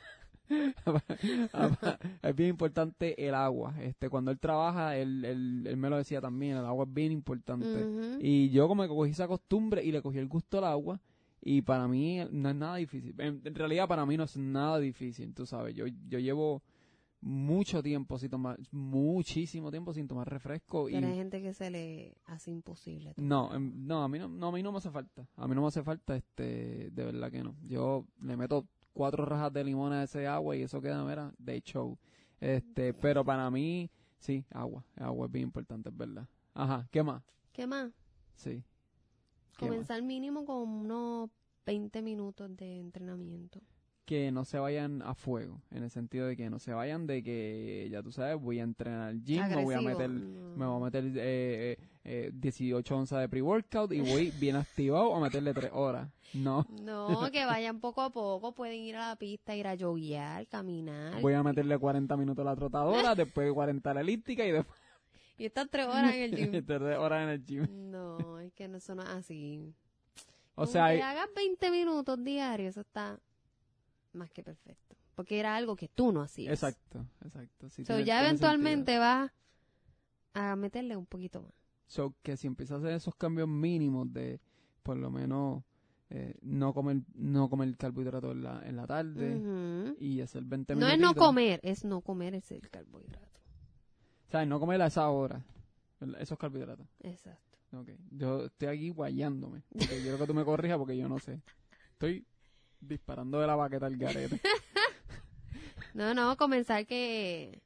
es 2.21 2.35
bien 2.35 2.49
importante 2.49 3.27
el 3.27 3.35
agua. 3.35 3.75
Este, 3.81 4.09
cuando 4.09 4.31
él 4.31 4.39
trabaja, 4.39 4.97
él, 4.97 5.23
él, 5.25 5.65
él 5.67 5.77
me 5.77 5.89
lo 5.89 5.97
decía 5.97 6.21
también, 6.21 6.57
el 6.57 6.65
agua 6.65 6.85
es 6.85 6.93
bien 6.93 7.11
importante. 7.11 8.17
Y 8.19 8.49
yo 8.49 8.67
como 8.67 8.83
que 8.83 8.89
cogí 8.89 9.11
esa 9.11 9.27
costumbre 9.27 9.83
y 9.83 9.91
le 9.91 10.01
cogí 10.01 10.17
el 10.17 10.27
gusto 10.27 10.57
al 10.59 10.65
agua. 10.65 11.01
Y 11.41 11.61
para 11.61 11.87
mí 11.87 12.19
no 12.31 12.49
es 12.49 12.55
nada 12.55 12.75
difícil. 12.77 13.15
En, 13.19 13.41
en 13.43 13.55
realidad 13.55 13.87
para 13.87 14.05
mí 14.05 14.17
no 14.17 14.23
es 14.23 14.35
nada 14.37 14.79
difícil, 14.79 15.33
tú 15.33 15.45
sabes. 15.45 15.75
Yo, 15.75 15.85
yo 16.07 16.19
llevo 16.19 16.63
mucho 17.21 17.81
tiempo 17.81 18.17
sin 18.19 18.29
tomar, 18.29 18.59
muchísimo 18.71 19.71
tiempo 19.71 19.93
sin 19.93 20.07
tomar 20.07 20.29
refresco. 20.29 20.89
Y 20.89 20.93
Pero 20.93 21.07
hay 21.07 21.15
gente 21.15 21.41
que 21.41 21.53
se 21.53 21.69
le 21.69 22.15
hace 22.25 22.51
imposible. 22.51 23.13
no, 23.17 23.53
em, 23.53 23.85
no, 23.85 24.03
a 24.03 24.07
mí 24.07 24.19
no, 24.19 24.27
no, 24.27 24.47
a 24.47 24.51
mí 24.51 24.63
no 24.63 24.71
me 24.71 24.77
hace 24.77 24.91
falta. 24.91 25.27
A 25.35 25.47
mí 25.47 25.55
no 25.55 25.61
me 25.61 25.67
hace 25.67 25.83
falta, 25.83 26.15
este, 26.15 26.89
de 26.91 27.05
verdad 27.05 27.31
que 27.31 27.43
no. 27.43 27.55
Yo 27.63 28.05
le 28.21 28.37
meto 28.37 28.67
cuatro 28.97 29.25
rajas 29.25 29.53
de 29.53 29.63
limón 29.63 29.93
a 29.93 30.03
ese 30.03 30.27
agua 30.27 30.55
y 30.55 30.63
eso 30.63 30.81
queda, 30.81 31.03
mira, 31.05 31.31
de 31.37 31.61
show. 31.61 31.97
Este, 32.39 32.93
pero 32.93 33.23
para 33.23 33.49
mí, 33.49 33.89
sí, 34.19 34.43
agua. 34.51 34.83
Agua 34.95 35.27
es 35.27 35.31
bien 35.31 35.43
importante, 35.45 35.89
es 35.89 35.97
verdad. 35.97 36.27
Ajá, 36.53 36.87
¿qué 36.91 37.03
más? 37.03 37.23
¿Qué 37.51 37.65
más? 37.67 37.91
Sí. 38.35 38.63
¿Qué 39.57 39.65
más? 39.65 39.69
Comenzar 39.69 40.01
mínimo 40.03 40.45
con 40.45 40.67
unos 40.69 41.29
20 41.65 42.01
minutos 42.01 42.55
de 42.55 42.79
entrenamiento. 42.79 43.59
que 44.05 44.31
no 44.31 44.45
se 44.45 44.57
vayan 44.57 45.01
a 45.01 45.13
fuego, 45.15 45.61
en 45.69 45.83
el 45.83 45.89
sentido 45.89 46.27
de 46.27 46.37
que 46.37 46.49
no 46.49 46.59
se 46.59 46.71
vayan 46.73 47.07
de 47.07 47.21
que, 47.21 47.89
ya 47.91 48.01
tú 48.01 48.13
sabes, 48.13 48.39
voy 48.41 48.59
a 48.59 48.63
entrenar 48.63 49.09
al 49.09 49.21
gym, 49.21 49.41
me 49.49 49.61
voy 49.61 49.73
a 49.73 49.79
Agresivo. 49.79 49.99
meter, 49.99 50.09
No. 50.09 50.55
me 50.55 50.65
voy 50.65 50.77
a 50.81 50.85
meter 50.85 51.03
eh, 51.07 51.11
eh, 51.17 51.77
eh, 52.09 52.31
18 52.33 52.95
onzas 52.95 53.19
de 53.19 53.27
pre-workout 53.27 53.91
y 53.91 53.99
voy 53.99 54.31
bien 54.39 54.55
activado 54.65 55.13
a 55.13 55.19
meterle 55.19 55.53
3 55.53 55.71
horas. 55.73 56.09
No, 56.33 56.65
No, 56.81 57.29
que 57.31 57.45
vayan 57.45 57.79
poco 57.79 58.01
a 58.01 58.09
poco, 58.09 58.53
pueden 58.53 58.79
ir 58.81 58.95
a 58.95 59.09
la 59.09 59.15
pista, 59.17 59.55
ir 59.55 59.67
a 59.67 59.77
joguear, 59.77 60.47
caminar. 60.47 61.21
voy 61.21 61.33
a 61.33 61.43
meterle 61.43 61.77
40 61.77 62.15
minutos 62.17 62.41
a 62.45 62.49
la 62.49 62.55
trotadora, 62.55 63.13
después 63.15 63.51
40 63.53 63.91
a 63.91 63.93
la 63.93 64.01
elíptica 64.01 64.45
y 64.45 64.51
después 64.51 64.77
Y 65.37 65.45
estas 65.45 65.69
tres 65.69 65.85
horas 65.87 66.13
en 66.15 66.21
el 66.23 66.35
gym. 66.35 66.51
3 66.65 66.97
horas 66.97 67.23
en 67.23 67.29
el 67.29 67.45
gym. 67.45 67.91
No, 67.91 68.39
es 68.39 68.51
que 68.53 68.67
no 68.67 68.77
es 68.77 68.89
así. 68.89 69.73
O 70.55 70.65
sea, 70.65 70.85
que 70.87 70.93
hay- 70.93 71.01
hagas 71.01 71.27
20 71.35 71.69
minutos 71.71 72.23
diarios, 72.23 72.71
eso 72.71 72.81
está 72.81 73.19
más 74.13 74.31
que 74.31 74.43
perfecto. 74.43 74.95
Porque 75.15 75.39
era 75.39 75.55
algo 75.55 75.75
que 75.75 75.87
tú 75.87 76.11
no 76.11 76.21
hacías. 76.21 76.53
exacto, 76.53 77.05
exacto. 77.23 77.69
sí 77.69 77.83
So, 77.83 77.93
tiene- 77.93 78.05
ya 78.05 78.15
tiene 78.19 78.27
eventualmente 78.29 78.97
vas 78.97 79.31
a 80.33 80.55
meterle 80.55 80.95
un 80.95 81.05
poquito 81.05 81.41
más. 81.41 81.53
So, 81.87 82.13
que 82.21 82.37
si 82.37 82.47
empiezas 82.47 82.75
a 82.75 82.79
hacer 82.79 82.95
esos 82.95 83.15
cambios 83.15 83.47
mínimos 83.47 84.11
de, 84.13 84.39
por 84.83 84.97
lo 84.97 85.09
menos, 85.09 85.63
eh, 86.09 86.35
no 86.41 86.73
comer 86.73 87.01
no 87.15 87.49
comer 87.49 87.75
carbohidratos 87.75 88.31
en 88.31 88.43
la, 88.43 88.61
en 88.65 88.75
la 88.77 88.87
tarde 88.87 89.35
Ujú. 89.35 89.95
y 89.99 90.21
hacer 90.21 90.43
20 90.43 90.75
No 90.75 90.87
es 90.87 90.99
no 90.99 91.13
comer, 91.15 91.59
es 91.63 91.83
no 91.83 92.01
comer 92.01 92.35
ese 92.35 92.55
el 92.55 92.69
carbohidrato. 92.69 93.39
¿Sabes? 94.29 94.47
No 94.47 94.59
comer 94.59 94.81
a 94.81 94.87
esa 94.87 95.09
hora. 95.09 95.43
Esos 96.19 96.37
carbohidratos. 96.37 96.87
Exacto. 96.99 97.57
Ok. 97.73 97.89
Yo 98.11 98.45
estoy 98.45 98.67
aquí 98.67 98.89
guayándome. 98.89 99.63
Porque 99.71 100.01
quiero 100.01 100.17
que 100.17 100.27
tú 100.27 100.33
me 100.33 100.45
corrijas 100.45 100.77
porque 100.77 100.97
yo 100.97 101.07
no 101.09 101.19
sé. 101.19 101.41
Estoy 101.93 102.25
Disparando 102.79 103.39
de 103.39 103.47
la 103.47 103.55
baqueta 103.55 103.85
al 103.85 103.97
garete. 103.97 104.39
No, 105.93 106.13
no, 106.13 106.37
comenzar 106.37 106.85
que 106.85 107.63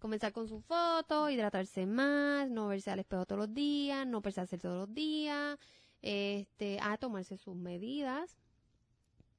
comenzar 0.00 0.32
con 0.32 0.48
su 0.48 0.60
foto, 0.60 1.30
hidratarse 1.30 1.86
más, 1.86 2.50
no 2.50 2.66
verse 2.66 2.90
al 2.90 2.98
espejo 2.98 3.26
todos 3.26 3.38
los 3.38 3.54
días, 3.54 4.06
no 4.06 4.22
pensarse 4.22 4.58
todos 4.58 4.88
los 4.88 4.94
días, 4.94 5.58
este, 6.02 6.80
a 6.80 6.96
tomarse 6.96 7.36
sus 7.36 7.54
medidas, 7.54 8.36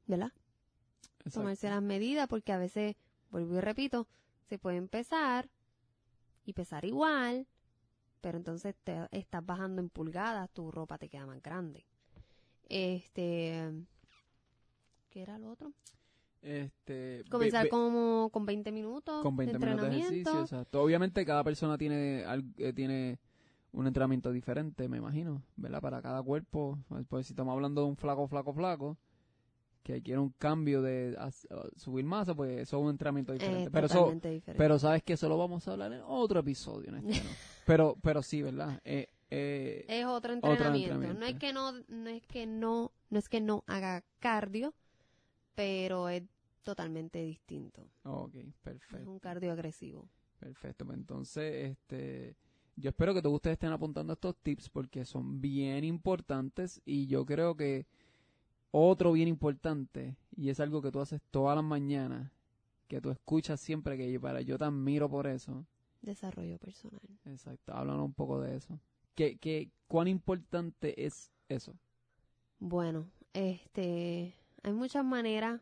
¿verdad? 0.06 0.32
Exacto. 1.20 1.40
Tomarse 1.42 1.70
las 1.70 1.82
medidas 1.82 2.28
porque 2.28 2.54
a 2.54 2.58
veces, 2.58 2.96
vuelvo 3.32 3.58
y 3.58 3.62
repito, 3.62 4.08
se 4.48 4.60
puede 4.60 4.78
empezar 4.78 5.50
y 6.46 6.54
pesar 6.54 6.86
igual, 6.86 7.48
pero 8.22 8.38
entonces 8.38 8.76
te 8.84 9.08
estás 9.12 9.46
bajando 9.46 9.82
en 9.82 9.90
pulgadas, 9.90 10.50
tu 10.52 10.72
ropa 10.72 10.98
te 10.98 11.10
queda 11.10 11.26
más 11.26 11.42
grande. 11.42 11.86
Este, 12.70 13.72
¿qué 15.10 15.22
era 15.24 15.38
lo 15.40 15.50
otro? 15.50 15.74
Este, 16.42 17.24
Comenzar 17.30 17.70
como 17.70 18.30
con 18.32 18.48
20 18.48 18.72
minutos 18.72 19.22
con 19.22 19.38
20 19.38 19.54
de 19.54 19.60
minutos 19.60 19.82
de 19.82 19.88
entrenamiento. 19.88 20.30
ejercicio, 20.30 20.42
exacto. 20.42 20.82
Obviamente 20.82 21.24
cada 21.24 21.44
persona 21.44 21.78
tiene 21.78 22.26
eh, 22.58 22.74
tiene 22.74 23.20
un 23.74 23.88
entrenamiento 23.88 24.32
diferente, 24.32 24.90
me 24.90 24.98
imagino, 24.98 25.44
¿verdad? 25.56 25.82
Para 25.82 26.02
cada 26.02 26.22
cuerpo. 26.22 26.78
Pues 27.10 27.28
si 27.28 27.34
estamos 27.34 27.54
hablando 27.54 27.82
de 27.82 27.88
un 27.88 27.96
flaco, 27.96 28.28
flaco, 28.28 28.54
flaco, 28.54 28.98
que 29.84 30.02
quiere 30.02 30.20
un 30.20 30.32
cambio 30.32 30.82
de 30.82 31.18
subir 31.76 32.06
masa, 32.06 32.36
pues 32.36 32.60
eso 32.60 32.78
es 32.78 32.84
un 32.84 32.90
entrenamiento 32.90 33.34
diferente. 33.34 33.72
Pero 33.72 33.86
eso, 33.88 34.12
diferente. 34.12 34.54
pero 34.58 34.80
sabes 34.80 35.04
que 35.04 35.14
eso 35.14 35.30
lo 35.30 35.38
vamos 35.38 35.68
a 35.68 35.72
hablar 35.72 35.94
en 35.94 36.02
otro 36.06 36.40
episodio, 36.40 36.90
en 36.90 36.98
este, 36.98 37.24
¿no? 37.24 37.30
pero, 37.66 37.98
pero 38.02 38.22
sí, 38.22 38.42
¿verdad? 38.42 38.82
Eh, 38.84 39.08
eh, 39.30 39.86
es 39.88 40.06
otro 40.06 40.36
otro 40.38 40.52
entrenamiento. 40.52 40.98
No 40.98 41.04
es 41.04 41.10
entrenamiento. 41.12 41.40
que 41.40 41.54
no, 41.54 41.72
no 41.88 42.10
es 42.10 42.28
que 42.28 42.46
no, 42.46 42.92
no 43.10 43.20
es 43.20 43.30
que 43.30 43.42
no 43.42 43.64
haga 43.68 44.04
cardio, 44.20 44.74
pero 45.56 46.10
es 46.10 46.24
totalmente 46.64 47.20
distinto. 47.24 47.90
ok, 48.04 48.36
Es 48.36 48.54
perfecto. 48.62 49.12
un 49.12 49.20
cardio 49.20 49.52
agresivo. 49.52 50.10
Perfecto, 50.40 50.86
pues 50.86 50.98
entonces, 50.98 51.72
este, 51.72 52.36
yo 52.76 52.90
espero 52.90 53.14
que 53.14 53.22
todos 53.22 53.36
ustedes 53.36 53.56
estén 53.56 53.72
apuntando 53.72 54.14
estos 54.14 54.36
tips 54.38 54.70
porque 54.70 55.06
son 55.06 55.40
bien 55.40 55.84
importantes 55.84 56.82
y 56.86 57.08
yo 57.08 57.26
creo 57.26 57.56
que 57.56 57.86
otro 58.72 59.12
bien 59.14 59.28
importante, 59.28 60.16
y 60.36 60.50
es 60.50 60.60
algo 60.60 60.82
que 60.82 60.92
tú 60.92 61.00
haces 61.02 61.22
todas 61.32 61.56
las 61.56 61.66
mañanas, 61.66 62.32
que 62.88 63.02
tú 63.02 63.10
escuchas 63.12 63.60
siempre 63.60 63.98
que 63.98 64.12
yo, 64.12 64.22
para, 64.22 64.42
yo 64.42 64.58
te 64.58 64.66
admiro 64.66 65.10
por 65.10 65.28
eso. 65.28 65.66
Desarrollo 66.02 66.58
personal. 66.60 67.02
Exacto, 67.26 67.74
háblanos 67.74 68.06
un 68.06 68.14
poco 68.14 68.42
de 68.42 68.56
eso. 68.56 68.80
¿Qué, 69.16 69.38
qué, 69.38 69.72
¿Cuán 69.88 70.08
importante 70.08 71.06
es 71.06 71.32
eso? 71.50 71.76
Bueno, 72.60 73.10
este, 73.34 74.34
hay 74.64 74.74
muchas 74.74 75.04
maneras 75.04 75.62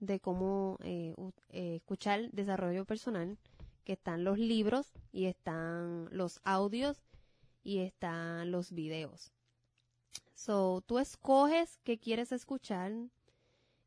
de 0.00 0.20
cómo 0.20 0.78
eh, 0.82 1.14
eh, 1.50 1.76
escuchar 1.76 2.30
desarrollo 2.30 2.84
personal, 2.84 3.38
que 3.84 3.94
están 3.94 4.24
los 4.24 4.38
libros 4.38 4.92
y 5.12 5.26
están 5.26 6.08
los 6.12 6.40
audios 6.44 7.02
y 7.62 7.78
están 7.78 8.50
los 8.50 8.72
videos. 8.72 9.32
So, 10.34 10.82
tú 10.86 10.98
escoges 10.98 11.80
qué 11.82 11.98
quieres 11.98 12.30
escuchar. 12.32 12.92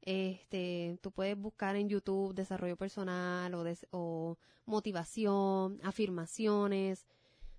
Este, 0.01 0.97
tú 1.01 1.11
puedes 1.11 1.37
buscar 1.37 1.75
en 1.75 1.87
YouTube 1.87 2.33
desarrollo 2.33 2.75
personal 2.75 3.53
o 3.91 4.37
motivación, 4.65 5.79
afirmaciones. 5.83 7.05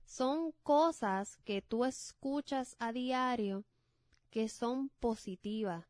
Son 0.04 0.52
cosas 0.62 1.38
que 1.44 1.62
tú 1.62 1.84
escuchas 1.84 2.76
a 2.78 2.92
diario 2.92 3.64
que 4.30 4.48
son 4.48 4.88
positivas, 4.98 5.86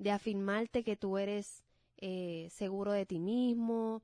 de 0.00 0.10
afirmarte 0.10 0.82
que 0.82 0.96
tú 0.96 1.18
eres 1.18 1.62
eh, 1.98 2.48
seguro 2.50 2.90
de 2.92 3.04
ti 3.04 3.20
mismo, 3.20 4.02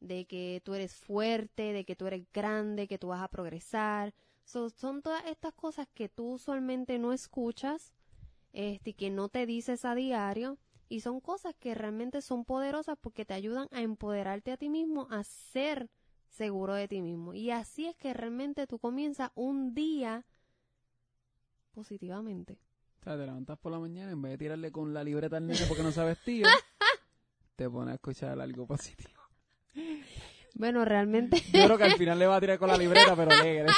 de 0.00 0.24
que 0.24 0.62
tú 0.64 0.74
eres 0.74 0.94
fuerte, 0.94 1.74
de 1.74 1.84
que 1.84 1.94
tú 1.94 2.06
eres 2.06 2.26
grande, 2.32 2.88
que 2.88 2.98
tú 2.98 3.08
vas 3.08 3.22
a 3.22 3.28
progresar. 3.28 4.14
So, 4.44 4.70
son 4.70 5.02
todas 5.02 5.24
estas 5.26 5.52
cosas 5.52 5.86
que 5.92 6.08
tú 6.08 6.32
usualmente 6.32 6.98
no 6.98 7.12
escuchas 7.12 7.92
este, 8.54 8.94
que 8.94 9.10
no 9.10 9.28
te 9.28 9.44
dices 9.44 9.84
a 9.84 9.94
diario. 9.94 10.58
Y 10.88 11.00
son 11.00 11.20
cosas 11.20 11.54
que 11.54 11.74
realmente 11.74 12.22
son 12.22 12.46
poderosas 12.46 12.96
porque 12.98 13.26
te 13.26 13.34
ayudan 13.34 13.68
a 13.72 13.82
empoderarte 13.82 14.52
a 14.52 14.56
ti 14.56 14.70
mismo, 14.70 15.08
a 15.10 15.22
ser 15.24 15.90
seguro 16.30 16.72
de 16.72 16.88
ti 16.88 17.02
mismo. 17.02 17.34
Y 17.34 17.50
así 17.50 17.86
es 17.86 17.96
que 17.96 18.14
realmente 18.14 18.66
tú 18.66 18.78
comienzas 18.78 19.30
un 19.34 19.74
día 19.74 20.24
positivamente. 21.72 22.58
O 23.00 23.04
sea, 23.04 23.16
te 23.16 23.26
levantas 23.26 23.58
por 23.58 23.72
la 23.72 23.78
mañana, 23.78 24.10
en 24.10 24.20
vez 24.20 24.32
de 24.32 24.38
tirarle 24.38 24.72
con 24.72 24.92
la 24.92 25.04
libreta 25.04 25.36
al 25.36 25.46
nene 25.46 25.60
porque 25.68 25.82
no 25.82 25.92
se 25.92 26.00
ha 26.00 26.04
vestido, 26.04 26.48
te 27.56 27.70
pones 27.70 27.92
a 27.92 27.94
escuchar 27.94 28.40
algo 28.40 28.66
positivo. 28.66 29.20
Bueno, 30.54 30.84
realmente 30.84 31.40
Yo 31.52 31.64
creo 31.64 31.78
que 31.78 31.84
al 31.84 31.96
final 31.96 32.18
le 32.18 32.26
va 32.26 32.36
a 32.36 32.40
tirar 32.40 32.58
con 32.58 32.68
la 32.68 32.76
libreta, 32.76 33.14
pero 33.14 33.30
alegre. 33.30 33.72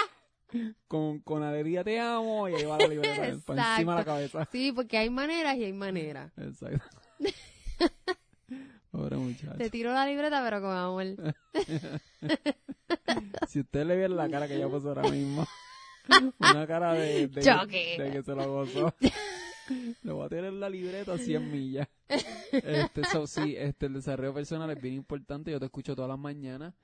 Con, 0.89 1.21
con 1.21 1.43
alegría 1.45 1.85
te 1.85 2.01
amo 2.01 2.49
y 2.49 2.55
ahí 2.55 2.65
va 2.65 2.79
la 2.79 2.89
libreta 2.89 3.27
encima 3.27 3.93
de 3.93 3.99
la 3.99 4.05
cabeza. 4.05 4.49
sí, 4.51 4.73
porque 4.73 4.99
hay 4.99 5.09
maneras 5.11 5.57
y 5.57 5.65
hay 5.65 5.73
maneras. 5.73 6.33
Exacto. 6.37 6.85
Pobre 8.91 9.17
muchacho. 9.17 9.57
Te 9.59 9.71
tiro 9.71 9.93
la 9.93 10.05
libreta, 10.05 10.43
pero 10.43 10.61
con 10.61 10.77
amor. 10.77 11.05
Si 13.47 13.61
usted 13.61 13.87
le 13.87 13.97
viera 13.97 14.13
la 14.13 14.29
cara 14.29 14.49
que 14.49 14.57
ella 14.57 14.69
puso 14.69 14.89
ahora 14.89 15.03
mismo, 15.09 15.47
una 16.39 16.67
cara 16.67 16.93
de, 16.95 17.29
de, 17.29 17.43
Choque. 17.43 17.97
de 17.99 18.11
que 18.11 18.23
se 18.23 18.35
lo 18.35 18.53
gozó. 18.53 18.95
Le 20.03 20.13
voy 20.13 20.27
a 20.27 20.29
tirar 20.29 20.53
la 20.53 20.69
libreta 20.69 21.15
a 21.15 21.19
100 21.19 21.51
millas. 21.51 21.89
Este, 22.53 23.05
so, 23.05 23.29
sí, 23.29 23.55
este, 23.57 23.87
el 23.87 23.93
desarrollo 23.95 24.35
personal 24.35 24.69
es 24.71 24.83
bien 24.83 24.95
importante. 24.95 25.53
Yo 25.53 25.61
te 25.61 25.67
escucho 25.67 25.95
todas 25.95 26.09
las 26.09 26.19
mañanas. 26.19 26.75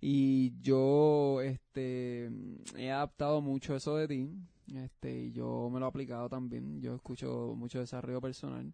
Y 0.00 0.52
yo, 0.60 1.40
este, 1.42 2.30
he 2.76 2.88
adaptado 2.92 3.40
mucho 3.40 3.74
eso 3.74 3.96
de 3.96 4.06
ti. 4.06 4.30
Este, 4.72 5.24
y 5.24 5.32
yo 5.32 5.68
me 5.72 5.80
lo 5.80 5.86
he 5.86 5.88
aplicado 5.88 6.28
también. 6.28 6.80
Yo 6.80 6.94
escucho 6.94 7.54
mucho 7.56 7.80
desarrollo 7.80 8.20
personal. 8.20 8.72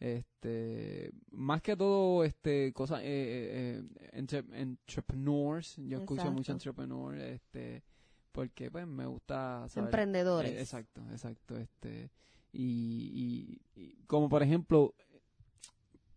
Este, 0.00 1.12
más 1.30 1.62
que 1.62 1.76
todo, 1.76 2.24
este, 2.24 2.72
cosas, 2.72 3.00
eh, 3.02 3.04
eh, 3.04 3.82
eh, 4.00 4.08
entre- 4.14 4.44
entrepreneurs. 4.60 5.76
Yo 5.76 5.98
escucho 5.98 6.24
mucho 6.32 6.52
Exacto. 6.52 6.82
entrepreneur, 6.82 7.18
este, 7.18 7.84
porque, 8.32 8.70
pues, 8.70 8.86
me 8.86 9.06
gusta 9.06 9.68
saber 9.68 9.88
Emprendedores. 9.88 10.52
eh, 10.52 10.60
exacto, 10.60 11.02
exacto. 11.10 11.56
Este, 11.56 12.10
y, 12.52 13.60
y- 13.74 13.80
y 13.80 14.02
como 14.06 14.28
por 14.28 14.42
ejemplo, 14.42 14.94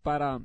para 0.02 0.40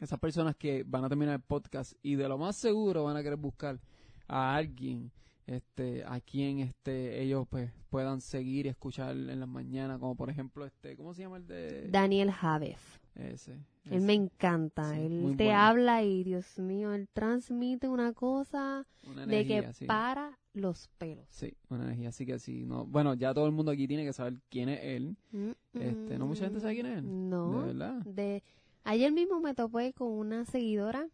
esas 0.00 0.18
personas 0.18 0.56
que 0.56 0.82
van 0.86 1.04
a 1.04 1.08
terminar 1.08 1.34
el 1.34 1.40
podcast 1.42 1.92
y 2.02 2.14
de 2.14 2.28
lo 2.28 2.38
más 2.38 2.56
seguro 2.56 3.04
van 3.04 3.16
a 3.16 3.22
querer 3.22 3.38
buscar 3.38 3.78
a 4.26 4.54
alguien 4.56 5.10
este 5.46 6.04
a 6.04 6.20
quien 6.20 6.60
este 6.60 7.20
ellos 7.22 7.46
pues 7.50 7.70
puedan 7.90 8.20
seguir 8.20 8.66
y 8.66 8.68
escuchar 8.68 9.10
en 9.16 9.40
las 9.40 9.48
mañanas 9.48 9.98
como 9.98 10.14
por 10.14 10.30
ejemplo 10.30 10.64
este 10.64 10.96
cómo 10.96 11.12
se 11.12 11.22
llama 11.22 11.38
el 11.38 11.46
de 11.46 11.88
Daniel 11.88 12.30
Javef. 12.30 12.99
Ese, 13.14 13.58
Él 13.90 14.00
me 14.02 14.14
encanta. 14.14 14.94
Sí, 14.94 15.00
él 15.00 15.34
te 15.36 15.44
bueno. 15.44 15.58
habla 15.58 16.02
y, 16.02 16.22
Dios 16.24 16.58
mío, 16.58 16.92
él 16.94 17.08
transmite 17.12 17.88
una 17.88 18.12
cosa 18.12 18.86
una 19.06 19.26
de 19.26 19.46
que 19.46 19.72
sí. 19.72 19.84
para 19.86 20.38
los 20.52 20.88
pelos. 20.98 21.26
Sí, 21.30 21.54
una 21.68 21.84
energía 21.84 22.08
así 22.10 22.24
que 22.26 22.38
sí, 22.38 22.64
no, 22.64 22.86
bueno, 22.86 23.14
ya 23.14 23.32
todo 23.34 23.46
el 23.46 23.52
mundo 23.52 23.72
aquí 23.72 23.86
tiene 23.88 24.04
que 24.04 24.12
saber 24.12 24.34
quién 24.48 24.68
es 24.68 24.80
él, 24.82 25.16
Mm, 25.32 25.50
Este, 25.74 26.18
¿no 26.18 26.26
mucha 26.26 26.44
gente 26.44 26.60
sabe 26.60 26.74
quién 26.74 26.86
es 26.86 26.98
él? 26.98 27.28
No. 27.30 27.60
de 27.62 27.66
verdad. 27.72 28.02
de 28.04 28.42
ayer 28.84 29.12
mismo 29.12 29.40
me 29.40 29.54
topé 29.54 29.92
con 29.92 30.08
una 30.08 30.44
seguidora 30.44 31.06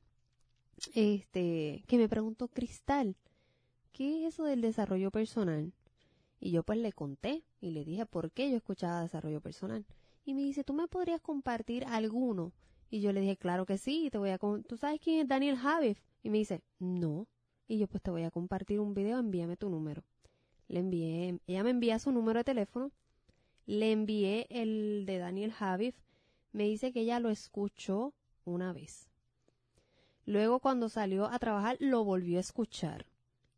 este 0.95 1.83
que 1.87 1.97
me 1.99 2.09
preguntó 2.09 2.49
Cristal 2.49 3.17
¿qué 3.93 4.21
es 4.27 4.35
eso 4.35 4.45
del 4.45 4.61
desarrollo 4.61 5.11
personal? 5.11 5.73
y 6.39 6.51
yo 6.51 6.63
pues 6.63 6.79
le 6.79 6.93
conté 6.93 7.43
y 7.61 7.71
le 7.71 7.85
dije 7.85 8.05
por 8.07 8.31
qué 8.31 8.51
yo 8.51 8.57
escuchaba 8.59 9.01
desarrollo 9.03 9.41
personal 9.41 9.85
y 10.27 10.35
me 10.35 10.43
dice 10.43 10.63
¿tú 10.65 10.75
me 10.75 10.87
podrías 10.89 11.23
compartir 11.23 11.85
alguno? 11.87 12.53
y 12.91 13.01
yo 13.01 13.13
le 13.13 13.21
dije 13.23 13.37
claro 13.39 13.65
que 13.65 13.79
sí 13.79 14.11
te 14.13 14.19
voy 14.19 14.31
a 14.31 14.39
con- 14.39 14.63
¿tú 14.65 14.77
sabes 14.77 15.01
quién 15.01 15.21
es 15.21 15.29
Daniel 15.29 15.57
Javif? 15.57 15.99
y 16.23 16.29
me 16.29 16.37
dice 16.39 16.61
no 16.79 17.27
y 17.67 17.79
yo 17.79 17.87
pues 17.89 18.03
te 18.03 18.11
voy 18.11 18.25
a 18.25 18.31
compartir 18.31 18.79
un 18.81 18.93
video 18.93 19.19
envíame 19.19 19.57
tu 19.57 19.71
número 19.71 20.05
le 20.69 20.81
envié 20.81 21.41
ella 21.47 21.65
me 21.65 21.71
envía 21.71 21.99
su 21.99 22.13
número 22.13 22.41
de 22.41 22.45
teléfono 22.45 22.93
le 23.65 23.93
envié 23.93 24.47
el 24.51 25.05
de 25.07 25.19
Daniel 25.19 25.53
Javif 25.53 25.97
me 26.53 26.65
dice 26.65 26.93
que 26.93 27.01
ella 27.01 27.21
lo 27.21 27.29
escuchó 27.29 28.15
una 28.47 28.73
vez. 28.73 29.11
Luego 30.25 30.59
cuando 30.61 30.89
salió 30.89 31.27
a 31.27 31.39
trabajar 31.39 31.77
lo 31.81 32.03
volvió 32.05 32.39
a 32.39 32.41
escuchar 32.41 33.05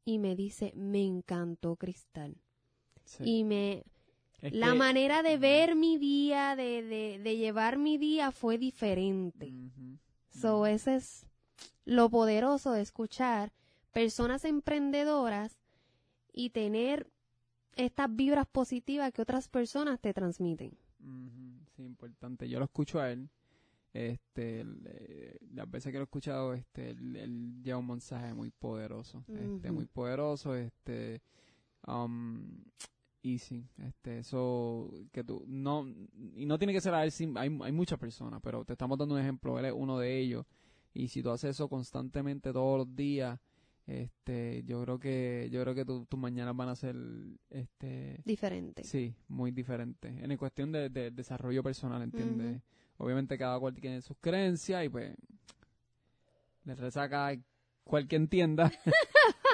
y 0.05 0.19
me 0.19 0.35
dice, 0.35 0.73
me 0.75 1.05
encantó 1.05 1.77
Cristal. 1.77 2.39
Sí. 3.05 3.23
Y 3.25 3.45
me... 3.45 3.85
Es 4.41 4.53
La 4.53 4.72
que- 4.72 4.78
manera 4.78 5.22
de 5.22 5.36
ver 5.36 5.74
mi 5.74 5.99
día, 5.99 6.55
de, 6.57 6.82
de, 6.82 7.18
de 7.18 7.36
llevar 7.36 7.76
mi 7.78 7.99
día 7.99 8.30
fue 8.30 8.57
diferente. 8.59 9.47
Ujú. 9.53 9.99
So, 10.30 10.66
ese 10.66 10.97
es 10.97 11.26
lo 11.84 12.09
poderoso 12.11 12.72
de 12.72 12.82
escuchar 12.82 13.53
personas 13.93 14.45
emprendedoras 14.45 15.59
y 16.32 16.51
tener 16.51 17.11
estas 17.74 18.14
vibras 18.14 18.47
positivas 18.47 19.12
que 19.12 19.22
otras 19.22 19.49
personas 19.49 19.99
te 20.01 20.12
transmiten. 20.14 20.70
Sí, 21.76 21.82
importante. 21.84 22.49
Yo 22.49 22.59
lo 22.59 22.64
escucho 22.66 23.01
a 23.01 23.11
él 23.11 23.28
este, 23.95 24.64
eh, 24.84 25.39
las 25.55 25.68
veces 25.68 25.91
que 25.91 25.99
lo 25.99 26.03
he 26.03 26.05
escuchado, 26.05 26.55
este, 26.55 26.91
él, 26.91 27.16
él 27.16 27.62
lleva 27.62 27.78
un 27.78 27.86
mensaje 27.89 28.34
muy 28.34 28.51
poderoso, 28.51 29.24
este, 29.28 29.68
Ujú. 29.68 29.72
muy 29.72 29.86
poderoso, 29.86 30.55
este, 30.55 31.22
um, 31.86 32.62
y 33.23 33.39
sí, 33.39 33.66
este, 33.79 34.19
eso, 34.21 34.91
que 35.12 35.25
tú, 35.25 35.45
no, 35.47 35.87
y 36.37 36.47
no 36.47 36.59
tiene 36.59 36.73
que 36.73 36.81
ser 36.81 36.95
a 36.95 37.05
él, 37.05 37.11
sim- 37.12 37.37
hay, 37.37 37.49
hay 37.62 37.73
muchas 37.73 37.99
personas, 37.99 38.41
pero 38.43 38.64
te 38.64 38.73
estamos 38.75 38.97
dando 38.99 39.14
un 39.16 39.21
ejemplo, 39.21 39.59
él 39.59 39.64
es 39.66 39.73
uno 39.75 39.99
de 39.99 40.19
ellos, 40.19 40.47
y 40.95 41.09
si 41.09 41.23
tú 41.23 41.31
haces 41.31 41.51
eso 41.51 41.69
constantemente 41.69 42.53
todos 42.53 42.79
los 42.79 42.95
días, 42.97 43.39
este, 43.87 44.62
yo 44.64 44.83
creo 44.83 44.99
que, 44.99 45.49
yo 45.51 45.62
creo 45.62 45.75
que 45.75 45.85
tu- 45.85 46.05
tus 46.07 46.21
mañanas 46.21 46.55
van 46.55 46.69
a 46.69 46.77
ser, 46.77 46.95
este, 47.51 48.21
Diferente. 48.25 48.85
Sí, 48.85 49.14
muy 49.29 49.51
diferente. 49.51 50.09
En 50.09 50.37
cuestión 50.37 50.71
de, 50.73 50.89
de 50.91 51.11
desarrollo 51.11 51.62
personal, 51.62 52.03
¿entiendes? 52.03 52.61
Obviamente 52.99 53.37
cada 53.39 53.59
cual 53.59 53.75
tiene 53.75 54.03
sus 54.03 54.16
creencias 54.21 54.85
y 54.85 54.89
pues 54.89 55.14
le 56.64 56.75
resaca 56.75 57.35
cual 57.85 58.07
que 58.07 58.16
entienda. 58.16 58.71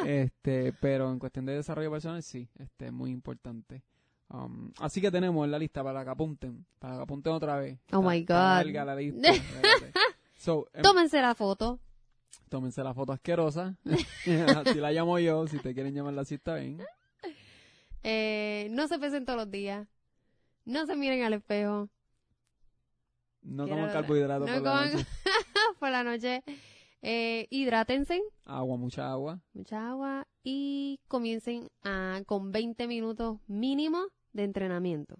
este, 0.06 0.72
pero 0.80 1.10
en 1.10 1.18
cuestión 1.18 1.46
de 1.46 1.54
desarrollo 1.54 1.90
personal 1.90 2.22
sí, 2.22 2.48
este 2.58 2.86
es 2.86 2.92
muy 2.92 3.10
importante. 3.10 3.82
Um, 4.30 4.72
así 4.80 5.00
que 5.00 5.10
tenemos 5.10 5.44
en 5.44 5.50
la 5.50 5.58
lista 5.58 5.84
para 5.84 6.02
que 6.04 6.10
apunten, 6.10 6.64
para 6.78 6.96
que 6.96 7.02
apunten 7.02 7.32
otra 7.32 7.56
vez. 7.58 7.78
Oh 7.92 8.02
my 8.02 8.20
God. 8.22 8.64
la 8.72 8.94
lista. 8.96 9.32
So, 10.36 10.68
em, 10.72 10.82
Tómense 10.82 11.20
la 11.20 11.34
foto. 11.34 11.78
tómense 12.48 12.82
la 12.82 12.94
foto 12.94 13.12
asquerosa. 13.12 13.76
así 14.66 14.80
la 14.80 14.92
llamo 14.92 15.18
yo, 15.18 15.46
si 15.46 15.58
te 15.58 15.74
quieren 15.74 15.94
llamarla 15.94 16.22
así 16.22 16.34
está 16.36 16.54
bien. 16.56 16.82
Eh, 18.02 18.68
no 18.70 18.86
se 18.88 18.98
pesen 18.98 19.24
todos 19.24 19.38
los 19.38 19.50
días. 19.50 19.86
No 20.64 20.86
se 20.86 20.96
miren 20.96 21.22
al 21.22 21.34
espejo. 21.34 21.88
No 23.42 23.64
Quiero- 23.64 23.78
coman 23.80 23.92
carbohidratos 23.92 24.48
no 24.48 24.54
por 24.54 24.62
la 24.64 24.70
coman- 24.86 25.06
por 25.78 25.90
la 25.90 26.04
noche. 26.04 26.42
Eh, 27.06 27.46
hidrátense, 27.50 28.22
Agua, 28.44 28.76
mucha 28.78 29.10
agua. 29.10 29.40
mucha 29.52 29.88
agua 29.90 30.26
y 30.42 31.00
comiencen 31.08 31.68
a, 31.82 32.22
con 32.26 32.50
20 32.50 32.86
minutos 32.86 33.38
mínimo 33.46 34.06
de 34.32 34.44
entrenamiento 34.44 35.16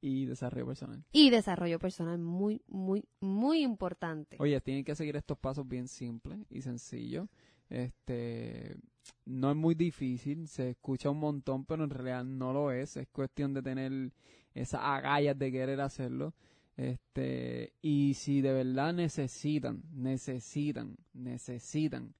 y 0.00 0.26
desarrollo 0.26 0.66
personal. 0.66 1.04
y 1.12 1.30
desarrollo 1.30 1.78
personal 1.78 2.18
muy, 2.18 2.60
muy, 2.68 3.02
muy 3.20 3.62
importante. 3.62 4.36
Oye, 4.38 4.60
tienen 4.60 4.84
que 4.84 4.94
seguir 4.94 5.16
estos 5.16 5.38
pasos 5.38 5.66
bien 5.66 5.88
simples 5.88 6.38
y 6.50 6.60
sencillos. 6.62 7.28
Este, 7.68 8.76
no 9.24 9.50
es 9.50 9.56
muy 9.56 9.74
difícil, 9.74 10.46
se 10.46 10.70
escucha 10.70 11.10
un 11.10 11.18
montón, 11.18 11.64
pero 11.64 11.82
en 11.84 11.90
realidad 11.90 12.24
no 12.24 12.52
lo 12.52 12.70
es. 12.70 12.96
Es 12.96 13.08
cuestión 13.08 13.54
de 13.54 13.62
tener 13.62 14.12
esas 14.54 14.80
agallas 14.82 15.36
de 15.38 15.50
querer 15.50 15.80
hacerlo. 15.80 16.34
Este, 16.76 17.72
y 17.80 18.14
si 18.14 18.42
de 18.42 18.52
verdad 18.52 18.92
necesitan, 18.92 19.82
necesitan, 19.94 20.98
necesitan 21.14 22.14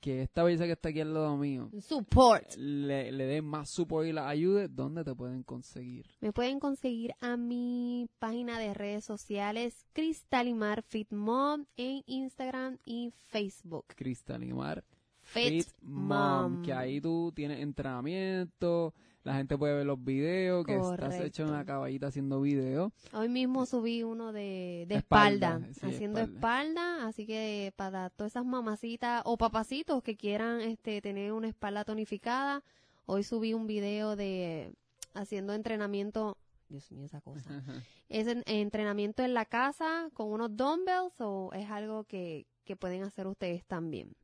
que 0.00 0.22
esta 0.22 0.42
belleza 0.42 0.66
que 0.66 0.72
está 0.72 0.88
aquí 0.88 1.00
al 1.00 1.14
lado 1.14 1.36
mío 1.36 1.70
Support. 1.80 2.54
le, 2.56 3.12
le 3.12 3.26
dé 3.26 3.42
más 3.42 3.70
support 3.70 4.06
y 4.06 4.12
la 4.12 4.28
ayude, 4.28 4.68
¿dónde 4.68 5.04
te 5.04 5.14
pueden 5.14 5.42
conseguir? 5.42 6.06
Me 6.20 6.32
pueden 6.32 6.58
conseguir 6.60 7.12
a 7.20 7.36
mi 7.36 8.08
página 8.18 8.58
de 8.58 8.74
redes 8.74 9.04
sociales 9.04 9.86
Cristalimar 9.92 10.82
Fit 10.82 11.12
Mom 11.12 11.66
en 11.76 12.02
Instagram 12.06 12.78
y 12.84 13.12
Facebook. 13.28 13.86
Cristalimar 13.96 14.84
Fit, 15.20 15.64
Fit 15.64 15.68
Mom, 15.82 16.62
que 16.62 16.72
ahí 16.72 17.00
tú 17.00 17.32
tienes 17.34 17.60
entrenamiento, 17.60 18.94
la 19.26 19.34
gente 19.34 19.58
puede 19.58 19.74
ver 19.74 19.86
los 19.86 20.02
videos, 20.02 20.64
que 20.64 20.76
estás 20.76 21.14
hecho 21.20 21.44
una 21.44 21.64
caballita 21.64 22.06
haciendo 22.06 22.40
videos. 22.40 22.92
Hoy 23.12 23.28
mismo 23.28 23.66
subí 23.66 24.04
uno 24.04 24.32
de, 24.32 24.84
de 24.88 24.94
Espalda, 24.94 25.56
espalda, 25.56 25.74
sí, 25.74 25.86
haciendo 25.86 26.20
espalda. 26.20 26.62
espalda. 26.94 27.06
así 27.08 27.26
que 27.26 27.72
para 27.74 28.08
todas 28.10 28.32
esas 28.32 28.44
mamacitas 28.46 29.22
o 29.24 29.36
papacitos 29.36 30.02
que 30.04 30.16
quieran 30.16 30.60
este 30.60 31.00
tener 31.02 31.32
una 31.32 31.48
espalda 31.48 31.84
tonificada, 31.84 32.62
hoy 33.06 33.24
subí 33.24 33.52
un 33.52 33.66
video 33.66 34.14
de 34.14 34.72
haciendo 35.14 35.54
entrenamiento, 35.54 36.36
Dios 36.68 36.90
mío, 36.92 37.04
esa 37.04 37.20
cosa. 37.20 37.50
Es 38.08 38.28
en- 38.28 38.44
entrenamiento 38.46 39.24
en 39.24 39.34
la 39.34 39.44
casa 39.44 40.08
con 40.14 40.28
unos 40.30 40.56
dumbbells 40.56 41.20
o 41.20 41.50
es 41.52 41.68
algo 41.68 42.04
que, 42.04 42.46
que 42.64 42.76
pueden 42.76 43.02
hacer 43.02 43.26
ustedes 43.26 43.64
también. 43.64 44.14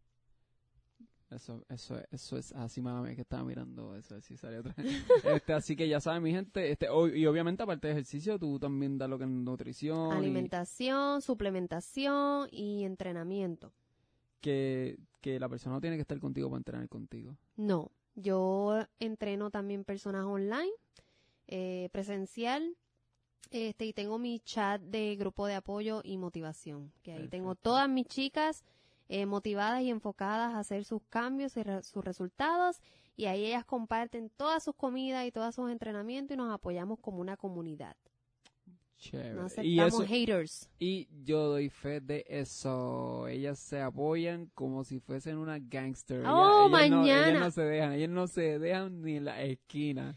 Eso, 1.35 1.64
eso, 1.68 1.97
eso 2.11 2.37
es 2.37 2.53
así, 2.53 2.80
mala 2.83 3.01
mía, 3.03 3.14
que 3.14 3.22
estaba 3.22 3.43
mirando 3.45 3.97
eso, 3.97 4.20
sale 4.20 4.59
otra 4.59 4.74
este, 5.35 5.53
Así 5.53 5.76
que 5.76 5.89
ya 5.89 6.01
saben, 6.01 6.22
mi 6.22 6.30
gente, 6.33 6.70
este, 6.70 6.89
o- 6.89 7.09
y 7.09 7.26
obviamente 7.26 7.62
aparte 7.62 7.87
de 7.89 7.93
ejercicio, 7.95 8.39
tú 8.39 8.59
también 8.59 8.99
das 8.99 9.09
lo 9.09 9.18
que 9.18 9.24
es 9.24 9.30
nutrición. 9.30 10.12
y 10.12 10.18
Alimentación, 10.18 11.22
suplementación 11.22 12.49
y 12.51 12.85
entrenamiento. 12.85 13.72
que, 14.41 14.99
que 15.20 15.39
la 15.39 15.49
persona 15.49 15.76
no 15.76 15.80
tiene 15.80 15.97
que 15.97 16.03
estar 16.03 16.18
contigo 16.18 16.49
para 16.51 16.59
entrenar 16.59 16.89
contigo. 16.89 17.37
No, 17.57 17.91
yo 18.16 18.85
entreno 18.99 19.51
también 19.51 19.85
personas 19.85 20.24
online, 20.24 20.70
eh, 21.49 21.89
presencial, 21.93 22.76
este, 23.51 23.87
y 23.87 23.93
tengo 23.93 24.18
mi 24.18 24.41
chat 24.41 24.80
de 24.83 25.14
grupo 25.16 25.47
de 25.47 25.55
apoyo 25.55 26.01
y 26.05 26.16
motivación, 26.18 26.91
que 27.03 27.12
ahí 27.12 27.28
tengo 27.28 27.55
todas 27.55 27.89
mis 27.89 28.07
chicas 28.07 28.64
eh, 29.13 29.27
motivadas 29.27 29.83
y 29.83 29.91
enfocadas 29.91 30.55
a 30.55 30.59
hacer 30.61 30.85
sus 30.85 31.03
cambios 31.11 31.57
y 31.57 31.63
re- 31.63 31.83
sus 31.83 32.03
resultados, 32.05 32.81
y 33.17 33.27
ahí 33.27 33.45
ellas 33.45 33.65
comparten 33.65 34.31
todas 34.31 34.65
sus 34.65 34.75
comidas 34.75 35.27
y 35.27 35.31
todos 35.33 35.55
sus 35.55 35.71
entrenamientos 35.71 36.35
y 36.35 36.39
nos 36.39 36.51
apoyamos 36.53 36.99
como 36.99 37.21
una 37.21 37.37
comunidad. 37.37 37.95
Chévere. 38.97 39.35
No 39.35 39.43
y 39.43 39.47
aceptamos 39.81 39.95
eso, 39.95 40.07
haters. 40.07 40.71
Y 40.79 41.09
yo 41.25 41.49
doy 41.49 41.69
fe 41.69 42.01
de 42.01 42.25
eso. 42.29 43.27
Ellas 43.27 43.59
se 43.59 43.81
apoyan 43.83 44.51
como 44.55 44.85
si 44.85 45.01
fuesen 45.01 45.39
una 45.39 45.59
gangster. 45.59 46.25
Oh, 46.25 46.69
ellas, 46.69 46.81
ellas 46.81 46.91
no- 46.91 46.97
mañana. 47.01 47.29
ellas 47.29 47.41
no 47.41 47.51
se 47.51 47.63
dejan, 47.63 47.93
ellas 47.93 48.11
no 48.11 48.27
se 48.29 48.59
dejan 48.61 49.03
ni 49.03 49.17
en 49.17 49.25
la 49.25 49.43
esquina. 49.43 50.17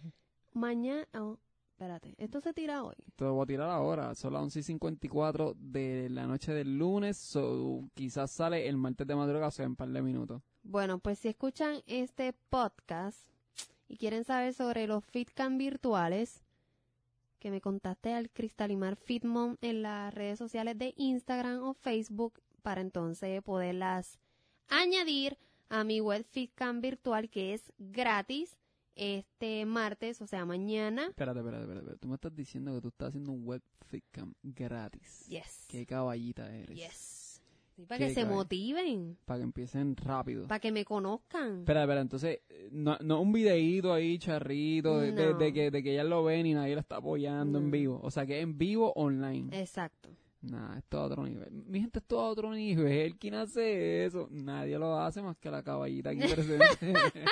Mañana, 0.54 1.06
oh, 1.16 1.38
espérate, 1.76 2.16
esto 2.18 2.40
se 2.40 2.54
tira 2.54 2.84
hoy. 2.84 2.96
Te 3.18 3.26
lo 3.26 3.34
voy 3.34 3.44
a 3.44 3.48
tirar 3.48 3.70
ahora. 3.70 4.16
Son 4.16 4.32
las 4.32 4.44
11 4.44 4.60
y 4.60 4.64
54 4.64 5.56
de 5.58 6.10
la 6.10 6.26
noche 6.26 6.54
del 6.54 6.78
lunes. 6.78 7.18
So, 7.18 7.84
quizás 7.94 8.32
sale 8.32 8.70
el 8.70 8.78
martes 8.78 9.06
de 9.06 9.14
madrugada, 9.14 9.50
o 9.50 9.52
sea, 9.52 9.66
en 9.66 9.72
un 9.72 9.76
par 9.76 9.90
de 9.90 10.02
minutos. 10.02 10.42
Bueno, 10.64 11.00
pues 11.00 11.20
si 11.20 11.28
escuchan 11.28 11.82
este 11.86 12.32
podcast 12.50 13.28
y 13.90 13.98
quieren 13.98 14.24
saber 14.24 14.54
sobre 14.54 14.88
los 14.88 15.04
FitCam 15.04 15.58
virtuales, 15.58 16.46
que 17.40 17.52
me 17.52 17.60
contacte 17.60 18.14
al 18.14 18.30
Cristalimar 18.30 18.96
Fitmom 18.96 19.58
en 19.60 19.82
las 19.82 20.14
redes 20.14 20.40
sociales 20.40 20.78
de 20.78 20.94
Instagram 20.96 21.62
o 21.62 21.74
Facebook 21.74 22.42
para 22.62 22.80
entonces 22.80 23.44
poderlas 23.44 24.18
añadir 24.70 25.38
a 25.68 25.84
mi 25.84 26.00
web 26.00 26.24
FitCam 26.24 26.80
virtual 26.80 27.30
que 27.30 27.54
es 27.54 27.74
gratis 27.78 28.58
este 28.96 29.66
martes, 29.66 30.22
o 30.22 30.28
sea, 30.28 30.46
mañana. 30.46 31.08
Espérate, 31.08 31.40
espérate, 31.40 31.64
espérate, 31.64 31.80
espérate. 31.86 32.00
Tú 32.02 32.08
me 32.08 32.16
estás 32.16 32.36
diciendo 32.36 32.74
que 32.76 32.82
tú 32.82 32.88
estás 32.90 33.10
haciendo 33.10 33.32
un 33.32 33.46
web 33.46 33.62
fitcam 33.88 34.34
gratis. 34.44 35.26
Yes. 35.30 35.66
Qué 35.70 35.86
caballita 35.86 36.50
eres. 36.56 36.76
Yes. 36.78 37.22
Sí, 37.76 37.86
para 37.86 38.00
Qué 38.00 38.08
que 38.08 38.14
se 38.14 38.26
motiven, 38.26 39.18
Para 39.26 39.40
que 39.40 39.44
empiecen 39.44 39.98
rápido. 39.98 40.48
para 40.48 40.60
que 40.62 40.72
me 40.72 40.86
conozcan. 40.86 41.60
Espera, 41.60 41.82
espera, 41.84 42.00
entonces, 42.00 42.40
eh, 42.48 42.70
no, 42.72 42.98
no 43.02 43.20
un 43.20 43.34
videíto 43.34 43.92
ahí, 43.92 44.18
charrito, 44.18 45.00
de, 45.02 45.12
de- 45.12 45.32
No. 45.34 45.38
de 45.38 45.52
que, 45.52 45.72
de 45.72 45.84
que 45.84 45.92
ellas 45.92 46.06
lo 46.06 46.24
ven 46.24 46.46
y 46.46 46.54
nadie 46.54 46.74
lo 46.74 46.80
está 46.80 46.96
apoyando 46.98 47.60
en 47.60 47.72
vivo. 47.72 48.00
O 48.02 48.10
sea, 48.12 48.26
que 48.26 48.40
en 48.40 48.58
vivo 48.58 48.94
online. 48.96 49.50
Exacto. 49.60 50.10
Nah, 50.50 50.78
esto 50.78 51.00
a 51.00 51.06
otro 51.06 51.24
nivel. 51.26 51.52
Mi 51.68 51.80
gente, 51.80 52.00
esto 52.00 52.20
a 52.20 52.30
otro 52.30 52.54
nivel. 52.54 53.18
¿Quién 53.18 53.36
hace 53.36 54.06
eso? 54.06 54.28
Nadie 54.32 54.78
lo 54.78 54.98
hace 55.00 55.22
más 55.22 55.38
que 55.38 55.50
la 55.50 55.64
caballita 55.64 56.12
aquí 56.12 56.22
presente. 56.22 56.66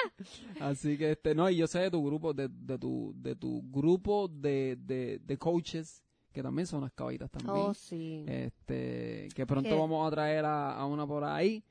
Así 0.59 0.97
que, 0.97 1.11
este, 1.11 1.36
no, 1.36 1.49
y 1.49 1.57
yo 1.57 1.68
sé 1.68 1.80
de 1.80 1.91
tu 1.91 2.03
grupo, 2.03 2.34
de, 2.34 2.49
de 2.49 2.78
tu, 2.78 3.14
de 3.16 3.36
tu 3.36 3.61
grupo 3.70 4.28
de, 4.28 4.78
de, 4.80 5.20
de 5.24 5.38
coaches, 5.38 6.03
que 6.32 6.41
también 6.41 6.66
son 6.66 6.80
unas 6.80 6.93
caballitas 6.93 7.30
también. 7.30 7.55
Oh, 7.55 7.74
sí. 7.74 8.26
Este, 8.28 9.28
que 9.36 9.45
pronto 9.45 9.70
¿Qué? 9.70 9.76
vamos 9.76 10.07
a 10.07 10.11
traer 10.11 10.45
a, 10.45 10.76
a 10.76 10.86
una 10.86 11.05
por 11.05 11.24
ahí 11.24 11.64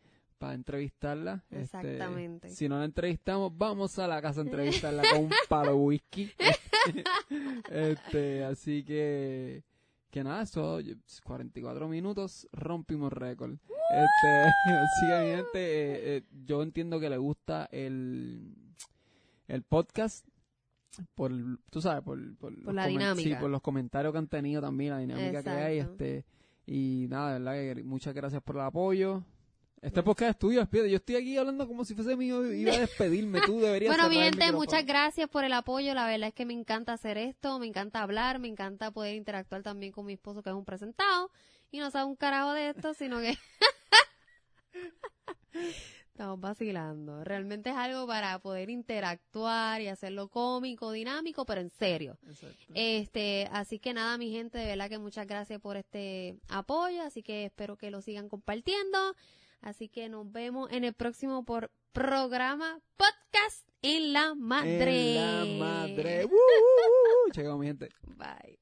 para 0.42 0.54
entrevistarla. 0.54 1.44
Este, 1.50 1.62
Exactamente. 1.62 2.48
si 2.48 2.68
no 2.68 2.76
la 2.76 2.84
entrevistamos, 2.84 3.56
vamos 3.56 3.96
a 4.00 4.08
la 4.08 4.20
casa 4.20 4.40
a 4.40 4.44
entrevistarla 4.44 5.04
con 5.12 5.24
un 5.26 5.30
palo 5.48 5.76
whisky. 5.78 6.32
este, 7.70 8.44
así 8.44 8.82
que, 8.82 9.62
que 10.12 10.22
nada, 10.22 10.42
eso, 10.42 10.78
44 11.24 11.88
minutos, 11.88 12.46
rompimos 12.52 13.10
récord. 13.12 13.54
Este, 13.54 14.28
así 14.74 15.06
que 15.08 15.18
mi 15.18 15.36
gente, 15.36 15.54
eh, 15.54 16.16
eh, 16.16 16.22
yo 16.44 16.62
entiendo 16.62 17.00
que 17.00 17.08
le 17.08 17.16
gusta 17.16 17.66
el, 17.72 18.54
el 19.48 19.62
podcast 19.62 20.28
por, 21.14 21.32
tú 21.70 21.80
sabes, 21.80 22.02
por, 22.02 22.36
por, 22.36 22.52
la 22.74 22.86
dinámica. 22.86 23.28
Sí, 23.28 23.34
por 23.40 23.48
los 23.48 23.62
comentarios 23.62 24.12
que 24.12 24.18
han 24.18 24.28
tenido 24.28 24.60
también, 24.60 24.90
la 24.90 24.98
dinámica 24.98 25.42
que 25.42 25.50
hay, 25.50 25.78
este, 25.78 26.26
y 26.66 27.06
nada, 27.08 27.32
de 27.32 27.38
verdad 27.38 27.74
que 27.74 27.82
muchas 27.82 28.14
gracias 28.14 28.42
por 28.42 28.56
el 28.56 28.62
apoyo. 28.62 29.24
Este 29.82 30.00
podcast 30.00 30.40
es 30.40 30.50
despide. 30.50 30.88
Yo 30.88 30.96
estoy 30.98 31.16
aquí 31.16 31.36
hablando 31.36 31.66
como 31.66 31.84
si 31.84 31.96
fuese 31.96 32.14
mío, 32.14 32.46
iba 32.52 32.72
a 32.72 32.78
despedirme, 32.78 33.40
tú 33.44 33.58
deberías 33.58 33.92
Bueno, 33.92 34.08
mi 34.08 34.14
gente, 34.16 34.52
muchas 34.52 34.86
gracias 34.86 35.28
por 35.28 35.44
el 35.44 35.52
apoyo. 35.52 35.92
La 35.92 36.06
verdad 36.06 36.28
es 36.28 36.34
que 36.34 36.46
me 36.46 36.54
encanta 36.54 36.92
hacer 36.92 37.18
esto, 37.18 37.58
me 37.58 37.66
encanta 37.66 38.00
hablar, 38.00 38.38
me 38.38 38.46
encanta 38.46 38.92
poder 38.92 39.16
interactuar 39.16 39.64
también 39.64 39.90
con 39.90 40.06
mi 40.06 40.12
esposo, 40.12 40.40
que 40.40 40.50
es 40.50 40.54
un 40.54 40.64
presentado. 40.64 41.32
y 41.72 41.80
no 41.80 41.90
sabe 41.90 42.04
un 42.04 42.14
carajo 42.14 42.52
de 42.52 42.68
esto, 42.68 42.94
sino 42.94 43.18
que 43.18 43.36
estamos 46.06 46.38
vacilando. 46.38 47.24
Realmente 47.24 47.70
es 47.70 47.76
algo 47.76 48.06
para 48.06 48.38
poder 48.38 48.70
interactuar 48.70 49.80
y 49.80 49.88
hacerlo 49.88 50.28
cómico, 50.28 50.92
dinámico, 50.92 51.44
pero 51.44 51.60
en 51.60 51.70
serio. 51.70 52.18
Exacto. 52.28 52.72
Este, 52.74 53.48
así 53.50 53.80
que 53.80 53.94
nada, 53.94 54.16
mi 54.16 54.30
gente, 54.30 54.58
de 54.58 54.66
verdad 54.66 54.88
que 54.88 54.98
muchas 54.98 55.26
gracias 55.26 55.60
por 55.60 55.76
este 55.76 56.36
apoyo, 56.48 57.02
así 57.02 57.24
que 57.24 57.46
espero 57.46 57.76
que 57.76 57.90
lo 57.90 58.00
sigan 58.00 58.28
compartiendo. 58.28 59.16
Así 59.62 59.88
que 59.88 60.08
nos 60.08 60.30
vemos 60.30 60.70
en 60.70 60.84
el 60.84 60.92
próximo 60.92 61.44
por 61.44 61.70
programa 61.92 62.80
podcast 62.96 63.68
en 63.80 64.12
la 64.12 64.34
madre. 64.34 65.16
En 65.16 65.58
la 65.58 65.66
madre. 65.66 66.24
Uh, 66.24 66.28
uh, 66.28 67.28
uh. 67.28 67.32
Chegamos, 67.32 67.60
mi 67.60 67.66
gente. 67.66 67.88
Bye. 68.16 68.61